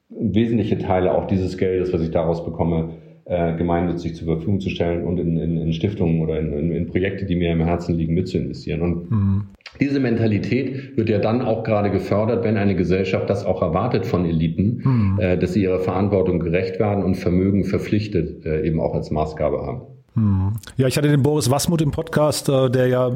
wesentliche 0.09 0.77
Teile 0.77 1.13
auch 1.13 1.27
dieses 1.27 1.57
Geldes, 1.57 1.91
was 1.91 2.01
ich 2.01 2.11
daraus 2.11 2.45
bekomme, 2.45 2.91
äh, 3.29 3.55
gemeinnützig 3.55 4.15
zur 4.15 4.25
Verfügung 4.25 4.59
zu 4.59 4.71
stellen 4.71 5.03
und 5.03 5.19
in, 5.19 5.37
in, 5.37 5.57
in 5.57 5.71
Stiftungen 5.71 6.19
oder 6.21 6.39
in, 6.39 6.71
in, 6.71 6.87
Projekte, 6.87 7.25
die 7.25 7.35
mir 7.35 7.51
im 7.51 7.61
Herzen 7.61 7.95
liegen, 7.95 8.15
mitzuinvestieren. 8.15 8.81
Und 8.81 9.11
mhm. 9.11 9.43
diese 9.79 9.99
Mentalität 9.99 10.97
wird 10.97 11.09
ja 11.09 11.19
dann 11.19 11.43
auch 11.43 11.63
gerade 11.63 11.91
gefördert, 11.91 12.43
wenn 12.43 12.57
eine 12.57 12.75
Gesellschaft 12.75 13.29
das 13.29 13.45
auch 13.45 13.61
erwartet 13.61 14.07
von 14.07 14.25
Eliten, 14.25 14.81
mhm. 14.83 15.19
äh, 15.19 15.37
dass 15.37 15.53
sie 15.53 15.61
ihrer 15.61 15.79
Verantwortung 15.79 16.39
gerecht 16.39 16.79
werden 16.79 17.03
und 17.03 17.15
Vermögen 17.15 17.65
verpflichtet 17.65 18.45
äh, 18.45 18.65
eben 18.65 18.79
auch 18.79 18.95
als 18.95 19.11
Maßgabe 19.11 19.61
haben. 19.61 19.98
Ja, 20.77 20.87
ich 20.87 20.97
hatte 20.97 21.07
den 21.07 21.23
Boris 21.23 21.49
Wasmut 21.49 21.81
im 21.81 21.91
Podcast, 21.91 22.49
äh, 22.49 22.69
der 22.69 22.87
ja 22.87 23.11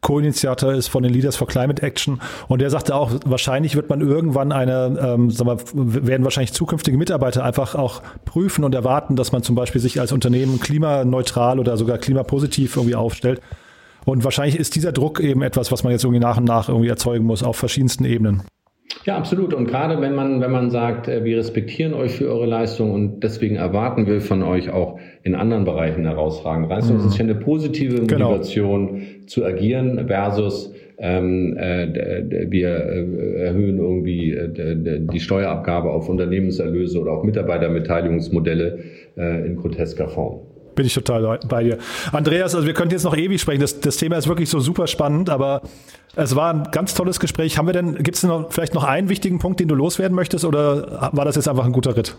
Co-Initiator 0.00 0.72
ist 0.72 0.88
von 0.88 1.02
den 1.02 1.12
Leaders 1.12 1.36
for 1.36 1.46
Climate 1.46 1.82
Action. 1.82 2.20
Und 2.48 2.60
der 2.60 2.70
sagte 2.70 2.94
auch, 2.94 3.10
wahrscheinlich 3.24 3.74
wird 3.76 3.90
man 3.90 4.00
irgendwann 4.00 4.52
eine, 4.52 4.96
ähm, 5.00 5.30
sagen 5.30 5.50
wir, 5.50 6.06
werden 6.06 6.24
wahrscheinlich 6.24 6.52
zukünftige 6.52 6.96
Mitarbeiter 6.96 7.44
einfach 7.44 7.74
auch 7.74 8.02
prüfen 8.24 8.64
und 8.64 8.74
erwarten, 8.74 9.16
dass 9.16 9.32
man 9.32 9.42
zum 9.42 9.56
Beispiel 9.56 9.80
sich 9.80 10.00
als 10.00 10.12
Unternehmen 10.12 10.60
klimaneutral 10.60 11.58
oder 11.58 11.76
sogar 11.76 11.98
klimapositiv 11.98 12.76
irgendwie 12.76 12.94
aufstellt. 12.94 13.40
Und 14.04 14.22
wahrscheinlich 14.22 14.58
ist 14.58 14.76
dieser 14.76 14.92
Druck 14.92 15.18
eben 15.18 15.42
etwas, 15.42 15.72
was 15.72 15.82
man 15.82 15.90
jetzt 15.92 16.04
irgendwie 16.04 16.20
nach 16.20 16.36
und 16.36 16.44
nach 16.44 16.68
irgendwie 16.68 16.88
erzeugen 16.88 17.24
muss 17.24 17.42
auf 17.42 17.56
verschiedensten 17.56 18.04
Ebenen. 18.04 18.42
Ja, 19.04 19.16
absolut. 19.16 19.54
Und 19.54 19.66
gerade 19.66 20.00
wenn 20.00 20.14
man, 20.14 20.40
wenn 20.40 20.50
man 20.50 20.70
sagt, 20.70 21.08
äh, 21.08 21.24
wir 21.24 21.38
respektieren 21.38 21.94
euch 21.94 22.12
für 22.12 22.28
eure 22.28 22.46
Leistung 22.46 22.92
und 22.92 23.20
deswegen 23.20 23.56
erwarten 23.56 24.06
wir 24.06 24.20
von 24.20 24.42
euch 24.42 24.70
auch 24.70 24.98
in 25.22 25.34
anderen 25.34 25.64
Bereichen 25.64 26.04
herausragende 26.04 26.68
Leistung, 26.68 26.98
mhm. 26.98 27.06
ist 27.06 27.18
ja 27.18 27.24
eine 27.24 27.36
positive 27.36 28.04
genau. 28.06 28.30
Motivation 28.30 28.86
genau. 28.88 29.26
zu 29.26 29.44
agieren 29.44 30.06
versus 30.08 30.74
ähm, 30.98 31.56
äh, 31.58 32.50
wir 32.50 32.68
äh, 32.68 33.42
erhöhen 33.44 33.78
irgendwie 33.78 34.32
äh, 34.32 35.00
die 35.00 35.20
Steuerabgabe 35.20 35.90
auf 35.90 36.08
Unternehmenserlöse 36.08 37.00
oder 37.00 37.12
auf 37.12 37.22
Mitarbeiterbeteiligungsmodelle 37.22 38.78
äh, 39.16 39.46
in 39.46 39.56
grotesker 39.56 40.08
Form 40.08 40.45
bin 40.76 40.86
ich 40.86 40.94
total 40.94 41.40
bei 41.48 41.64
dir. 41.64 41.78
Andreas, 42.12 42.54
also 42.54 42.66
wir 42.66 42.74
könnten 42.74 42.92
jetzt 42.92 43.04
noch 43.04 43.16
ewig 43.16 43.40
sprechen. 43.40 43.60
Das, 43.60 43.80
das 43.80 43.96
Thema 43.96 44.16
ist 44.16 44.28
wirklich 44.28 44.48
so 44.48 44.60
super 44.60 44.86
spannend, 44.86 45.28
aber 45.28 45.62
es 46.14 46.36
war 46.36 46.54
ein 46.54 46.68
ganz 46.70 46.94
tolles 46.94 47.18
Gespräch. 47.18 47.58
Haben 47.58 47.66
wir 47.66 47.72
denn, 47.72 47.94
gibt 47.96 48.16
es 48.16 48.22
noch, 48.22 48.52
vielleicht 48.52 48.74
noch 48.74 48.84
einen 48.84 49.08
wichtigen 49.08 49.40
Punkt, 49.40 49.58
den 49.58 49.66
du 49.66 49.74
loswerden 49.74 50.14
möchtest 50.14 50.44
oder 50.44 51.10
war 51.12 51.24
das 51.24 51.34
jetzt 51.34 51.48
einfach 51.48 51.66
ein 51.66 51.72
guter 51.72 51.96
Ritt? 51.96 52.16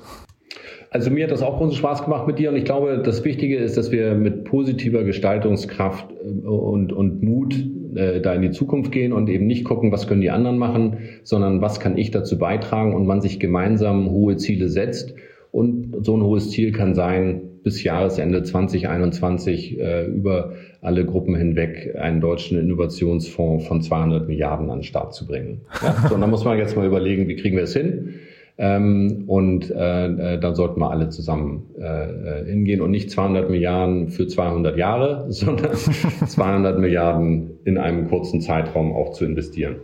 Also 0.89 1.09
mir 1.09 1.25
hat 1.25 1.31
das 1.31 1.41
auch 1.41 1.57
großen 1.57 1.75
Spaß 1.75 2.05
gemacht 2.05 2.27
mit 2.27 2.39
dir 2.39 2.49
und 2.49 2.55
ich 2.55 2.65
glaube, 2.65 3.01
das 3.03 3.23
Wichtige 3.25 3.57
ist, 3.57 3.75
dass 3.75 3.91
wir 3.91 4.15
mit 4.15 4.45
positiver 4.45 5.03
Gestaltungskraft 5.03 6.11
äh, 6.11 6.47
und, 6.47 6.93
und 6.93 7.23
Mut 7.23 7.55
äh, 7.95 8.21
da 8.21 8.33
in 8.33 8.41
die 8.41 8.51
Zukunft 8.51 8.91
gehen 8.91 9.11
und 9.11 9.29
eben 9.29 9.47
nicht 9.47 9.65
gucken, 9.65 9.91
was 9.91 10.07
können 10.07 10.21
die 10.21 10.31
anderen 10.31 10.57
machen, 10.57 10.97
sondern 11.23 11.61
was 11.61 11.79
kann 11.79 11.97
ich 11.97 12.11
dazu 12.11 12.37
beitragen 12.37 12.95
und 12.95 13.05
man 13.05 13.21
sich 13.21 13.39
gemeinsam 13.39 14.09
hohe 14.09 14.37
Ziele 14.37 14.69
setzt. 14.69 15.13
Und 15.51 16.05
so 16.05 16.15
ein 16.15 16.23
hohes 16.23 16.51
Ziel 16.51 16.71
kann 16.71 16.93
sein, 16.93 17.41
bis 17.67 17.83
Jahresende 17.83 18.43
2021 18.43 19.77
äh, 19.77 20.05
über 20.05 20.53
alle 20.81 21.05
Gruppen 21.05 21.35
hinweg 21.35 21.97
einen 21.99 22.21
deutschen 22.21 22.57
Innovationsfonds 22.57 23.67
von 23.67 23.81
200 23.81 24.25
Milliarden 24.25 24.69
an 24.69 24.77
den 24.77 24.83
Start 24.83 25.13
zu 25.13 25.27
bringen. 25.27 25.65
Ja? 25.83 26.07
So, 26.07 26.15
und 26.15 26.21
da 26.21 26.27
muss 26.27 26.45
man 26.45 26.57
jetzt 26.57 26.77
mal 26.77 26.85
überlegen, 26.85 27.27
wie 27.27 27.35
kriegen 27.35 27.57
wir 27.57 27.65
es 27.65 27.73
hin? 27.73 28.21
Ähm, 28.57 29.25
und 29.27 29.69
äh, 29.69 30.05
äh, 30.35 30.39
dann 30.39 30.55
sollten 30.55 30.79
wir 30.79 30.91
alle 30.91 31.09
zusammen 31.09 31.71
äh, 31.77 31.83
äh 31.83 32.45
hingehen 32.45 32.79
und 32.79 32.89
nicht 32.91 33.11
200 33.11 33.49
Milliarden 33.49 34.07
für 34.07 34.27
200 34.27 34.77
Jahre, 34.77 35.25
sondern 35.29 35.75
200 35.75 36.79
Milliarden 36.79 37.59
in 37.65 37.77
einem 37.77 38.07
kurzen 38.07 38.39
Zeitraum 38.39 38.93
auch 38.93 39.11
zu 39.11 39.25
investieren. 39.25 39.75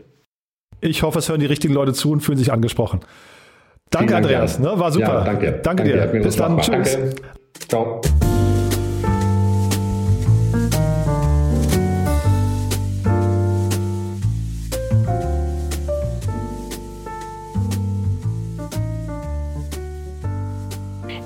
Ich 0.80 1.04
hoffe, 1.04 1.20
es 1.20 1.28
hören 1.28 1.42
die 1.42 1.48
richtigen 1.48 1.74
Leute 1.74 1.92
zu 1.92 2.14
und 2.14 2.22
fühlen 2.22 2.38
sich 2.38 2.54
angesprochen. 2.54 3.02
Danke, 3.90 4.14
Dank, 4.14 4.26
Andreas. 4.26 4.58
Ne? 4.58 4.72
War 4.74 4.90
super. 4.94 5.06
Ja, 5.06 5.24
danke. 5.26 5.60
Danke, 5.62 5.84
danke 5.84 5.84
dir. 5.84 6.22
Bis 6.24 6.38
dann. 6.38 6.58
Tschüss. 6.60 6.94
Danke. 6.94 7.16
Ciao. 7.68 8.02